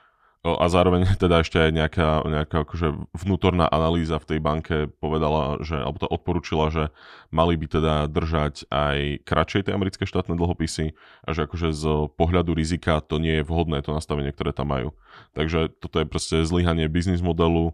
a 0.45 0.65
zároveň 0.69 1.09
teda 1.23 1.41
ešte 1.41 1.57
aj 1.57 1.71
nejaká, 1.73 2.09
nejaká 2.25 2.57
akože 2.69 2.93
vnútorná 3.17 3.65
analýza 3.65 4.21
v 4.21 4.29
tej 4.29 4.39
banke 4.39 4.75
povedala, 5.01 5.57
že, 5.65 5.81
alebo 5.81 5.97
to 5.97 6.07
odporúčila, 6.07 6.69
že 6.69 6.93
mali 7.33 7.57
by 7.57 7.65
teda 7.65 7.93
držať 8.05 8.69
aj 8.69 9.25
kratšej 9.25 9.61
tie 9.65 9.73
americké 9.73 10.05
štátne 10.05 10.37
dlhopisy 10.37 10.93
a 11.25 11.29
že 11.33 11.49
akože 11.49 11.73
z 11.73 11.83
pohľadu 12.13 12.53
rizika 12.53 13.01
to 13.01 13.17
nie 13.17 13.41
je 13.41 13.47
vhodné 13.47 13.81
to 13.81 13.89
nastavenie, 13.97 14.29
ktoré 14.29 14.53
tam 14.53 14.69
majú. 14.69 14.93
Takže 15.33 15.73
toto 15.81 15.97
je 15.97 16.05
proste 16.05 16.45
zlyhanie 16.45 16.85
biznis 16.85 17.25
modelu 17.25 17.73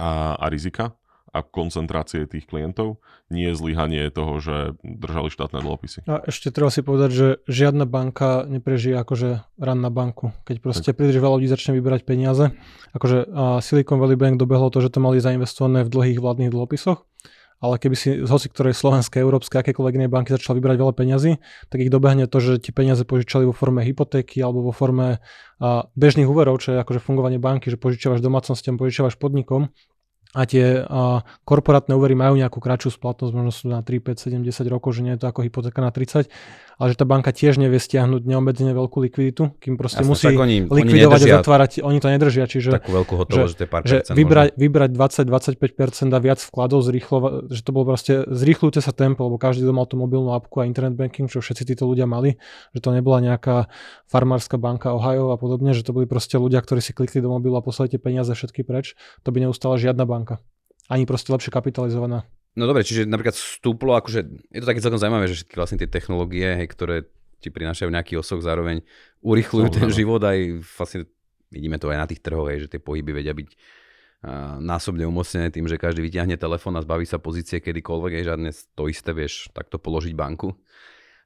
a, 0.00 0.40
a 0.40 0.46
rizika 0.48 0.96
a 1.36 1.44
koncentrácie 1.44 2.24
tých 2.24 2.48
klientov, 2.48 3.04
nie 3.28 3.52
zlyhanie 3.52 4.08
toho, 4.08 4.40
že 4.40 4.56
držali 4.80 5.28
štátne 5.28 5.60
dlhopisy. 5.60 6.08
A 6.08 6.24
ešte 6.24 6.48
treba 6.48 6.72
si 6.72 6.80
povedať, 6.80 7.10
že 7.12 7.26
žiadna 7.44 7.84
banka 7.84 8.48
neprežije 8.48 8.96
akože 8.96 9.44
ran 9.60 9.80
na 9.84 9.92
banku. 9.92 10.32
Keď 10.48 10.56
proste 10.64 10.90
tak. 10.96 11.04
príliš 11.04 11.20
veľa 11.20 11.36
ľudí 11.36 11.48
začne 11.52 11.76
vyberať 11.76 12.08
peniaze. 12.08 12.56
Akože 12.96 13.28
Silicon 13.60 14.00
Valley 14.00 14.16
Bank 14.16 14.40
dobehlo 14.40 14.72
to, 14.72 14.80
že 14.80 14.88
to 14.88 15.04
mali 15.04 15.20
zainvestované 15.20 15.84
v 15.84 15.92
dlhých 15.92 16.18
vládnych 16.24 16.52
dlhopisoch 16.54 17.04
ale 17.56 17.80
keby 17.80 17.96
si 17.96 18.10
z 18.20 18.28
hoci 18.28 18.52
ktorej 18.52 18.76
slovenskej, 18.76 19.24
európskej, 19.24 19.64
akékoľvek 19.64 19.96
inej 19.96 20.10
banky 20.12 20.30
začal 20.36 20.60
vybrať 20.60 20.76
veľa 20.76 20.92
peňazí, 20.92 21.40
tak 21.72 21.78
ich 21.80 21.88
dobehne 21.92 22.28
to, 22.28 22.36
že 22.36 22.60
ti 22.60 22.70
peniaze 22.70 23.00
požičali 23.08 23.48
vo 23.48 23.56
forme 23.56 23.80
hypotéky 23.80 24.44
alebo 24.44 24.68
vo 24.68 24.72
forme 24.76 25.24
a, 25.56 25.88
bežných 25.96 26.28
úverov, 26.28 26.60
čo 26.60 26.76
je 26.76 26.78
akože 26.84 27.00
fungovanie 27.00 27.40
banky, 27.40 27.72
že 27.72 27.80
požičiavaš 27.80 28.20
domácnostiam, 28.20 28.76
požičiavaš 28.76 29.16
podnikom 29.16 29.72
a 30.34 30.42
tie 30.48 30.82
a, 30.82 31.22
korporátne 31.46 31.94
úvery 31.94 32.18
majú 32.18 32.34
nejakú 32.40 32.58
kratšiu 32.58 32.96
splatnosť, 32.96 33.32
možno 33.32 33.52
sú 33.54 33.70
na 33.70 33.84
3, 33.84 34.00
5, 34.02 34.42
7, 34.42 34.42
10 34.42 34.74
rokov, 34.74 34.96
že 34.96 35.04
nie 35.06 35.14
je 35.14 35.20
to 35.22 35.26
ako 35.30 35.46
hypotéka 35.46 35.78
na 35.78 35.94
30, 35.94 36.26
ale 36.76 36.92
že 36.92 36.96
tá 37.00 37.08
banka 37.08 37.32
tiež 37.32 37.56
nevie 37.56 37.80
stiahnuť 37.80 38.28
neobmedzene 38.28 38.76
veľkú 38.76 39.00
likviditu, 39.00 39.56
kým 39.56 39.80
proste 39.80 40.04
Jasne, 40.04 40.12
musí 40.12 40.28
oni, 40.28 40.68
likvidovať 40.68 41.20
oni 41.24 41.30
a 41.32 41.34
zatvárať, 41.40 41.70
oni 41.80 41.98
to 42.04 42.08
nedržia, 42.12 42.44
čiže 42.44 42.68
takú 42.76 42.92
veľkú 42.92 43.14
hotovosť, 43.16 43.56
že, 43.56 43.64
že 43.88 43.96
vybrať, 44.12 44.60
vybrať 44.60 44.90
20-25% 44.92 46.12
a 46.12 46.20
viac 46.20 46.40
vkladov, 46.44 46.84
zrýchlo, 46.84 47.48
že 47.48 47.64
to 47.64 47.70
bolo 47.72 47.96
proste 47.96 48.28
zrýchlujúce 48.28 48.84
sa 48.84 48.92
tempo, 48.92 49.24
lebo 49.24 49.40
každý 49.40 49.64
mal 49.72 49.88
tú 49.88 49.96
mobilnú 49.96 50.36
apku 50.36 50.60
a 50.60 50.68
internet 50.68 51.00
banking, 51.00 51.32
čo 51.32 51.40
všetci 51.40 51.72
títo 51.72 51.88
ľudia 51.88 52.04
mali, 52.04 52.36
že 52.76 52.84
to 52.84 52.92
nebola 52.92 53.24
nejaká 53.24 53.72
farmárska 54.04 54.60
banka 54.60 54.92
Ohio 54.92 55.32
a 55.32 55.40
podobne, 55.40 55.72
že 55.72 55.80
to 55.80 55.96
boli 55.96 56.04
proste 56.04 56.36
ľudia, 56.36 56.60
ktorí 56.60 56.84
si 56.84 56.92
klikli 56.92 57.24
do 57.24 57.32
mobilu 57.32 57.56
a 57.56 57.64
poslali 57.64 57.88
tie 57.88 58.00
peniaze 58.00 58.28
všetky 58.28 58.68
preč, 58.68 58.92
to 59.24 59.32
by 59.32 59.40
neustala 59.40 59.80
žiadna 59.80 60.04
banka. 60.04 60.15
Ani 60.86 61.04
proste 61.04 61.34
lepšie 61.34 61.50
kapitalizovaná. 61.50 62.24
No 62.56 62.64
dobre, 62.64 62.86
čiže 62.86 63.04
napríklad 63.04 63.36
vstúplo, 63.36 63.98
akože 64.00 64.48
je 64.48 64.60
to 64.64 64.68
také 64.70 64.80
celkom 64.80 64.96
zaujímavé, 64.96 65.28
že 65.28 65.44
všetky 65.44 65.56
vlastne 65.60 65.76
tie 65.82 65.90
technológie, 65.92 66.56
hej, 66.56 66.68
ktoré 66.72 67.04
ti 67.36 67.52
prinášajú 67.52 67.92
nejaký 67.92 68.16
osok, 68.16 68.40
zároveň 68.40 68.80
urychľujú 69.20 69.68
ten 69.76 69.88
život 69.92 70.24
aj 70.24 70.64
vlastne 70.64 71.04
vidíme 71.52 71.76
to 71.76 71.92
aj 71.92 71.98
na 72.00 72.08
tých 72.08 72.24
trhoch, 72.24 72.48
hej, 72.48 72.64
že 72.64 72.72
tie 72.72 72.80
pohyby 72.80 73.12
vedia 73.12 73.36
byť 73.36 73.48
uh, 73.52 74.56
násobne 74.56 75.04
umocnené 75.04 75.52
tým, 75.52 75.68
že 75.68 75.76
každý 75.76 76.00
vyťahne 76.00 76.40
telefón 76.40 76.80
a 76.80 76.84
zbaví 76.84 77.04
sa 77.04 77.20
pozície 77.20 77.60
kedykoľvek, 77.60 78.12
hej, 78.16 78.24
žiadne 78.24 78.50
to 78.72 78.88
isté 78.88 79.12
vieš 79.12 79.52
takto 79.52 79.76
položiť 79.76 80.16
banku. 80.16 80.56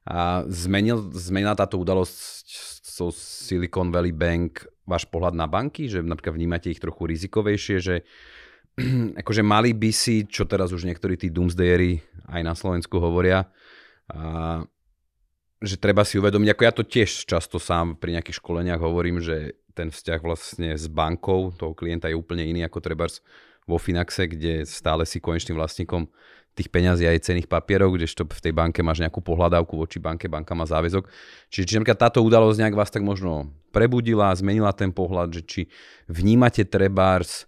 A 0.03 0.43
zmenil, 0.49 1.13
zmenila 1.13 1.53
táto 1.53 1.77
udalosť 1.77 2.43
so 2.81 3.13
Silicon 3.13 3.93
Valley 3.93 4.11
Bank 4.11 4.67
váš 4.83 5.07
pohľad 5.07 5.37
na 5.37 5.47
banky, 5.47 5.87
že 5.87 6.03
napríklad 6.03 6.35
vnímate 6.35 6.73
ich 6.73 6.81
trochu 6.81 7.07
rizikovejšie, 7.07 7.77
že 7.79 7.95
akože 9.21 9.43
mali 9.43 9.75
by 9.75 9.91
si, 9.91 10.23
čo 10.27 10.47
teraz 10.47 10.71
už 10.71 10.87
niektorí 10.87 11.19
tí 11.19 11.27
doomsdayery 11.27 12.01
aj 12.31 12.41
na 12.41 12.53
Slovensku 12.55 12.97
hovoria, 12.97 13.51
a, 14.11 14.63
že 15.61 15.77
treba 15.77 16.01
si 16.01 16.17
uvedomiť, 16.17 16.49
ako 16.51 16.61
ja 16.65 16.73
to 16.73 16.83
tiež 16.83 17.29
často 17.29 17.61
sám 17.61 17.99
pri 17.99 18.17
nejakých 18.17 18.41
školeniach 18.41 18.81
hovorím, 18.81 19.21
že 19.21 19.61
ten 19.71 19.93
vzťah 19.93 20.19
vlastne 20.19 20.75
s 20.75 20.89
bankou 20.91 21.53
toho 21.55 21.71
klienta 21.77 22.11
je 22.11 22.17
úplne 22.17 22.43
iný 22.43 22.65
ako 22.67 22.81
treba 22.83 23.07
vo 23.69 23.77
Finaxe, 23.77 24.25
kde 24.27 24.65
stále 24.67 25.05
si 25.05 25.21
konečným 25.21 25.55
vlastníkom 25.55 26.09
tých 26.51 26.67
peňazí 26.67 27.07
aj 27.07 27.31
cených 27.31 27.47
papierov, 27.47 27.95
kdežto 27.95 28.27
v 28.27 28.43
tej 28.43 28.51
banke 28.51 28.83
máš 28.83 28.99
nejakú 28.99 29.23
pohľadávku 29.23 29.79
voči 29.79 30.03
banke, 30.03 30.27
banka 30.27 30.51
má 30.51 30.67
záväzok. 30.67 31.07
Čiže 31.47 31.63
či 31.63 31.75
táto 31.95 32.19
udalosť 32.19 32.59
nejak 32.59 32.75
vás 32.75 32.91
tak 32.91 33.07
možno 33.07 33.47
prebudila, 33.71 34.35
zmenila 34.35 34.75
ten 34.75 34.91
pohľad, 34.91 35.31
že 35.31 35.41
či 35.47 35.61
vnímate 36.11 36.67
trebárs 36.67 37.47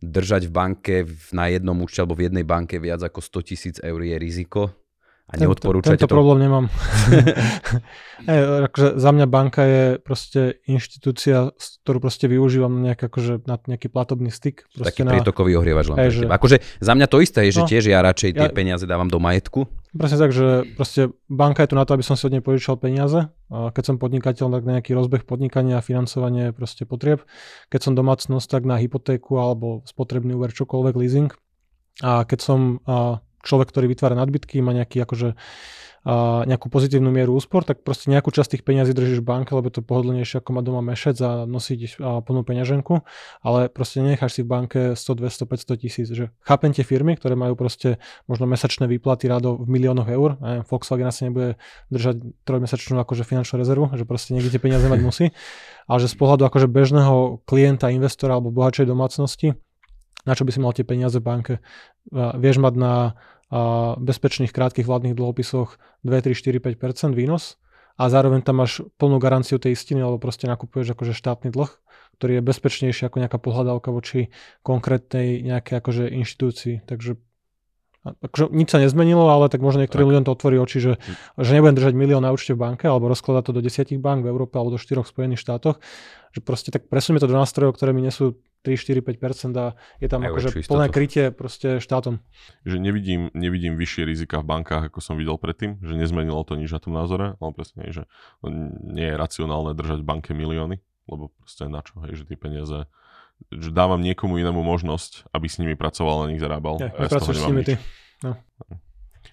držať 0.00 0.48
v 0.48 0.52
banke 0.52 0.94
na 1.32 1.48
jednom 1.48 1.76
účte 1.80 2.04
alebo 2.04 2.16
v 2.16 2.28
jednej 2.28 2.44
banke 2.44 2.76
viac 2.76 3.00
ako 3.00 3.20
100 3.20 3.48
tisíc 3.48 3.76
eur 3.80 4.00
je 4.00 4.16
riziko? 4.16 4.85
A 5.36 5.44
neodporúčate 5.44 6.00
tento, 6.00 6.08
tento 6.08 6.08
to? 6.08 6.16
problém 6.16 6.38
nemám. 6.40 6.64
hey, 8.28 8.66
akože 8.66 8.96
za 8.96 9.10
mňa 9.12 9.26
banka 9.28 9.62
je 9.62 9.84
proste 10.00 10.40
inštitúcia, 10.64 11.52
ktorú 11.84 12.00
proste 12.00 12.26
využívam 12.26 12.72
nejak, 12.80 13.12
akože, 13.12 13.44
na 13.44 13.60
nejaký 13.60 13.92
platobný 13.92 14.32
styk. 14.32 14.64
Taký 14.72 15.04
na... 15.04 15.12
prietokový 15.12 15.60
ohrievač 15.60 15.92
len 15.92 15.96
hey, 16.00 16.10
že... 16.10 16.24
Akože 16.24 16.64
za 16.80 16.92
mňa 16.96 17.06
to 17.06 17.20
isté 17.20 17.44
je, 17.46 17.60
že 17.60 17.62
no, 17.62 17.68
tiež 17.68 17.84
ja 17.92 18.00
radšej 18.00 18.30
tie 18.32 18.48
ja... 18.48 18.52
peniaze 18.52 18.88
dávam 18.88 19.12
do 19.12 19.20
majetku. 19.20 19.68
Presne 19.96 20.18
tak, 20.20 20.32
že 20.32 20.64
proste 20.76 21.12
banka 21.28 21.64
je 21.64 21.72
tu 21.72 21.76
na 21.76 21.84
to, 21.88 21.96
aby 21.96 22.04
som 22.04 22.16
si 22.16 22.28
od 22.28 22.32
nej 22.32 22.44
požičal 22.44 22.76
peniaze. 22.76 23.32
A 23.48 23.72
keď 23.72 23.92
som 23.92 23.96
podnikateľ, 23.96 24.52
tak 24.52 24.62
na 24.68 24.80
nejaký 24.80 24.92
rozbeh 24.92 25.24
podnikania 25.24 25.80
a 25.80 25.84
financovanie 25.84 26.52
proste 26.52 26.84
potrieb. 26.84 27.24
Keď 27.72 27.80
som 27.80 27.92
domácnosť, 27.96 28.48
tak 28.48 28.62
na 28.68 28.76
hypotéku 28.76 29.40
alebo 29.40 29.84
spotrebný 29.88 30.36
úver, 30.36 30.52
čokoľvek, 30.52 30.94
leasing. 30.96 31.30
A 32.04 32.28
keď 32.28 32.38
som 32.44 32.60
a 32.84 33.24
človek, 33.42 33.68
ktorý 33.72 33.92
vytvára 33.92 34.14
nadbytky, 34.16 34.62
má 34.64 34.72
nejaký 34.72 35.02
akože 35.02 35.34
a 36.06 36.46
nejakú 36.46 36.70
pozitívnu 36.70 37.10
mieru 37.10 37.34
úspor, 37.34 37.66
tak 37.66 37.82
proste 37.82 38.06
nejakú 38.14 38.30
časť 38.30 38.54
tých 38.54 38.62
peňazí 38.62 38.94
držíš 38.94 39.26
v 39.26 39.26
banke, 39.26 39.50
lebo 39.58 39.66
je 39.66 39.82
to 39.82 39.82
pohodlnejšie 39.82 40.38
ako 40.38 40.54
mať 40.54 40.64
doma 40.70 40.78
mešec 40.78 41.18
a 41.18 41.50
nosiť 41.50 41.98
a 41.98 42.22
plnú 42.22 42.46
peňaženku, 42.46 43.02
ale 43.42 43.66
proste 43.66 44.06
nenecháš 44.06 44.38
si 44.38 44.46
v 44.46 44.48
banke 44.54 44.80
100, 44.94 45.02
200, 45.02 45.50
500 45.50 45.82
tisíc. 45.82 46.06
Že 46.06 46.30
chápem 46.46 46.70
tie 46.70 46.86
firmy, 46.86 47.18
ktoré 47.18 47.34
majú 47.34 47.58
proste 47.58 47.98
možno 48.30 48.46
mesačné 48.46 48.86
výplaty 48.86 49.26
rado 49.26 49.58
v 49.58 49.66
miliónoch 49.66 50.06
eur, 50.06 50.38
a 50.38 50.62
Volkswagen 50.62 51.10
asi 51.10 51.26
nebude 51.26 51.58
držať 51.90 52.22
trojmesačnú 52.46 53.02
akože 53.02 53.26
finančnú 53.26 53.58
rezervu, 53.58 53.90
že 53.98 54.06
proste 54.06 54.30
niekde 54.30 54.54
tie 54.54 54.62
peniaze 54.62 54.86
mať 54.86 55.02
musí, 55.02 55.34
ale 55.90 55.98
že 55.98 56.06
z 56.06 56.14
pohľadu 56.22 56.46
akože 56.46 56.70
bežného 56.70 57.42
klienta, 57.50 57.90
investora 57.90 58.38
alebo 58.38 58.54
bohatšej 58.54 58.86
domácnosti, 58.86 59.58
na 60.26 60.34
čo 60.34 60.42
by 60.42 60.50
si 60.50 60.60
mal 60.60 60.74
tie 60.74 60.82
peniaze 60.82 61.22
v 61.22 61.24
banke? 61.24 61.54
Vieš 62.12 62.58
mať 62.58 62.74
na 62.76 62.94
bezpečných 64.02 64.50
krátkých 64.50 64.90
vládnych 64.90 65.14
dlhopisoch 65.14 65.78
2, 66.02 66.10
3, 66.10 66.34
4, 66.34 66.58
5% 66.76 67.14
výnos 67.14 67.62
a 67.96 68.10
zároveň 68.10 68.42
tam 68.42 68.60
máš 68.60 68.82
plnú 68.98 69.22
garanciu 69.22 69.56
tej 69.56 69.78
istiny, 69.78 70.02
alebo 70.02 70.18
proste 70.18 70.50
nakupuješ 70.50 70.92
akože 70.98 71.14
štátny 71.14 71.48
dlh, 71.54 71.70
ktorý 72.18 72.32
je 72.40 72.42
bezpečnejší 72.42 73.08
ako 73.08 73.16
nejaká 73.22 73.38
pohľadávka 73.38 73.88
voči 73.94 74.34
konkrétnej 74.66 75.46
nejakej 75.46 75.74
akože 75.80 76.04
inštitúcii. 76.10 76.84
Takže 76.84 77.16
akože 78.06 78.54
nič 78.54 78.68
sa 78.70 78.78
nezmenilo, 78.78 79.26
ale 79.26 79.50
tak 79.50 79.64
možno 79.64 79.82
niektorým 79.82 80.06
ľuďom 80.06 80.24
to 80.26 80.34
otvorí 80.34 80.56
oči, 80.60 80.78
že, 80.78 80.92
že 81.38 81.50
nebudem 81.54 81.74
držať 81.74 81.94
milión 81.98 82.22
na 82.22 82.30
účte 82.30 82.54
v 82.54 82.62
banke 82.62 82.86
alebo 82.86 83.10
rozkladať 83.10 83.50
to 83.50 83.52
do 83.56 83.60
desiatich 83.64 83.98
bank 83.98 84.22
v 84.22 84.30
Európe 84.30 84.54
alebo 84.58 84.74
do 84.74 84.80
štyroch 84.80 85.08
Spojených 85.08 85.42
štátoch, 85.42 85.82
že 86.30 86.40
proste 86.44 86.70
tak 86.70 86.86
presunieme 86.86 87.22
to 87.22 87.30
do 87.30 87.34
nástrojov, 87.34 87.74
ktoré 87.74 87.90
mi 87.90 88.04
nesú 88.04 88.38
3, 88.66 88.74
4, 88.74 89.06
5% 89.14 89.54
a 89.54 89.78
je 90.02 90.08
tam 90.10 90.26
akože 90.26 90.66
plné 90.66 90.86
krytie 90.90 91.30
proste 91.30 91.78
štátom. 91.78 92.18
Že 92.66 92.82
nevidím, 92.82 93.30
nevidím 93.30 93.78
vyššie 93.78 94.02
rizika 94.02 94.42
v 94.42 94.50
bankách, 94.50 94.90
ako 94.90 94.98
som 94.98 95.14
videl 95.14 95.38
predtým, 95.38 95.78
že 95.86 95.94
nezmenilo 95.94 96.42
to 96.42 96.58
nič 96.58 96.74
na 96.74 96.82
tom 96.82 96.98
názore, 96.98 97.38
ale 97.38 97.50
presne, 97.54 97.86
že 97.94 98.10
nie 98.82 99.06
je 99.06 99.14
racionálne 99.14 99.78
držať 99.78 100.02
v 100.02 100.08
banke 100.10 100.30
milióny, 100.34 100.82
lebo 101.06 101.30
proste 101.38 101.70
na 101.70 101.86
čo, 101.86 102.02
hej, 102.02 102.18
že 102.18 102.26
tie 102.26 102.34
peniaze 102.34 102.90
že 103.52 103.68
dávam 103.68 104.00
niekomu 104.00 104.40
inému 104.40 104.64
možnosť, 104.64 105.28
aby 105.28 105.44
s 105.44 105.60
nimi 105.60 105.76
pracoval 105.76 106.24
a 106.24 106.30
nich 106.32 106.40
zarábal. 106.40 106.80
Ja, 106.80 106.88
ja 106.88 107.20
s 107.20 107.44
nimi 107.44 107.68
ty. 107.68 107.76
No. 108.24 108.32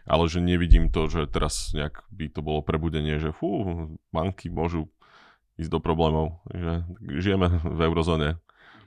Ale 0.04 0.28
že 0.28 0.44
nevidím 0.44 0.92
to, 0.92 1.08
že 1.08 1.32
teraz 1.32 1.72
nejak 1.72 2.04
by 2.12 2.28
to 2.28 2.44
bolo 2.44 2.60
prebudenie, 2.60 3.16
že 3.16 3.32
fú, 3.32 3.64
banky 4.12 4.52
môžu 4.52 4.92
ísť 5.56 5.72
do 5.72 5.80
problémov. 5.80 6.44
Že 6.52 6.84
žijeme 7.24 7.48
v 7.64 7.80
eurozóne. 7.88 8.30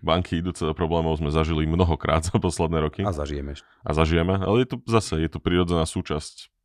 Banky 0.05 0.40
idúce 0.40 0.62
do 0.64 0.74
problémov 0.76 1.16
sme 1.20 1.32
zažili 1.32 1.68
mnohokrát 1.68 2.24
za 2.26 2.36
posledné 2.36 2.78
roky. 2.80 3.01
A 3.05 3.12
zažijeme. 3.12 3.57
A 3.84 3.90
zažijeme, 3.94 4.40
ale 4.40 4.66
je 4.66 4.68
to 4.74 4.76
zase, 4.86 5.20
je 5.20 5.30
to 5.30 5.38
prirodzená 5.38 5.84
súčasť 5.86 6.57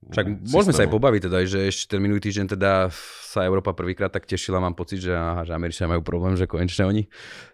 však 0.00 0.48
môžeme 0.48 0.72
sa 0.72 0.88
aj 0.88 0.96
pobaviť 0.96 1.20
teda, 1.28 1.44
že 1.44 1.68
ešte 1.68 1.92
ten 1.92 2.00
minulý 2.00 2.24
týždeň 2.24 2.56
teda 2.56 2.88
sa 3.20 3.44
Európa 3.44 3.76
prvýkrát 3.76 4.08
tak 4.08 4.24
tešila, 4.24 4.56
mám 4.56 4.72
pocit, 4.72 5.04
že, 5.04 5.12
aha, 5.12 5.44
že 5.44 5.52
Američania 5.52 5.92
majú 5.92 6.00
problém, 6.00 6.40
že 6.40 6.48
konečne 6.48 6.88
oni, 6.88 7.04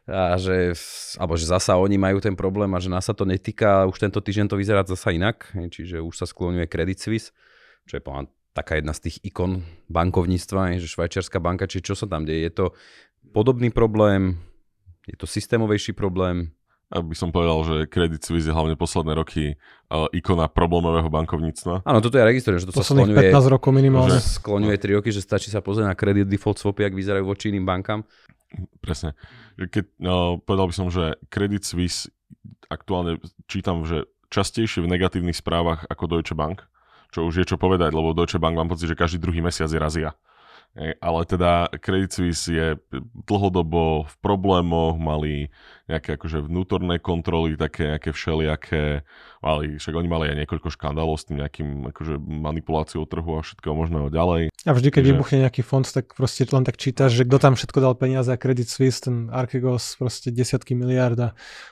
a 0.07 0.39
že, 0.39 0.71
alebo 1.19 1.35
že 1.35 1.51
zasa 1.51 1.75
oni 1.75 1.99
majú 1.99 2.23
ten 2.23 2.39
problém 2.39 2.71
a 2.71 2.79
že 2.79 2.87
nás 2.87 3.11
sa 3.11 3.19
to 3.19 3.27
netýka, 3.27 3.91
už 3.91 3.99
tento 3.99 4.23
týždeň 4.23 4.47
to 4.47 4.63
vyzerá 4.63 4.87
zasa 4.87 5.11
inak, 5.11 5.51
čiže 5.59 5.99
už 5.99 6.15
sa 6.15 6.23
skloňuje 6.31 6.71
Credit 6.71 6.99
Suisse, 7.03 7.35
čo 7.83 7.99
je 7.99 8.03
poviem, 8.07 8.31
taká 8.55 8.79
jedna 8.79 8.95
z 8.95 9.11
tých 9.11 9.17
ikon 9.27 9.67
bankovníctva, 9.91 10.79
že 10.79 10.87
švajčiarská 10.87 11.43
banka, 11.43 11.67
či 11.67 11.83
čo 11.83 11.99
sa 11.99 12.07
tam 12.07 12.23
deje, 12.23 12.47
je 12.47 12.53
to 12.55 12.67
podobný 13.35 13.75
problém, 13.75 14.39
je 15.07 15.17
to 15.17 15.27
systémovejší 15.27 15.95
problém, 15.95 16.51
aby 16.91 17.19
som 17.19 17.35
povedal, 17.35 17.67
že 17.67 17.77
Credit 17.91 18.23
Suisse 18.23 18.47
je 18.47 18.55
hlavne 18.55 18.79
posledné 18.79 19.19
roky 19.19 19.59
uh, 19.91 20.07
ikona 20.15 20.47
problémového 20.47 21.11
bankovníctva. 21.11 21.83
Áno, 21.83 21.99
toto 21.99 22.15
je 22.15 22.23
registrujem, 22.23 22.63
že 22.63 22.71
to 22.71 22.75
Posledných 22.79 23.11
sa 23.11 23.23
skloňuje, 23.23 23.35
15 23.35 23.55
rokov 23.59 23.71
minimálne. 23.75 24.19
Že 24.19 24.39
skloňuje 24.39 24.77
3 24.79 24.99
roky, 25.03 25.11
že 25.11 25.23
stačí 25.23 25.51
sa 25.51 25.59
pozrieť 25.59 25.91
na 25.91 25.99
credit 25.99 26.31
default 26.31 26.63
swapy, 26.63 26.87
ak 26.87 26.95
vyzerajú 26.95 27.27
voči 27.27 27.51
iným 27.51 27.67
bankám. 27.67 28.07
Presne. 28.79 29.19
Keď, 29.59 29.85
uh, 30.07 30.39
povedal 30.39 30.71
by 30.71 30.75
som, 30.75 30.87
že 30.87 31.19
Credit 31.27 31.63
Suisse 31.67 32.07
aktuálne 32.71 33.19
čítam, 33.51 33.83
že 33.83 34.07
častejšie 34.31 34.87
v 34.87 34.91
negatívnych 34.91 35.39
správach 35.39 35.87
ako 35.91 36.07
Deutsche 36.07 36.39
Bank, 36.39 36.63
čo 37.11 37.27
už 37.27 37.43
je 37.43 37.47
čo 37.47 37.59
povedať, 37.59 37.91
lebo 37.95 38.15
Deutsche 38.15 38.39
Bank 38.39 38.55
mám 38.55 38.71
pocit, 38.71 38.87
že 38.87 38.99
každý 38.99 39.19
druhý 39.19 39.43
mesiac 39.43 39.71
je 39.71 39.79
razia 39.79 40.15
ale 40.77 41.21
teda 41.25 41.73
Credit 41.81 42.13
Suisse 42.13 42.53
je 42.53 42.77
dlhodobo 43.25 44.05
v 44.05 44.15
problémoch, 44.21 45.01
mali 45.01 45.49
nejaké 45.87 46.19
akože 46.19 46.43
vnútorné 46.43 46.99
kontroly, 46.99 47.55
také 47.55 47.95
nejaké 47.95 48.11
všelijaké, 48.11 49.07
mali, 49.39 49.79
však 49.79 49.95
oni 49.95 50.09
mali 50.11 50.25
aj 50.35 50.37
niekoľko 50.43 50.69
škandálov 50.75 51.15
s 51.15 51.31
tým 51.31 51.39
nejakým 51.39 51.95
akože 51.95 52.19
manipuláciou 52.19 53.07
trhu 53.07 53.39
a 53.39 53.47
všetko 53.47 53.71
možného 53.71 54.11
ďalej. 54.11 54.51
A 54.67 54.75
vždy, 54.75 54.89
keď 54.91 55.03
že... 55.07 55.09
vybuchne 55.15 55.39
nejaký 55.47 55.63
fond, 55.63 55.87
tak 55.87 56.19
proste 56.19 56.43
len 56.51 56.67
tak 56.67 56.75
čítaš, 56.75 57.15
že 57.15 57.23
kto 57.23 57.39
tam 57.39 57.55
všetko 57.55 57.79
dal 57.79 57.95
peniaze 57.95 58.27
a 58.35 58.41
Credit 58.41 58.67
Suisse, 58.67 59.07
ten 59.07 59.31
Archegos, 59.31 59.95
proste 59.95 60.35
desiatky 60.35 60.75
miliárd 60.75 61.19
a 61.23 61.29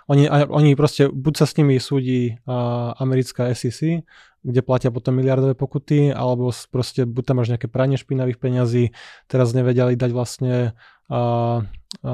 oni, 0.06 0.30
a 0.30 0.46
oni 0.46 0.78
proste, 0.78 1.10
buď 1.10 1.34
sa 1.34 1.46
s 1.50 1.58
nimi 1.58 1.82
súdi 1.82 2.38
uh, 2.46 2.94
americká 3.02 3.50
SEC, 3.50 4.06
kde 4.44 4.60
platia 4.60 4.92
potom 4.92 5.16
miliardové 5.16 5.56
pokuty, 5.56 6.12
alebo 6.12 6.52
proste 6.68 7.08
buď 7.08 7.22
tam 7.24 7.36
máš 7.40 7.50
nejaké 7.50 7.66
pranie 7.66 7.96
špinavých 7.96 8.38
peňazí, 8.38 8.92
teraz 9.26 9.56
nevedeli 9.56 9.96
dať 9.96 10.10
vlastne 10.12 10.76
a, 11.10 11.16
a, 11.16 12.12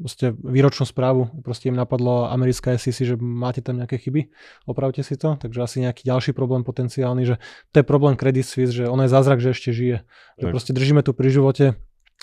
proste 0.00 0.32
výročnú 0.32 0.88
správu, 0.88 1.28
proste 1.44 1.68
im 1.68 1.76
napadlo 1.76 2.28
americká 2.28 2.76
SEC, 2.76 3.14
že 3.14 3.16
máte 3.20 3.60
tam 3.60 3.80
nejaké 3.80 4.00
chyby, 4.00 4.32
opravte 4.64 5.04
si 5.04 5.16
to, 5.20 5.36
takže 5.36 5.60
asi 5.60 5.76
nejaký 5.84 6.08
ďalší 6.08 6.32
problém 6.32 6.64
potenciálny, 6.64 7.22
že 7.24 7.36
to 7.72 7.80
je 7.80 7.84
problém 7.84 8.16
Credit 8.16 8.44
Suisse, 8.44 8.72
že 8.72 8.88
ono 8.88 9.04
je 9.04 9.12
zázrak, 9.12 9.38
že 9.44 9.52
ešte 9.52 9.70
žije, 9.72 9.96
že 10.40 10.46
tak. 10.48 10.52
proste 10.52 10.72
držíme 10.72 11.04
tu 11.04 11.12
pri 11.12 11.28
živote 11.28 11.76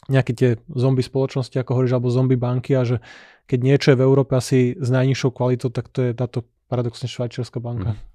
nejaké 0.09 0.33
tie 0.33 0.49
zombie 0.73 1.05
spoločnosti, 1.05 1.53
ako 1.61 1.77
hovoríš, 1.77 1.93
alebo 1.93 2.09
zombie 2.09 2.39
banky 2.39 2.73
a 2.73 2.81
že 2.81 2.97
keď 3.45 3.59
niečo 3.61 3.87
je 3.93 3.99
v 4.01 4.05
Európe 4.05 4.33
asi 4.33 4.73
s 4.73 4.89
najnižšou 4.89 5.29
kvalitou, 5.29 5.69
tak 5.69 5.93
to 5.93 6.09
je 6.09 6.11
táto 6.17 6.47
paradoxne 6.65 7.05
švajčiarska 7.05 7.61
banka. 7.61 7.93
Mm 7.93 8.11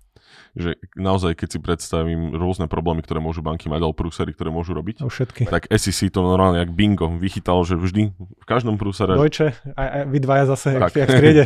že 0.57 0.81
naozaj, 0.97 1.37
keď 1.37 1.49
si 1.53 1.59
predstavím 1.61 2.33
rôzne 2.33 2.67
problémy, 2.67 3.05
ktoré 3.05 3.21
môžu 3.21 3.45
banky 3.45 3.69
mať, 3.69 3.81
alebo 3.85 3.97
prúsery, 3.97 4.33
ktoré 4.33 4.49
môžu 4.49 4.73
robiť, 4.73 5.05
no 5.05 5.13
všetky. 5.13 5.49
tak 5.49 5.69
SEC 5.69 6.09
to 6.09 6.25
normálne 6.25 6.61
jak 6.61 6.73
bingo 6.73 7.13
vychytal, 7.17 7.61
že 7.63 7.77
vždy 7.77 8.17
v 8.17 8.47
každom 8.49 8.81
prúsere... 8.81 9.17
Deutsche, 9.17 9.53
a, 9.77 9.83
a 9.83 9.99
vy 10.09 10.19
dvaja 10.23 10.45
zase, 10.57 10.81
tak. 10.81 10.97
jak 10.97 11.09
v 11.13 11.19
triede. 11.21 11.45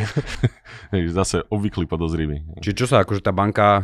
zase 1.19 1.43
obvyklý 1.51 1.85
podozrivý. 1.85 2.47
Čiže 2.63 2.75
čo 2.75 2.85
sa 2.87 3.03
akože 3.03 3.21
tá 3.23 3.35
banka 3.35 3.83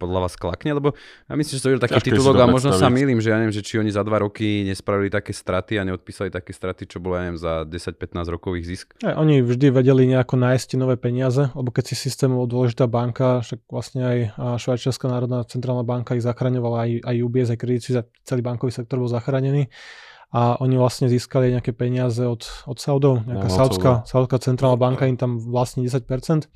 podľa 0.00 0.24
vás 0.24 0.34
klakne? 0.40 0.72
Lebo 0.72 0.96
ja 1.28 1.34
myslím, 1.36 1.54
že 1.54 1.62
to 1.62 1.70
je 1.76 1.76
taký 1.76 2.00
titulok 2.00 2.40
a 2.40 2.48
možno 2.48 2.72
sa 2.72 2.88
milím, 2.88 3.20
že 3.20 3.28
ja 3.28 3.36
neviem, 3.36 3.52
že 3.52 3.60
či 3.60 3.76
oni 3.76 3.92
za 3.92 4.00
dva 4.00 4.24
roky 4.24 4.64
nespravili 4.64 5.12
také 5.12 5.36
straty 5.36 5.76
a 5.76 5.84
neodpísali 5.84 6.32
také 6.32 6.56
straty, 6.56 6.88
čo 6.88 7.04
bolo, 7.04 7.20
ja 7.20 7.28
neviem, 7.28 7.36
za 7.36 7.68
10-15 7.68 8.34
rokových 8.40 8.64
zisk. 8.64 8.86
Ja, 9.04 9.20
oni 9.20 9.44
vždy 9.44 9.68
vedeli 9.68 10.08
nejako 10.08 10.40
nájsť 10.40 10.80
nové 10.80 10.96
peniaze, 10.96 11.52
lebo 11.52 11.68
keď 11.68 11.92
si 11.92 12.08
systému 12.08 12.48
dôležitá 12.48 12.88
banka, 12.88 13.44
však 13.44 13.68
vlastne 13.68 14.00
aj 14.08 14.18
Švajčiarska 14.56 15.04
národná 15.12 15.44
centrálna 15.44 15.84
banka 15.84 16.16
ich 16.16 16.24
zachraňovala, 16.24 16.88
aj, 16.88 16.90
aj 17.04 17.16
UBS, 17.20 17.48
aj 17.52 17.58
Credit 17.60 17.82
Suisse, 17.84 18.02
celý 18.24 18.40
bankový 18.40 18.72
sektor 18.72 18.96
bol 18.96 19.12
zachránený 19.12 19.68
a 20.30 20.62
oni 20.62 20.78
vlastne 20.78 21.10
získali 21.10 21.50
nejaké 21.50 21.74
peniaze 21.74 22.22
od, 22.22 22.46
od 22.70 22.78
Saudov, 22.78 23.26
nejaká 23.26 23.50
no, 23.50 23.54
saudská, 23.54 23.92
saudská 24.06 24.38
centrálna 24.38 24.78
banka 24.78 25.10
im 25.10 25.18
tam 25.18 25.42
vlastní 25.42 25.90
10%, 25.90 26.46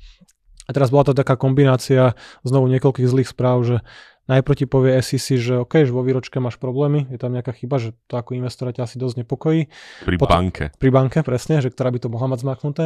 a 0.65 0.69
teraz 0.73 0.89
bola 0.89 1.05
to 1.05 1.13
taká 1.13 1.37
kombinácia 1.37 2.17
znovu 2.41 2.65
niekoľkých 2.73 3.07
zlých 3.07 3.29
správ, 3.29 3.61
že 3.65 3.77
najprv 4.25 4.55
ti 4.57 4.65
povie 4.65 4.97
SEC, 5.05 5.37
že 5.37 5.53
OK, 5.61 5.85
že 5.85 5.93
vo 5.93 6.01
výročke 6.01 6.41
máš 6.41 6.57
problémy, 6.57 7.05
je 7.13 7.21
tam 7.21 7.29
nejaká 7.29 7.53
chyba, 7.53 7.77
že 7.77 7.93
to 8.09 8.17
ako 8.17 8.33
investora 8.33 8.73
ťa 8.73 8.89
asi 8.89 8.97
dosť 8.97 9.21
nepokojí. 9.21 9.69
Pri 10.01 10.17
Potom, 10.17 10.49
banke. 10.49 10.73
Pri 10.81 10.89
banke, 10.89 11.21
presne, 11.21 11.61
že 11.61 11.69
ktorá 11.69 11.93
by 11.93 11.99
to 12.01 12.09
mohla 12.09 12.33
mať 12.33 12.41
zmaknuté. 12.41 12.85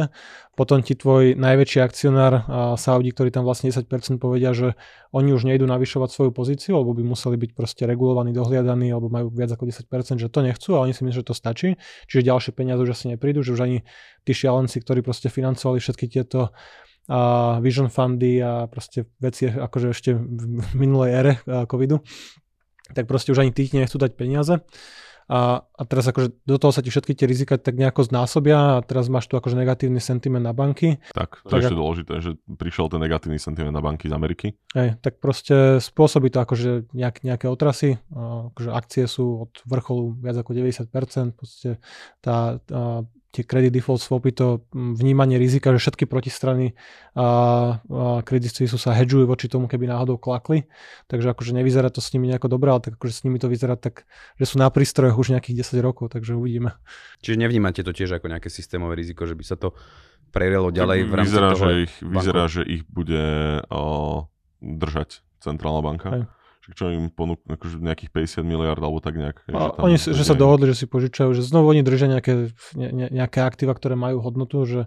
Potom 0.52 0.84
ti 0.84 0.92
tvoj 0.92 1.40
najväčší 1.40 1.80
akcionár 1.80 2.44
a 2.44 2.76
Saudi, 2.76 3.08
ktorý 3.08 3.32
tam 3.32 3.48
vlastne 3.48 3.72
10% 3.72 3.88
povedia, 4.20 4.52
že 4.52 4.76
oni 5.16 5.32
už 5.32 5.48
nejdú 5.48 5.64
navyšovať 5.64 6.08
svoju 6.12 6.30
pozíciu, 6.36 6.76
alebo 6.76 6.92
by 6.92 7.02
museli 7.08 7.40
byť 7.40 7.50
proste 7.56 7.88
regulovaní, 7.88 8.36
dohliadaní, 8.36 8.92
alebo 8.92 9.08
majú 9.08 9.32
viac 9.32 9.48
ako 9.56 9.64
10%, 9.64 10.20
že 10.20 10.28
to 10.28 10.40
nechcú 10.44 10.76
a 10.76 10.84
oni 10.84 10.92
si 10.92 11.08
myslia, 11.08 11.24
že 11.24 11.32
to 11.32 11.34
stačí. 11.34 11.80
Čiže 12.04 12.28
ďalšie 12.28 12.52
peniaze 12.52 12.84
už 12.84 12.92
asi 12.92 13.16
neprídu, 13.16 13.40
že 13.40 13.56
už 13.56 13.64
ani 13.64 13.78
tí 14.28 14.36
šialenci, 14.36 14.76
ktorí 14.84 15.00
proste 15.00 15.32
financovali 15.32 15.80
všetky 15.80 16.04
tieto 16.04 16.52
a 17.08 17.56
Vision 17.64 17.88
Fundy 17.88 18.42
a 18.42 18.68
proste 18.68 19.08
veci 19.22 19.48
akože 19.48 19.88
ešte 19.94 20.10
v 20.14 20.74
minulej 20.76 21.10
ére 21.10 21.32
covidu, 21.70 22.02
tak 22.92 23.06
proste 23.06 23.30
už 23.32 23.46
ani 23.46 23.52
tých 23.54 23.72
nechcú 23.72 23.96
dať 23.96 24.18
peniaze. 24.18 24.60
A, 25.30 25.62
a 25.62 25.82
teraz 25.86 26.10
akože 26.10 26.42
do 26.42 26.58
toho 26.58 26.74
sa 26.74 26.82
ti 26.82 26.90
všetky 26.90 27.14
tie 27.14 27.30
rizika 27.30 27.54
tak 27.54 27.78
nejako 27.78 28.02
znásobia 28.02 28.58
a 28.58 28.82
teraz 28.82 29.06
máš 29.06 29.30
tu 29.30 29.38
akože 29.38 29.54
negatívny 29.54 30.02
sentiment 30.02 30.42
na 30.42 30.50
banky. 30.50 30.98
Tak, 31.14 31.46
to 31.46 31.54
tak, 31.54 31.62
je 31.62 31.70
ešte 31.70 31.78
dôležité, 31.78 32.14
že 32.18 32.30
prišiel 32.58 32.90
ten 32.90 32.98
negatívny 32.98 33.38
sentiment 33.38 33.70
na 33.70 33.78
banky 33.78 34.10
z 34.10 34.14
Ameriky. 34.18 34.58
Hej, 34.74 34.98
tak 34.98 35.22
proste 35.22 35.78
spôsobí 35.78 36.34
to 36.34 36.42
akože 36.42 36.90
nejak, 36.90 37.22
nejaké 37.22 37.46
otrasy, 37.46 38.02
akože 38.50 38.70
akcie 38.74 39.06
sú 39.06 39.46
od 39.46 39.54
vrcholu 39.70 40.18
viac 40.18 40.34
ako 40.34 40.50
90%, 40.50 41.38
proste 41.38 41.78
tá, 42.18 42.58
tá 42.66 43.06
tie 43.30 43.46
credit 43.46 43.70
default 43.70 44.02
swapy, 44.02 44.34
to 44.34 44.66
vnímanie 44.74 45.38
rizika, 45.38 45.70
že 45.70 45.78
všetky 45.78 46.10
protistrany 46.10 46.74
a, 47.14 47.26
a 47.78 48.20
credit 48.26 48.50
sú 48.50 48.74
sa 48.74 48.90
hedžujú 48.90 49.30
voči 49.30 49.46
tomu, 49.46 49.70
keby 49.70 49.86
náhodou 49.86 50.18
klakli. 50.18 50.66
Takže 51.06 51.30
akože 51.30 51.54
nevyzerá 51.54 51.94
to 51.94 52.02
s 52.02 52.10
nimi 52.10 52.26
nejako 52.26 52.50
dobré, 52.50 52.74
ale 52.74 52.82
tak 52.82 52.98
akože 52.98 53.14
s 53.14 53.22
nimi 53.22 53.38
to 53.38 53.46
vyzerá 53.46 53.78
tak, 53.78 54.04
že 54.34 54.44
sú 54.50 54.58
na 54.58 54.66
prístrojoch 54.66 55.14
už 55.14 55.38
nejakých 55.38 55.62
10 55.62 55.78
rokov, 55.86 56.10
takže 56.10 56.34
uvidíme. 56.34 56.74
Čiže 57.22 57.38
nevnímate 57.38 57.86
to 57.86 57.94
tiež 57.94 58.18
ako 58.18 58.26
nejaké 58.26 58.50
systémové 58.50 58.98
riziko, 58.98 59.22
že 59.30 59.38
by 59.38 59.44
sa 59.46 59.54
to 59.54 59.78
prerelo 60.34 60.74
ďalej 60.74 61.06
v 61.06 61.14
rámci 61.14 61.30
vyzerá, 61.30 61.48
toho 61.54 61.62
že 61.62 61.70
ich, 61.86 61.94
Vyzerá, 62.02 62.44
že 62.50 62.62
ich 62.66 62.82
bude 62.86 63.24
o, 63.70 63.82
držať 64.58 65.22
centrálna 65.38 65.82
banka. 65.86 66.08
Hej 66.10 66.24
čo 66.76 66.92
im 66.92 67.08
ponúknú 67.10 67.56
akože 67.56 67.82
nejakých 67.82 68.10
50 68.42 68.44
miliard 68.46 68.80
alebo 68.80 69.02
tak 69.02 69.18
nejak. 69.18 69.36
A 69.50 69.74
že 69.74 69.82
oni, 69.82 69.96
že 69.98 70.24
sa 70.26 70.36
dohodli, 70.36 70.70
že 70.70 70.84
si 70.84 70.86
požičajú, 70.86 71.34
že 71.34 71.42
znovu 71.42 71.72
oni 71.72 71.82
držia 71.82 72.08
nejaké, 72.18 72.52
ne, 72.76 73.08
nejaké 73.10 73.42
aktíva, 73.42 73.74
ktoré 73.74 73.96
majú 73.96 74.22
hodnotu, 74.22 74.62
že 74.68 74.80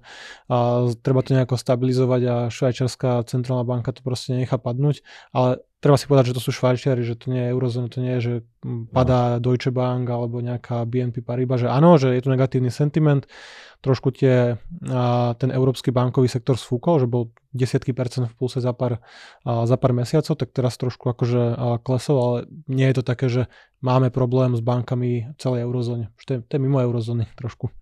a 0.47 0.87
treba 1.01 1.25
to 1.25 1.35
nejako 1.35 1.55
stabilizovať 1.59 2.21
a 2.27 2.35
švajčiarská 2.53 3.25
centrálna 3.27 3.65
banka 3.65 3.91
to 3.91 4.05
proste 4.05 4.35
nechá 4.35 4.55
padnúť, 4.61 5.01
ale 5.33 5.63
treba 5.83 5.99
si 5.99 6.07
povedať, 6.07 6.31
že 6.31 6.35
to 6.39 6.43
sú 6.47 6.55
švajčiari, 6.55 7.03
že 7.03 7.19
to 7.19 7.27
nie 7.27 7.43
je 7.43 7.51
eurozóna, 7.51 7.91
to 7.91 7.99
nie 7.99 8.15
je, 8.15 8.21
že 8.23 8.33
padá 8.95 9.35
no. 9.35 9.43
Deutsche 9.43 9.75
Bank 9.75 10.07
alebo 10.07 10.39
nejaká 10.39 10.87
BNP 10.87 11.19
Paribas, 11.19 11.59
že 11.59 11.67
áno, 11.67 11.99
že 11.99 12.15
je 12.15 12.23
tu 12.23 12.31
negatívny 12.31 12.71
sentiment, 12.71 13.27
trošku 13.83 14.15
tie, 14.15 14.55
a, 14.87 15.35
ten 15.35 15.51
európsky 15.51 15.91
bankový 15.91 16.31
sektor 16.31 16.55
sfúkol, 16.55 17.03
že 17.03 17.07
bol 17.11 17.35
desiatky 17.51 17.91
percent 17.91 18.31
v 18.31 18.35
pulse 18.39 18.63
za 18.63 18.71
pár, 18.71 19.03
a, 19.43 19.67
za 19.67 19.75
pár 19.75 19.91
mesiacov, 19.91 20.39
tak 20.39 20.55
teraz 20.55 20.79
trošku 20.79 21.11
akože 21.11 21.41
a, 21.51 21.83
klesol, 21.83 22.15
ale 22.15 22.37
nie 22.71 22.87
je 22.87 22.95
to 22.95 23.03
také, 23.03 23.27
že 23.27 23.51
máme 23.83 24.07
problém 24.07 24.55
s 24.55 24.63
bankami 24.63 25.35
v 25.35 25.37
celej 25.37 25.67
eurozóne. 25.67 26.15
To 26.23 26.31
je, 26.31 26.39
to 26.47 26.51
je 26.55 26.63
mimo 26.63 26.79
eurozóny 26.79 27.27
trošku. 27.35 27.75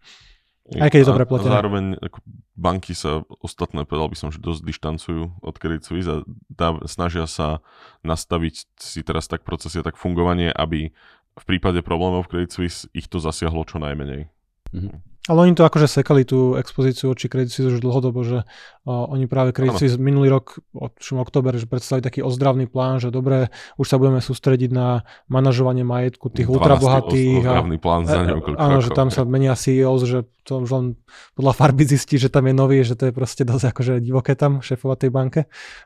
Aj 0.77 0.87
keď 0.93 0.99
je 1.03 1.07
to 1.09 1.17
prepletené. 1.17 1.51
zároveň 1.51 1.85
ako 1.99 2.19
banky 2.55 2.93
sa 2.93 3.25
ostatné, 3.41 3.83
povedal 3.83 4.13
by 4.13 4.17
som, 4.17 4.29
že 4.29 4.37
dosť 4.37 4.61
dištancujú 4.61 5.23
od 5.41 5.55
Credit 5.57 5.83
Suisse 5.83 6.07
a 6.07 6.21
dá, 6.47 6.77
snažia 6.85 7.25
sa 7.25 7.65
nastaviť 8.05 8.69
si 8.77 9.01
teraz 9.01 9.25
tak 9.25 9.41
procesy 9.41 9.81
a 9.81 9.85
tak 9.85 9.97
fungovanie, 9.97 10.53
aby 10.53 10.93
v 11.31 11.45
prípade 11.47 11.81
problémov 11.81 12.29
v 12.29 12.31
Credit 12.37 12.51
Suisse 12.53 12.85
ich 12.93 13.09
to 13.09 13.17
zasiahlo 13.17 13.65
čo 13.65 13.81
najmenej. 13.81 14.29
Mm-hmm. 14.71 14.95
Ale 15.29 15.37
oni 15.45 15.53
to 15.53 15.61
akože 15.61 15.85
sekali 15.85 16.25
tú 16.25 16.57
expozíciu 16.57 17.13
oči 17.13 17.29
Credit 17.29 17.53
Suisse 17.53 17.77
už 17.77 17.85
dlhodobo, 17.85 18.25
že 18.25 18.41
uh, 18.41 19.05
oni 19.05 19.29
práve 19.29 19.53
Credit 19.53 19.77
Suisse 19.77 20.01
minulý 20.01 20.33
rok, 20.33 20.57
od 20.73 20.97
oktober, 20.97 21.53
že 21.61 21.69
predstavili 21.69 22.01
taký 22.01 22.25
ozdravný 22.25 22.65
plán, 22.65 22.97
že 22.97 23.13
dobre, 23.13 23.53
už 23.77 23.85
sa 23.85 24.01
budeme 24.01 24.17
sústrediť 24.17 24.73
na 24.73 25.05
manažovanie 25.29 25.85
majetku 25.85 26.33
tých 26.33 26.49
ultrabohatých. 26.49 27.45
Ozdravný 27.45 27.77
plán 27.77 28.09
za 28.09 28.17
e, 28.17 28.33
Áno, 28.57 28.81
že 28.81 28.89
tam 28.97 29.13
sa 29.13 29.21
menia 29.21 29.53
CEOs, 29.53 30.09
že 30.09 30.25
to 30.41 30.65
už 30.65 30.69
len 30.73 30.85
podľa 31.37 31.53
farby 31.53 31.85
zistí, 31.85 32.17
že 32.17 32.33
tam 32.33 32.49
je 32.49 32.57
nový, 32.57 32.81
že 32.81 32.97
to 32.97 33.09
je 33.09 33.13
proste 33.13 33.45
dosť 33.45 33.77
akože 33.77 33.93
divoké 34.01 34.33
tam 34.33 34.65
šéfovať 34.65 35.05
tej 35.05 35.11
banke, 35.13 35.39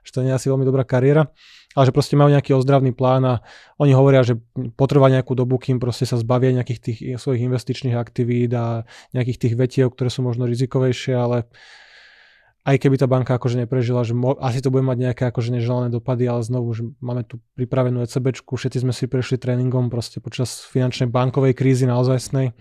že 0.07 0.15
to 0.15 0.23
nie 0.23 0.31
je 0.31 0.39
asi 0.39 0.47
veľmi 0.47 0.63
dobrá 0.63 0.87
kariéra 0.87 1.27
ale 1.75 1.91
že 1.91 1.93
proste 1.93 2.15
majú 2.15 2.31
nejaký 2.31 2.55
ozdravný 2.55 2.95
plán 2.95 3.27
a 3.27 3.33
oni 3.75 3.91
hovoria, 3.91 4.23
že 4.23 4.39
potrvá 4.79 5.11
nejakú 5.11 5.35
dobu, 5.35 5.59
kým 5.59 5.83
proste 5.83 6.07
sa 6.07 6.15
zbavia 6.15 6.55
nejakých 6.55 6.79
tých 6.79 6.97
svojich 7.19 7.43
investičných 7.43 7.99
aktivít 7.99 8.55
a 8.55 8.87
nejakých 9.11 9.24
tých 9.33 9.57
vetiev, 9.57 9.89
ktoré 9.89 10.13
sú 10.13 10.21
možno 10.21 10.45
rizikovejšie, 10.45 11.13
ale 11.17 11.49
aj 12.65 12.81
keby 12.81 12.97
tá 12.97 13.05
banka 13.05 13.37
akože 13.37 13.61
neprežila, 13.65 14.01
že 14.01 14.17
mo- 14.17 14.37
asi 14.41 14.61
to 14.61 14.73
bude 14.73 14.81
mať 14.81 14.97
nejaké 14.97 15.23
akože 15.29 15.53
neželané 15.53 15.93
dopady, 15.93 16.25
ale 16.25 16.41
znovu, 16.41 16.73
že 16.73 16.83
máme 16.97 17.21
tu 17.25 17.37
pripravenú 17.53 18.01
ECBčku, 18.01 18.57
všetci 18.57 18.81
sme 18.81 18.93
si 18.93 19.05
prešli 19.05 19.37
tréningom 19.37 19.93
proste 19.93 20.17
počas 20.17 20.65
finančnej 20.73 21.09
bankovej 21.09 21.53
krízy 21.53 21.85
naozajstnej. 21.85 22.57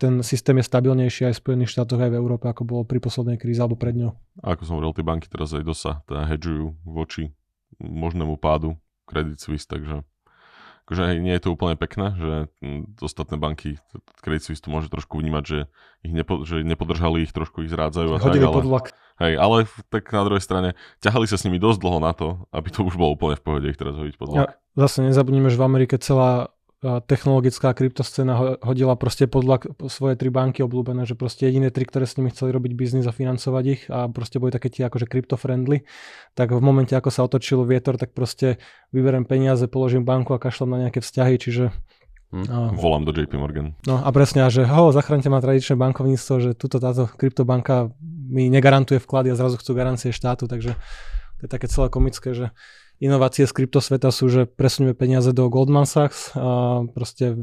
Ten 0.00 0.24
systém 0.26 0.58
je 0.58 0.64
stabilnejší 0.66 1.30
aj 1.30 1.34
v 1.38 1.42
Spojených 1.44 1.70
štátoch, 1.76 2.00
aj 2.02 2.10
v 2.10 2.18
Európe, 2.18 2.48
ako 2.50 2.66
bolo 2.66 2.82
pri 2.88 2.98
poslednej 2.98 3.38
kríze 3.38 3.60
alebo 3.60 3.78
pred 3.78 3.94
ňou. 3.94 4.16
A 4.42 4.56
ako 4.56 4.62
som 4.64 4.74
hovoril, 4.80 4.96
tie 4.96 5.06
banky 5.06 5.28
teraz 5.28 5.52
aj 5.54 5.62
dosa 5.62 6.02
teda 6.08 6.24
hedžujú 6.24 6.80
voči 6.88 7.30
možnému 7.78 8.40
pádu 8.40 8.74
Credit 9.04 9.38
Suisse, 9.38 9.68
takže 9.68 10.02
akože 10.84 11.16
nie 11.20 11.32
je 11.32 11.42
to 11.42 11.56
úplne 11.56 11.80
pekné, 11.80 12.12
že 12.14 12.32
hm, 12.60 13.00
ostatné 13.00 13.40
banky, 13.40 13.80
Credit 14.20 14.42
Suisse 14.44 14.60
to 14.60 14.68
môže 14.68 14.92
trošku 14.92 15.16
vnímať, 15.16 15.44
že 15.44 15.58
ich 16.04 16.12
nepo, 16.12 16.44
že 16.44 16.60
nepodržali 16.60 17.24
ich, 17.24 17.32
trošku 17.32 17.64
ich 17.64 17.72
zrádzajú 17.72 18.08
a 18.12 18.18
tak, 18.20 18.36
ale, 18.36 18.60
hej, 19.24 19.34
ale 19.40 19.56
tak 19.88 20.04
na 20.12 20.22
druhej 20.28 20.44
strane 20.44 20.68
ťahali 21.00 21.24
sa 21.24 21.40
s 21.40 21.44
nimi 21.48 21.56
dosť 21.56 21.78
dlho 21.80 21.98
na 22.04 22.12
to, 22.12 22.44
aby 22.52 22.68
to 22.68 22.84
už 22.84 23.00
bolo 23.00 23.16
úplne 23.16 23.40
v 23.40 23.42
pohode 23.42 23.66
ich 23.66 23.80
teraz 23.80 23.96
hodiť 23.96 24.16
pod 24.20 24.28
vlak. 24.28 24.38
Ja, 24.38 24.46
zase 24.86 25.02
nezabudnime, 25.02 25.48
že 25.48 25.58
v 25.58 25.66
Amerike 25.66 25.96
celá 25.98 26.53
technologická 26.84 27.72
kryptoscéna 27.72 28.60
hodila 28.60 28.92
proste 29.00 29.24
podľa 29.24 29.64
svoje 29.88 30.20
tri 30.20 30.28
banky 30.28 30.60
obľúbené, 30.60 31.08
že 31.08 31.16
proste 31.16 31.48
jediné 31.48 31.72
tri, 31.72 31.88
ktoré 31.88 32.04
s 32.04 32.20
nimi 32.20 32.28
chceli 32.28 32.52
robiť 32.52 32.72
biznis 32.76 33.08
a 33.08 33.16
financovať 33.16 33.64
ich 33.64 33.82
a 33.88 34.04
proste 34.12 34.36
boli 34.36 34.52
také 34.52 34.68
tie 34.68 34.84
akože 34.84 35.08
crypto-friendly, 35.08 35.88
tak 36.36 36.52
v 36.52 36.60
momente, 36.60 36.92
ako 36.92 37.08
sa 37.08 37.24
otočil 37.24 37.64
vietor, 37.64 37.96
tak 37.96 38.12
proste 38.12 38.60
vyberiem 38.92 39.24
peniaze, 39.24 39.64
položím 39.64 40.04
banku 40.04 40.36
a 40.36 40.42
kašlem 40.42 40.76
na 40.76 40.78
nejaké 40.88 41.00
vzťahy, 41.00 41.34
čiže 41.40 41.64
Hm. 42.34 42.46
A, 42.50 42.56
Volám 42.74 43.06
do 43.06 43.14
JP 43.14 43.38
Morgan. 43.38 43.78
No 43.86 44.02
a 44.02 44.10
presne, 44.10 44.42
že 44.50 44.66
ho, 44.66 44.90
zachránte 44.90 45.30
ma 45.30 45.38
tradičné 45.38 45.78
bankovníctvo, 45.78 46.34
že 46.42 46.50
tuto 46.58 46.82
táto 46.82 47.06
kryptobanka 47.06 47.94
mi 48.02 48.50
negarantuje 48.50 48.98
vklady 48.98 49.30
a 49.30 49.38
zrazu 49.38 49.54
chcú 49.62 49.78
garancie 49.78 50.10
štátu, 50.10 50.50
takže 50.50 50.74
to 51.38 51.40
je 51.46 51.50
také 51.50 51.70
celé 51.70 51.86
komické, 51.94 52.34
že 52.34 52.50
inovácie 53.02 53.46
z 53.46 53.52
kryptosveta 53.52 54.10
sú, 54.14 54.30
že 54.30 54.46
presunieme 54.46 54.94
peniaze 54.94 55.34
do 55.34 55.46
Goldman 55.50 55.86
Sachs 55.86 56.34
a 56.38 56.82
proste 56.90 57.38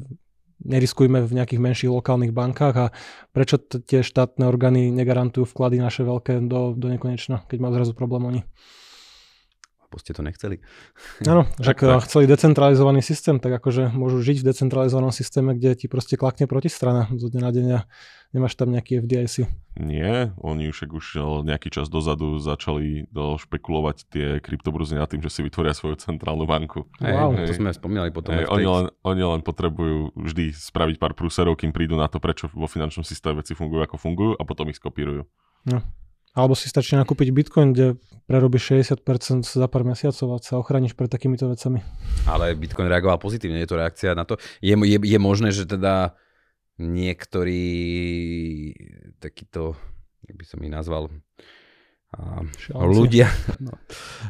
neriskujme 0.61 1.25
v 1.25 1.35
nejakých 1.41 1.61
menších 1.61 1.91
lokálnych 1.91 2.33
bankách 2.33 2.75
a 2.77 2.85
prečo 3.33 3.57
tie 3.61 4.05
štátne 4.05 4.45
orgány 4.45 4.93
negarantujú 4.93 5.49
vklady 5.49 5.81
naše 5.81 6.05
veľké 6.05 6.45
do, 6.45 6.77
do 6.77 6.87
nekonečna, 6.89 7.45
keď 7.49 7.57
majú 7.57 7.73
zrazu 7.81 7.93
problém 7.97 8.23
oni. 8.29 8.41
Lebo 9.91 9.99
ste 9.99 10.15
to 10.15 10.23
nechceli. 10.23 10.63
Áno, 11.27 11.43
že 11.63 11.75
ak 11.75 12.07
chceli 12.07 12.31
decentralizovaný 12.31 13.03
systém, 13.03 13.43
tak 13.43 13.59
akože 13.59 13.91
môžu 13.91 14.23
žiť 14.23 14.39
v 14.39 14.47
decentralizovanom 14.55 15.11
systéme, 15.11 15.51
kde 15.51 15.75
ti 15.75 15.85
proste 15.91 16.15
klakne 16.15 16.47
protistrana 16.47 17.11
zo 17.11 17.27
dňa 17.27 17.41
na 17.43 17.51
deň 17.51 17.67
a 17.75 17.79
Nemáš 18.31 18.55
tam 18.55 18.71
nejaký 18.71 19.03
FDIC? 19.03 19.43
Nie, 19.75 20.31
oni 20.39 20.71
však 20.71 20.89
už 20.95 21.05
nejaký 21.43 21.67
čas 21.67 21.91
dozadu 21.91 22.39
začali 22.39 23.11
do 23.11 23.35
špekulovať 23.35 23.97
tie 24.07 24.27
kryptoburzy 24.39 24.95
nad 24.95 25.11
tým, 25.11 25.19
že 25.19 25.27
si 25.27 25.43
vytvoria 25.43 25.75
svoju 25.75 25.99
centrálnu 25.99 26.47
banku. 26.47 26.87
Hey, 27.03 27.11
wow. 27.11 27.35
To 27.35 27.51
sme 27.51 27.75
spomínali 27.75 28.07
potom. 28.07 28.31
Hey, 28.31 28.47
oni, 28.47 28.63
len, 28.63 28.87
oni 29.03 29.23
len 29.35 29.41
potrebujú 29.43 30.15
vždy 30.15 30.55
spraviť 30.55 30.95
pár 30.95 31.11
prúserov, 31.11 31.59
kým 31.59 31.75
prídu 31.75 31.99
na 31.99 32.07
to, 32.07 32.23
prečo 32.23 32.47
vo 32.55 32.71
finančnom 32.71 33.03
systéme 33.03 33.43
veci 33.43 33.51
fungujú 33.51 33.83
ako 33.83 33.95
fungujú 33.99 34.31
a 34.39 34.43
potom 34.47 34.71
ich 34.71 34.79
skopírujú. 34.79 35.27
No. 35.67 35.83
Alebo 36.31 36.55
si 36.55 36.71
stačí 36.71 36.95
nakúpiť 36.95 37.27
Bitcoin, 37.35 37.75
kde 37.75 37.99
prerobíš 38.23 38.87
60% 38.87 39.43
za 39.43 39.67
pár 39.67 39.83
mesiacov 39.83 40.27
a 40.31 40.37
sa 40.39 40.55
ochrániš 40.55 40.95
pred 40.95 41.11
takýmito 41.11 41.51
vecami. 41.51 41.83
Ale 42.23 42.55
Bitcoin 42.55 42.87
reagoval 42.87 43.19
pozitívne, 43.19 43.59
je 43.59 43.67
to 43.67 43.75
reakcia 43.75 44.15
na 44.15 44.23
to. 44.23 44.39
Je, 44.63 44.71
je, 44.71 44.97
je 45.03 45.19
možné, 45.19 45.51
že 45.51 45.67
teda 45.67 46.15
niektorí 46.79 47.67
takýto, 49.19 49.75
jak 50.23 50.35
by 50.39 50.45
som 50.47 50.63
ich 50.63 50.71
nazval, 50.71 51.11
a 52.11 52.83
ľudia, 52.83 53.31
no, 53.63 53.71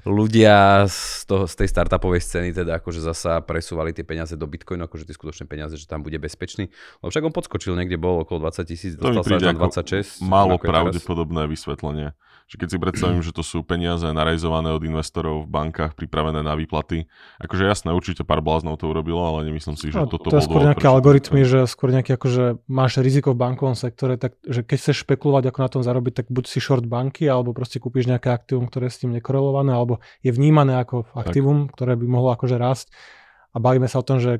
ľudia 0.06 0.86
z, 0.86 1.26
toho, 1.26 1.50
z 1.50 1.66
tej 1.66 1.68
startupovej 1.74 2.22
scény 2.22 2.54
teda 2.54 2.78
akože 2.78 3.02
zasa 3.02 3.42
presúvali 3.42 3.90
tie 3.90 4.06
peniaze 4.06 4.38
do 4.38 4.46
Bitcoinu, 4.46 4.86
akože 4.86 5.10
tie 5.10 5.18
skutočné 5.18 5.50
peniaze, 5.50 5.82
že 5.82 5.90
tam 5.90 6.06
bude 6.06 6.22
bezpečný. 6.22 6.70
Lebo 7.02 7.10
však 7.10 7.26
on 7.26 7.34
podskočil, 7.34 7.74
niekde 7.74 7.98
bol 7.98 8.22
okolo 8.22 8.46
20 8.46 8.70
tisíc, 8.70 8.94
dostal 8.94 9.26
sa 9.26 9.34
až 9.34 9.50
na 9.50 9.58
26. 9.58 10.22
Málo 10.22 10.62
pravdepodobné 10.62 11.50
vysvetlenie 11.50 12.14
že 12.52 12.60
keď 12.60 12.68
si 12.68 12.78
predstavím, 12.84 13.24
že 13.24 13.32
to 13.32 13.47
sú 13.47 13.64
peniaze 13.64 14.04
narejzované 14.04 14.76
od 14.76 14.84
investorov 14.84 15.47
v 15.47 15.56
bankách, 15.56 15.95
pripravené 15.95 16.43
na 16.43 16.60
výplaty, 16.60 17.08
akože 17.39 17.64
jasné, 17.64 17.95
určite 17.95 18.28
pár 18.28 18.43
bláznov 18.43 18.76
to 18.76 18.91
urobilo, 18.91 19.24
ale 19.24 19.47
nemyslím 19.47 19.80
si, 19.80 19.88
že 19.88 20.04
no, 20.04 20.12
toto 20.12 20.28
to 20.28 20.36
je 20.36 20.43
skôr 20.43 20.68
nejaké 20.68 20.84
algoritmy, 20.84 21.47
že 21.47 21.64
skôr 21.64 21.95
nejaké 21.95 22.20
akože 22.20 22.60
máš 22.68 22.99
riziko 22.99 23.32
v 23.32 23.39
bankovom 23.39 23.80
sektore, 23.80 24.20
tak 24.20 24.36
že 24.43 24.68
keď 24.68 24.78
chceš 24.84 25.08
špekulovať, 25.08 25.47
ako 25.47 25.60
na 25.64 25.70
tom 25.72 25.82
zarobiť, 25.88 26.14
tak 26.20 26.26
buď 26.28 26.43
si 26.52 26.60
short 26.60 26.84
banky, 26.84 27.24
alebo 27.32 27.56
proste 27.56 27.80
kúpiš 27.80 28.12
nejaké 28.12 28.28
aktívum, 28.36 28.68
ktoré 28.68 28.91
je 28.91 28.99
s 28.99 29.02
tým 29.08 29.16
nekorelované, 29.16 29.72
alebo 29.72 30.04
je 30.20 30.36
vnímané 30.36 30.76
ako 30.84 31.08
aktívum, 31.16 31.72
tak. 31.72 31.80
ktoré 31.80 31.91
by 31.95 32.04
mohlo 32.04 32.36
akože 32.36 32.60
rásť 32.60 32.91
a 33.52 33.58
bavíme 33.60 33.84
sa 33.91 33.99
o 33.99 34.06
tom, 34.08 34.24
že 34.24 34.39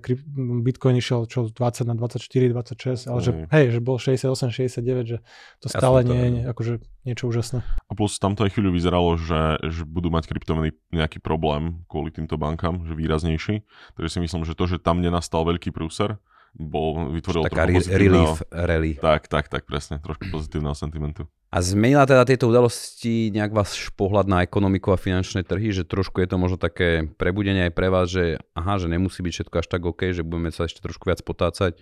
Bitcoin 0.64 0.96
išiel 0.96 1.28
čo 1.28 1.52
20 1.52 1.84
na 1.84 1.96
24, 2.00 2.24
26, 2.56 3.12
ale 3.12 3.20
že 3.20 3.32
mm. 3.36 3.48
hej, 3.52 3.66
že 3.76 3.80
bol 3.84 4.00
68, 4.00 4.56
69, 4.56 5.12
že 5.12 5.18
to 5.60 5.68
stále 5.68 6.00
ja 6.00 6.08
nie 6.08 6.22
je 6.40 6.42
akože 6.48 6.74
niečo 7.04 7.28
úžasné. 7.28 7.60
A 7.62 7.92
plus 7.92 8.16
tam 8.24 8.40
to 8.40 8.48
aj 8.48 8.56
chvíľu 8.56 8.72
vyzeralo, 8.72 9.20
že, 9.20 9.60
že 9.68 9.84
budú 9.84 10.08
mať 10.16 10.32
kryptomeny 10.32 10.72
nejaký 10.96 11.20
problém 11.20 11.84
kvôli 11.92 12.16
týmto 12.16 12.40
bankám, 12.40 12.88
že 12.88 12.96
výraznejší. 12.96 13.68
Takže 14.00 14.10
si 14.10 14.20
myslím, 14.24 14.48
že 14.48 14.56
to, 14.56 14.64
že 14.72 14.80
tam 14.80 15.04
nenastal 15.04 15.44
veľký 15.44 15.76
prúser, 15.76 16.16
bol, 16.52 17.16
vytvoril 17.16 17.48
Taká 17.48 17.64
trochu 17.68 17.88
relief 17.88 18.44
rally. 18.52 19.00
Tak, 19.00 19.32
tak, 19.32 19.48
tak, 19.48 19.64
presne, 19.64 20.04
trošku 20.04 20.28
pozitívneho 20.28 20.76
sentimentu. 20.76 21.26
A 21.52 21.60
zmenila 21.60 22.08
teda 22.08 22.24
tieto 22.24 22.48
udalosti 22.48 23.28
nejak 23.36 23.52
váš 23.52 23.92
pohľad 24.00 24.28
na 24.28 24.40
ekonomiku 24.40 24.96
a 24.96 25.00
finančné 25.00 25.44
trhy, 25.44 25.76
že 25.76 25.84
trošku 25.84 26.24
je 26.24 26.28
to 26.32 26.40
možno 26.40 26.56
také 26.56 27.12
prebudenie 27.20 27.68
aj 27.68 27.74
pre 27.76 27.92
vás, 27.92 28.08
že 28.08 28.40
aha, 28.56 28.80
že 28.80 28.88
nemusí 28.88 29.20
byť 29.20 29.34
všetko 29.36 29.56
až 29.60 29.68
tak 29.68 29.84
OK, 29.84 30.16
že 30.16 30.24
budeme 30.24 30.52
sa 30.56 30.68
ešte 30.68 30.80
trošku 30.80 31.12
viac 31.12 31.20
potácať, 31.24 31.76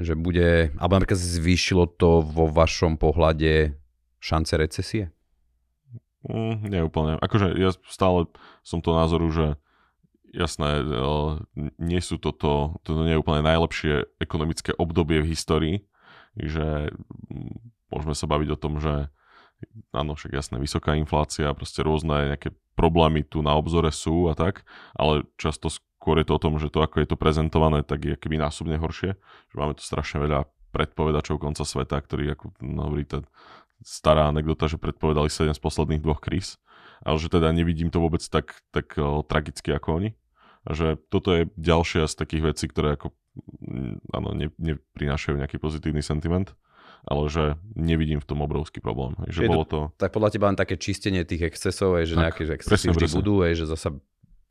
že 0.00 0.16
bude, 0.16 0.72
alebo 0.80 0.96
napríklad 0.96 1.20
zvýšilo 1.20 1.84
to 2.00 2.24
vo 2.24 2.48
vašom 2.48 2.96
pohľade 2.96 3.76
šance 4.24 4.56
recesie? 4.56 5.12
Mm, 6.24 6.56
nie 6.72 6.80
úplne. 6.80 7.20
Akože 7.20 7.52
ja 7.60 7.76
stále 7.84 8.24
som 8.64 8.80
to 8.80 8.96
názoru, 8.96 9.28
že 9.28 9.46
jasné, 10.34 10.82
nie 11.78 12.00
sú 12.02 12.18
toto, 12.18 12.76
toto 12.82 13.00
nie 13.06 13.14
je 13.14 13.22
úplne 13.22 13.46
najlepšie 13.46 14.18
ekonomické 14.18 14.74
obdobie 14.74 15.22
v 15.22 15.30
histórii, 15.30 15.76
že 16.34 16.90
môžeme 17.88 18.14
sa 18.18 18.26
baviť 18.26 18.48
o 18.52 18.60
tom, 18.60 18.82
že 18.82 19.08
áno, 19.94 20.18
však 20.18 20.34
jasné, 20.34 20.56
vysoká 20.58 20.98
inflácia, 20.98 21.54
proste 21.54 21.80
rôzne 21.86 22.34
nejaké 22.34 22.52
problémy 22.74 23.22
tu 23.22 23.40
na 23.40 23.54
obzore 23.54 23.94
sú 23.94 24.28
a 24.28 24.34
tak, 24.34 24.66
ale 24.98 25.24
často 25.38 25.70
skôr 25.70 26.20
je 26.20 26.26
to 26.26 26.36
o 26.36 26.42
tom, 26.42 26.58
že 26.58 26.68
to, 26.68 26.82
ako 26.82 27.00
je 27.00 27.08
to 27.08 27.16
prezentované, 27.16 27.86
tak 27.86 28.02
je 28.02 28.14
keby 28.18 28.36
násobne 28.36 28.76
horšie, 28.76 29.14
že 29.16 29.54
máme 29.54 29.78
tu 29.78 29.86
strašne 29.86 30.20
veľa 30.20 30.50
predpovedačov 30.74 31.38
konca 31.38 31.62
sveta, 31.62 31.96
ktorí, 32.02 32.34
ako 32.34 32.50
hovorí 32.60 33.06
tá 33.06 33.22
stará 33.86 34.26
anekdota, 34.26 34.66
že 34.66 34.82
predpovedali 34.82 35.30
7 35.30 35.54
z 35.54 35.62
posledných 35.62 36.02
dvoch 36.02 36.18
kríz, 36.18 36.58
ale 37.06 37.16
že 37.22 37.30
teda 37.30 37.54
nevidím 37.54 37.94
to 37.94 38.02
vôbec 38.02 38.26
tak, 38.26 38.58
tak 38.74 38.98
o, 38.98 39.22
tragicky 39.22 39.70
ako 39.70 40.02
oni 40.02 40.10
že 40.70 40.96
toto 41.12 41.34
je 41.36 41.42
ďalšia 41.60 42.08
z 42.08 42.14
takých 42.16 42.42
vecí, 42.54 42.64
ktoré 42.70 42.96
ako 42.96 43.12
mm, 43.60 43.94
áno, 44.14 44.28
ne, 44.32 44.48
neprinášajú 44.56 45.36
nejaký 45.36 45.60
pozitívny 45.60 46.00
sentiment 46.00 46.56
ale 47.04 47.28
že 47.28 47.60
nevidím 47.76 48.16
v 48.16 48.28
tom 48.28 48.40
obrovský 48.40 48.80
problém. 48.80 49.12
Že 49.28 49.40
bolo 49.44 49.64
to... 49.68 49.80
Tak 50.00 50.08
podľa 50.08 50.32
teba 50.32 50.48
len 50.48 50.56
také 50.56 50.80
čistenie 50.80 51.20
tých 51.28 51.52
excesov, 51.52 52.00
že 52.00 52.16
tak, 52.16 52.32
nejaké 52.32 52.42
že 52.48 52.52
excesy 52.56 52.88
vždy 52.88 53.04
presne. 53.04 53.18
budú, 53.20 53.34
že 53.44 53.64
zasa 53.68 53.92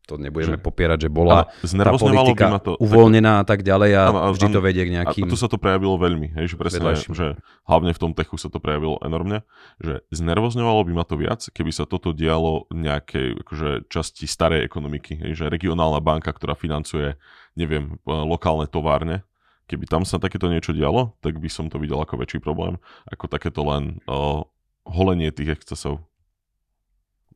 to 0.03 0.19
nebudeme 0.19 0.59
že, 0.59 0.63
popierať, 0.63 1.07
že 1.07 1.09
bola 1.09 1.47
tá 1.63 1.91
politika 1.95 2.59
to, 2.59 2.75
uvoľnená 2.75 3.39
a 3.39 3.45
tak 3.47 3.63
ďalej 3.63 3.91
a, 3.95 4.03
a, 4.11 4.19
a 4.27 4.27
vždy 4.35 4.47
to 4.51 4.59
vedie 4.59 4.83
k 4.83 4.91
nejakým... 4.99 5.23
A 5.23 5.31
tu 5.31 5.39
sa 5.39 5.47
to 5.47 5.55
prejavilo 5.55 5.95
veľmi, 5.95 6.35
hej, 6.35 6.51
že 6.51 6.55
presne, 6.59 6.91
že 6.99 7.39
hlavne 7.63 7.95
v 7.95 7.99
tom 8.03 8.11
techu 8.11 8.35
sa 8.35 8.51
to 8.51 8.59
prejavilo 8.59 8.99
enormne, 8.99 9.47
že 9.79 10.03
znervozňovalo 10.11 10.83
by 10.83 10.93
ma 10.93 11.05
to 11.07 11.15
viac, 11.15 11.47
keby 11.55 11.71
sa 11.71 11.87
toto 11.87 12.11
dialo 12.11 12.67
nejakej 12.75 13.47
akože, 13.47 13.69
časti 13.87 14.27
starej 14.27 14.67
ekonomiky, 14.67 15.23
hej, 15.23 15.39
že 15.39 15.45
regionálna 15.47 16.03
banka, 16.03 16.35
ktorá 16.35 16.51
financuje, 16.51 17.15
neviem, 17.55 17.95
lokálne 18.03 18.67
továrne, 18.67 19.23
keby 19.71 19.87
tam 19.87 20.03
sa 20.03 20.19
takéto 20.19 20.51
niečo 20.51 20.75
dialo, 20.75 21.15
tak 21.23 21.39
by 21.39 21.47
som 21.47 21.71
to 21.71 21.79
videl 21.79 22.03
ako 22.03 22.19
väčší 22.19 22.43
problém, 22.43 22.75
ako 23.07 23.31
takéto 23.31 23.63
len 23.63 24.03
uh, 24.11 24.43
holenie 24.83 25.31
tých 25.31 25.55
excesov. 25.55 26.03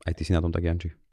Aj 0.04 0.12
ty 0.12 0.28
si 0.28 0.36
na 0.36 0.44
tom 0.44 0.52
tak, 0.52 0.68
Janči? 0.68 1.07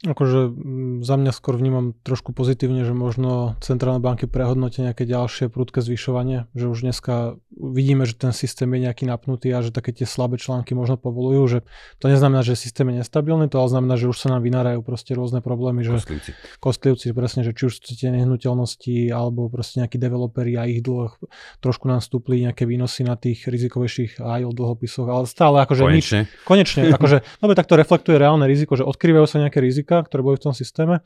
Akože 0.00 0.56
za 1.04 1.14
mňa 1.20 1.32
skôr 1.36 1.60
vnímam 1.60 1.92
trošku 1.92 2.32
pozitívne, 2.32 2.88
že 2.88 2.96
možno 2.96 3.60
centrálne 3.60 4.00
banky 4.00 4.24
prehodnotia 4.24 4.88
nejaké 4.88 5.04
ďalšie 5.04 5.52
prudké 5.52 5.84
zvyšovanie, 5.84 6.48
že 6.56 6.72
už 6.72 6.88
dneska 6.88 7.36
vidíme, 7.52 8.08
že 8.08 8.16
ten 8.16 8.32
systém 8.32 8.64
je 8.72 8.88
nejaký 8.88 9.04
napnutý 9.04 9.52
a 9.52 9.60
že 9.60 9.76
také 9.76 9.92
tie 9.92 10.08
slabé 10.08 10.40
články 10.40 10.72
možno 10.72 10.96
povolujú, 10.96 11.42
že 11.52 11.58
to 12.00 12.08
neznamená, 12.08 12.40
že 12.40 12.56
systém 12.56 12.88
je 12.88 13.04
nestabilný, 13.04 13.52
to 13.52 13.60
ale 13.60 13.68
znamená, 13.68 14.00
že 14.00 14.08
už 14.08 14.16
sa 14.16 14.32
nám 14.32 14.40
vynárajú 14.40 14.80
proste 14.80 15.12
rôzne 15.12 15.44
problémy, 15.44 15.84
že 15.84 16.00
kostlivci, 16.00 16.32
kostlivci 16.64 17.06
presne, 17.12 17.44
že 17.44 17.52
či 17.52 17.68
už 17.68 17.84
chcete 17.84 18.08
nehnuteľnosti 18.08 19.12
alebo 19.12 19.52
proste 19.52 19.84
nejakí 19.84 20.00
developeri 20.00 20.56
a 20.56 20.64
ich 20.64 20.80
dlh 20.80 21.12
trošku 21.60 21.92
nám 21.92 22.00
stúpli 22.00 22.40
nejaké 22.48 22.64
výnosy 22.64 23.04
na 23.04 23.20
tých 23.20 23.44
rizikovejších 23.44 24.16
aj 24.16 24.48
o 24.48 24.52
dlhopisoch, 24.56 25.12
ale 25.12 25.28
stále 25.28 25.60
akože 25.60 25.82
konečne, 25.84 26.20
nič, 26.24 26.48
konečne. 26.48 26.80
Akože, 26.96 27.20
no 27.44 27.52
tak 27.52 27.68
to 27.68 27.76
reflektuje 27.76 28.16
reálne 28.16 28.48
riziko, 28.48 28.80
že 28.80 28.88
odkrývajú 28.88 29.26
sa 29.28 29.44
nejaké 29.44 29.60
rizika 29.60 29.89
rizika, 29.90 30.06
ktoré 30.06 30.22
boli 30.22 30.36
v 30.38 30.46
tom 30.46 30.54
systéme, 30.54 31.02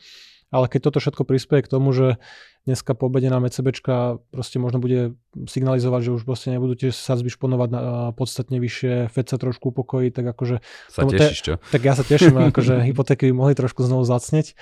ale 0.53 0.69
keď 0.69 0.81
toto 0.93 0.99
všetko 1.01 1.25
prispieje 1.25 1.65
k 1.67 1.73
tomu, 1.73 1.91
že 1.91 2.21
dneska 2.69 2.95
po 2.95 3.09
obede 3.09 3.33
nám 3.33 3.49
ECBčka 3.49 4.23
proste 4.31 4.61
možno 4.61 4.79
bude 4.79 5.17
signalizovať, 5.49 6.01
že 6.05 6.11
už 6.15 6.23
proste 6.29 6.53
nebudú 6.53 6.77
tie 6.79 6.91
sadzby 6.93 7.33
šponovať 7.33 7.69
na 7.73 7.81
podstatne 8.15 8.61
vyššie, 8.61 9.11
FED 9.11 9.27
sa 9.35 9.37
trošku 9.41 9.73
upokojí, 9.73 10.13
tak 10.13 10.29
akože... 10.31 10.61
Sa 10.93 11.03
tešíš, 11.09 11.41
čo? 11.43 11.55
Tak 11.73 11.81
ja 11.83 11.97
sa 11.97 12.05
teším, 12.05 12.37
akože 12.55 12.85
hypotéky 12.85 13.33
by 13.33 13.35
mohli 13.35 13.55
trošku 13.57 13.83
znovu 13.83 14.05
zacneť. 14.07 14.55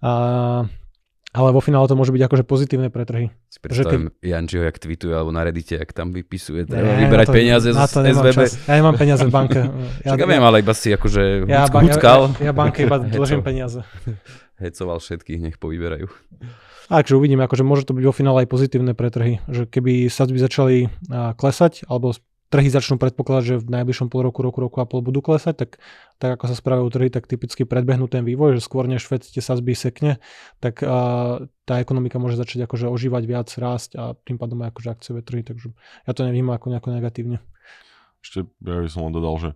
A 0.00 0.70
ale 1.30 1.54
vo 1.54 1.62
finále 1.62 1.86
to 1.86 1.94
môže 1.94 2.10
byť 2.10 2.22
akože 2.26 2.42
pozitívne 2.42 2.90
pre 2.90 3.06
trhy. 3.06 3.30
Si 3.46 3.62
predstavím 3.62 4.10
keď... 4.10 4.26
Jančiho, 4.26 4.62
jak 4.66 4.76
tweetuje 4.82 5.14
alebo 5.14 5.30
na 5.30 5.46
Reddite, 5.46 5.78
jak 5.78 5.90
tam 5.94 6.10
vypisuje, 6.10 6.66
treba 6.66 6.90
ne, 6.90 7.06
vyberať 7.06 7.26
to, 7.30 7.34
peniaze 7.34 7.68
z 7.70 7.78
SVB. 7.78 8.34
Čas. 8.34 8.52
Ja 8.66 8.74
nemám 8.82 8.96
peniaze 8.98 9.22
v 9.22 9.32
banke. 9.32 9.60
Ja, 10.00 10.16
ja 10.16 10.26
viem, 10.26 10.42
ale 10.42 10.64
iba 10.64 10.72
si 10.72 10.90
akože 10.90 11.44
ja, 11.44 11.68
huckal. 11.68 12.32
Ja, 12.40 12.50
ja 12.50 12.52
banke 12.56 12.88
iba 12.88 12.98
dlžím 13.20 13.44
peniaze. 13.44 13.86
Hecoval 14.62 14.98
všetkých, 14.98 15.38
nech 15.40 15.56
povyberajú. 15.60 16.08
Takže 16.90 17.14
uvidíme, 17.14 17.46
akože 17.46 17.62
môže 17.62 17.86
to 17.86 17.94
byť 17.94 18.04
vo 18.04 18.14
finále 18.14 18.42
aj 18.42 18.48
pozitívne 18.50 18.98
pre 18.98 19.14
trhy. 19.14 19.38
Že 19.46 19.70
keby 19.70 20.10
sadzby 20.10 20.42
začali 20.42 20.76
klesať, 21.38 21.86
alebo 21.86 22.10
trhy 22.50 22.66
začnú 22.66 22.98
predpokladať, 22.98 23.44
že 23.46 23.56
v 23.62 23.70
najbližšom 23.78 24.10
pol 24.10 24.26
roku, 24.26 24.42
roku, 24.42 24.58
roku 24.58 24.82
a 24.82 24.86
pol 24.86 25.06
budú 25.06 25.22
klesať, 25.22 25.54
tak, 25.54 25.70
tak 26.18 26.34
ako 26.34 26.50
sa 26.50 26.56
spravujú 26.58 26.88
trhy, 26.90 27.08
tak 27.08 27.30
typicky 27.30 27.62
predbehnú 27.62 28.10
ten 28.10 28.26
vývoj, 28.26 28.58
že 28.58 28.66
skôr 28.66 28.90
než 28.90 29.06
Fed 29.06 29.22
tie 29.22 29.38
sazby 29.38 29.78
sekne, 29.78 30.18
tak 30.58 30.82
a, 30.82 31.46
tá 31.62 31.78
ekonomika 31.78 32.18
môže 32.18 32.34
začať 32.34 32.66
akože 32.66 32.90
ožívať 32.90 33.22
viac, 33.30 33.48
rásť 33.54 33.90
a 33.94 34.18
tým 34.26 34.36
pádom 34.36 34.58
aj 34.66 34.74
akože 34.74 34.88
akciové 34.90 35.20
trhy, 35.22 35.46
takže 35.46 35.70
ja 36.04 36.12
to 36.12 36.26
nevnímam 36.26 36.58
ako 36.58 36.74
nejako 36.74 36.90
negatívne. 36.90 37.38
Ešte 38.18 38.50
ja 38.66 38.82
by 38.82 38.90
som 38.90 39.06
len 39.06 39.14
dodal, 39.14 39.38
že 39.38 39.50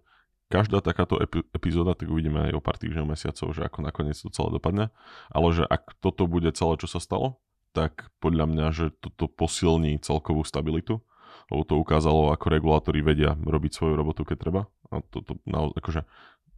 každá 0.46 0.78
takáto 0.78 1.18
epi- 1.18 1.42
epizóda, 1.50 1.98
tak 1.98 2.06
uvidíme 2.06 2.46
aj 2.46 2.54
o 2.54 2.62
pár 2.62 2.78
týždňov, 2.78 3.10
mesiacov, 3.10 3.50
že 3.50 3.66
ako 3.66 3.78
nakoniec 3.82 4.14
to 4.14 4.30
celé 4.30 4.54
dopadne, 4.54 4.94
ale 5.34 5.48
že 5.50 5.66
ak 5.66 5.98
toto 5.98 6.30
bude 6.30 6.54
celé, 6.54 6.78
čo 6.78 6.86
sa 6.86 7.02
stalo, 7.02 7.42
tak 7.74 8.14
podľa 8.22 8.46
mňa, 8.46 8.66
že 8.70 8.86
toto 9.02 9.26
posilní 9.26 9.98
celkovú 9.98 10.46
stabilitu 10.46 11.02
lebo 11.48 11.62
to 11.64 11.74
ukázalo, 11.76 12.32
ako 12.32 12.46
regulátori 12.48 13.00
vedia 13.04 13.36
robiť 13.36 13.72
svoju 13.76 13.94
robotu, 13.96 14.22
keď 14.24 14.36
treba. 14.40 14.62
A 14.88 15.00
to, 15.00 15.20
to 15.20 15.32
naozaj, 15.44 15.76
akože, 15.80 16.00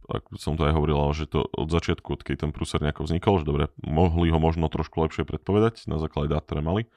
ako 0.07 0.29
som 0.39 0.53
to 0.55 0.63
aj 0.67 0.73
hovoril, 0.75 0.97
že 1.11 1.27
to 1.27 1.43
od 1.43 1.67
začiatku, 1.67 2.07
od 2.15 2.21
keď 2.23 2.47
ten 2.47 2.51
prúser 2.55 2.79
nejako 2.79 3.07
vznikol, 3.07 3.43
že 3.43 3.45
dobre, 3.47 3.71
mohli 3.83 4.31
ho 4.31 4.39
možno 4.39 4.71
trošku 4.71 5.03
lepšie 5.03 5.27
predpovedať 5.27 5.87
na 5.91 5.99
základe 5.99 6.31
dát, 6.31 6.43
ktoré 6.47 6.63
mali, 6.63 6.87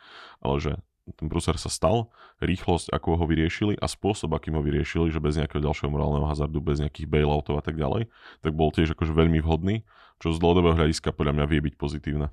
ale 0.43 0.57
že 0.63 0.73
ten 1.19 1.27
prúser 1.27 1.59
sa 1.59 1.73
stal, 1.73 2.13
rýchlosť, 2.39 2.95
ako 2.95 3.19
ho 3.19 3.25
vyriešili 3.27 3.75
a 3.79 3.91
spôsob, 3.91 4.31
akým 4.31 4.55
ho 4.55 4.63
vyriešili, 4.63 5.11
že 5.11 5.19
bez 5.19 5.35
nejakého 5.35 5.59
ďalšieho 5.59 5.91
morálneho 5.91 6.27
hazardu, 6.29 6.63
bez 6.63 6.79
nejakých 6.79 7.11
bailoutov 7.11 7.59
a 7.59 7.63
tak 7.65 7.75
ďalej, 7.75 8.07
tak 8.45 8.53
bol 8.55 8.71
tiež 8.71 8.95
akože 8.95 9.11
veľmi 9.11 9.43
vhodný, 9.43 9.83
čo 10.23 10.31
z 10.31 10.39
dlhodobého 10.39 10.77
hľadiska 10.77 11.11
podľa 11.11 11.41
mňa 11.41 11.45
vie 11.51 11.61
byť 11.71 11.75
pozitívne. 11.81 12.31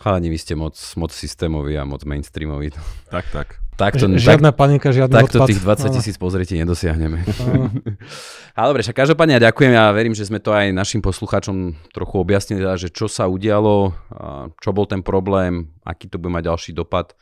Chalani, 0.00 0.32
vy 0.32 0.38
ste 0.40 0.56
moc, 0.56 0.80
moc 0.96 1.12
systémoví 1.12 1.76
a 1.76 1.84
moc 1.84 2.00
mainstreamoví. 2.08 2.72
Tak, 3.12 3.26
tak. 3.32 3.48
Takto, 3.76 4.12
Žiadna 4.12 4.52
tak, 4.52 4.60
panika, 4.60 4.92
žiadny 4.92 5.24
Takto 5.24 5.40
odpad. 5.40 5.48
tých 5.48 5.64
20 5.64 5.96
tisíc 5.96 6.16
pozretí 6.20 6.52
nedosiahneme. 6.60 7.24
Ale 8.56 8.66
dobre, 8.76 8.84
však 8.84 8.92
každopádne 8.92 9.40
ja 9.40 9.48
ďakujem. 9.48 9.72
Ja 9.72 9.88
verím, 9.96 10.12
že 10.12 10.28
sme 10.28 10.36
to 10.36 10.52
aj 10.52 10.68
našim 10.68 11.00
poslucháčom 11.00 11.80
trochu 11.88 12.14
objasnili, 12.20 12.60
teda, 12.60 12.76
že 12.76 12.92
čo 12.92 13.08
sa 13.08 13.24
udialo, 13.24 13.96
čo 14.60 14.68
bol 14.76 14.84
ten 14.84 15.00
problém, 15.00 15.72
aký 15.80 16.12
to 16.12 16.20
bude 16.20 16.28
mať 16.28 16.52
ďalší 16.52 16.70
dopad 16.76 17.16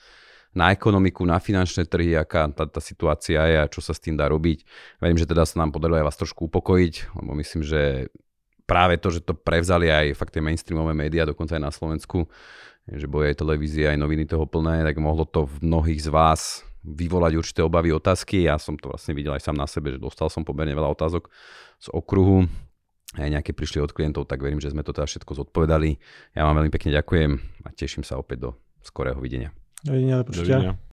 na 0.50 0.74
ekonomiku, 0.74 1.22
na 1.22 1.38
finančné 1.38 1.86
trhy, 1.86 2.18
aká 2.18 2.50
tá, 2.50 2.66
tá 2.66 2.82
situácia 2.82 3.38
je 3.46 3.56
a 3.62 3.70
čo 3.70 3.78
sa 3.78 3.94
s 3.94 4.02
tým 4.02 4.18
dá 4.18 4.26
robiť. 4.26 4.66
Verím, 4.98 5.14
že 5.14 5.30
teda 5.30 5.46
sa 5.46 5.62
nám 5.62 5.70
podarilo 5.70 6.02
aj 6.02 6.10
vás 6.10 6.18
trošku 6.18 6.50
upokojiť, 6.50 7.22
lebo 7.22 7.38
myslím, 7.38 7.62
že 7.62 8.10
práve 8.68 9.00
to, 9.00 9.08
že 9.08 9.24
to 9.24 9.32
prevzali 9.32 9.88
aj 9.88 10.12
fakt 10.12 10.36
tie 10.36 10.44
mainstreamové 10.44 10.92
médiá, 10.92 11.24
dokonca 11.24 11.56
aj 11.56 11.62
na 11.64 11.72
Slovensku, 11.72 12.28
že 12.84 13.08
boli 13.08 13.32
aj 13.32 13.40
televízie, 13.40 13.88
aj 13.88 13.96
noviny 13.96 14.28
toho 14.28 14.44
plné, 14.44 14.84
tak 14.84 15.00
mohlo 15.00 15.24
to 15.24 15.48
v 15.48 15.64
mnohých 15.64 16.04
z 16.04 16.08
vás 16.12 16.40
vyvolať 16.84 17.32
určité 17.36 17.60
obavy, 17.64 17.92
otázky. 17.92 18.44
Ja 18.44 18.60
som 18.60 18.76
to 18.76 18.92
vlastne 18.92 19.16
videl 19.16 19.32
aj 19.32 19.48
sám 19.48 19.56
na 19.56 19.66
sebe, 19.66 19.92
že 19.92 19.98
dostal 19.98 20.28
som 20.28 20.44
pomerne 20.44 20.76
veľa 20.76 20.92
otázok 20.92 21.32
z 21.80 21.88
okruhu, 21.90 22.46
aj 23.16 23.28
nejaké 23.28 23.56
prišli 23.56 23.80
od 23.80 23.92
klientov, 23.92 24.28
tak 24.28 24.44
verím, 24.44 24.60
že 24.60 24.72
sme 24.72 24.84
to 24.84 24.92
teda 24.92 25.08
všetko 25.08 25.32
zodpovedali. 25.32 25.96
Ja 26.36 26.44
vám 26.44 26.60
veľmi 26.60 26.72
pekne 26.72 26.92
ďakujem 26.92 27.30
a 27.64 27.68
teším 27.72 28.04
sa 28.04 28.20
opäť 28.20 28.38
do 28.48 28.50
skorého 28.84 29.18
videnia. 29.18 29.50
Dovidenia, 29.82 30.22
do 30.22 30.28
počutia. 30.28 30.78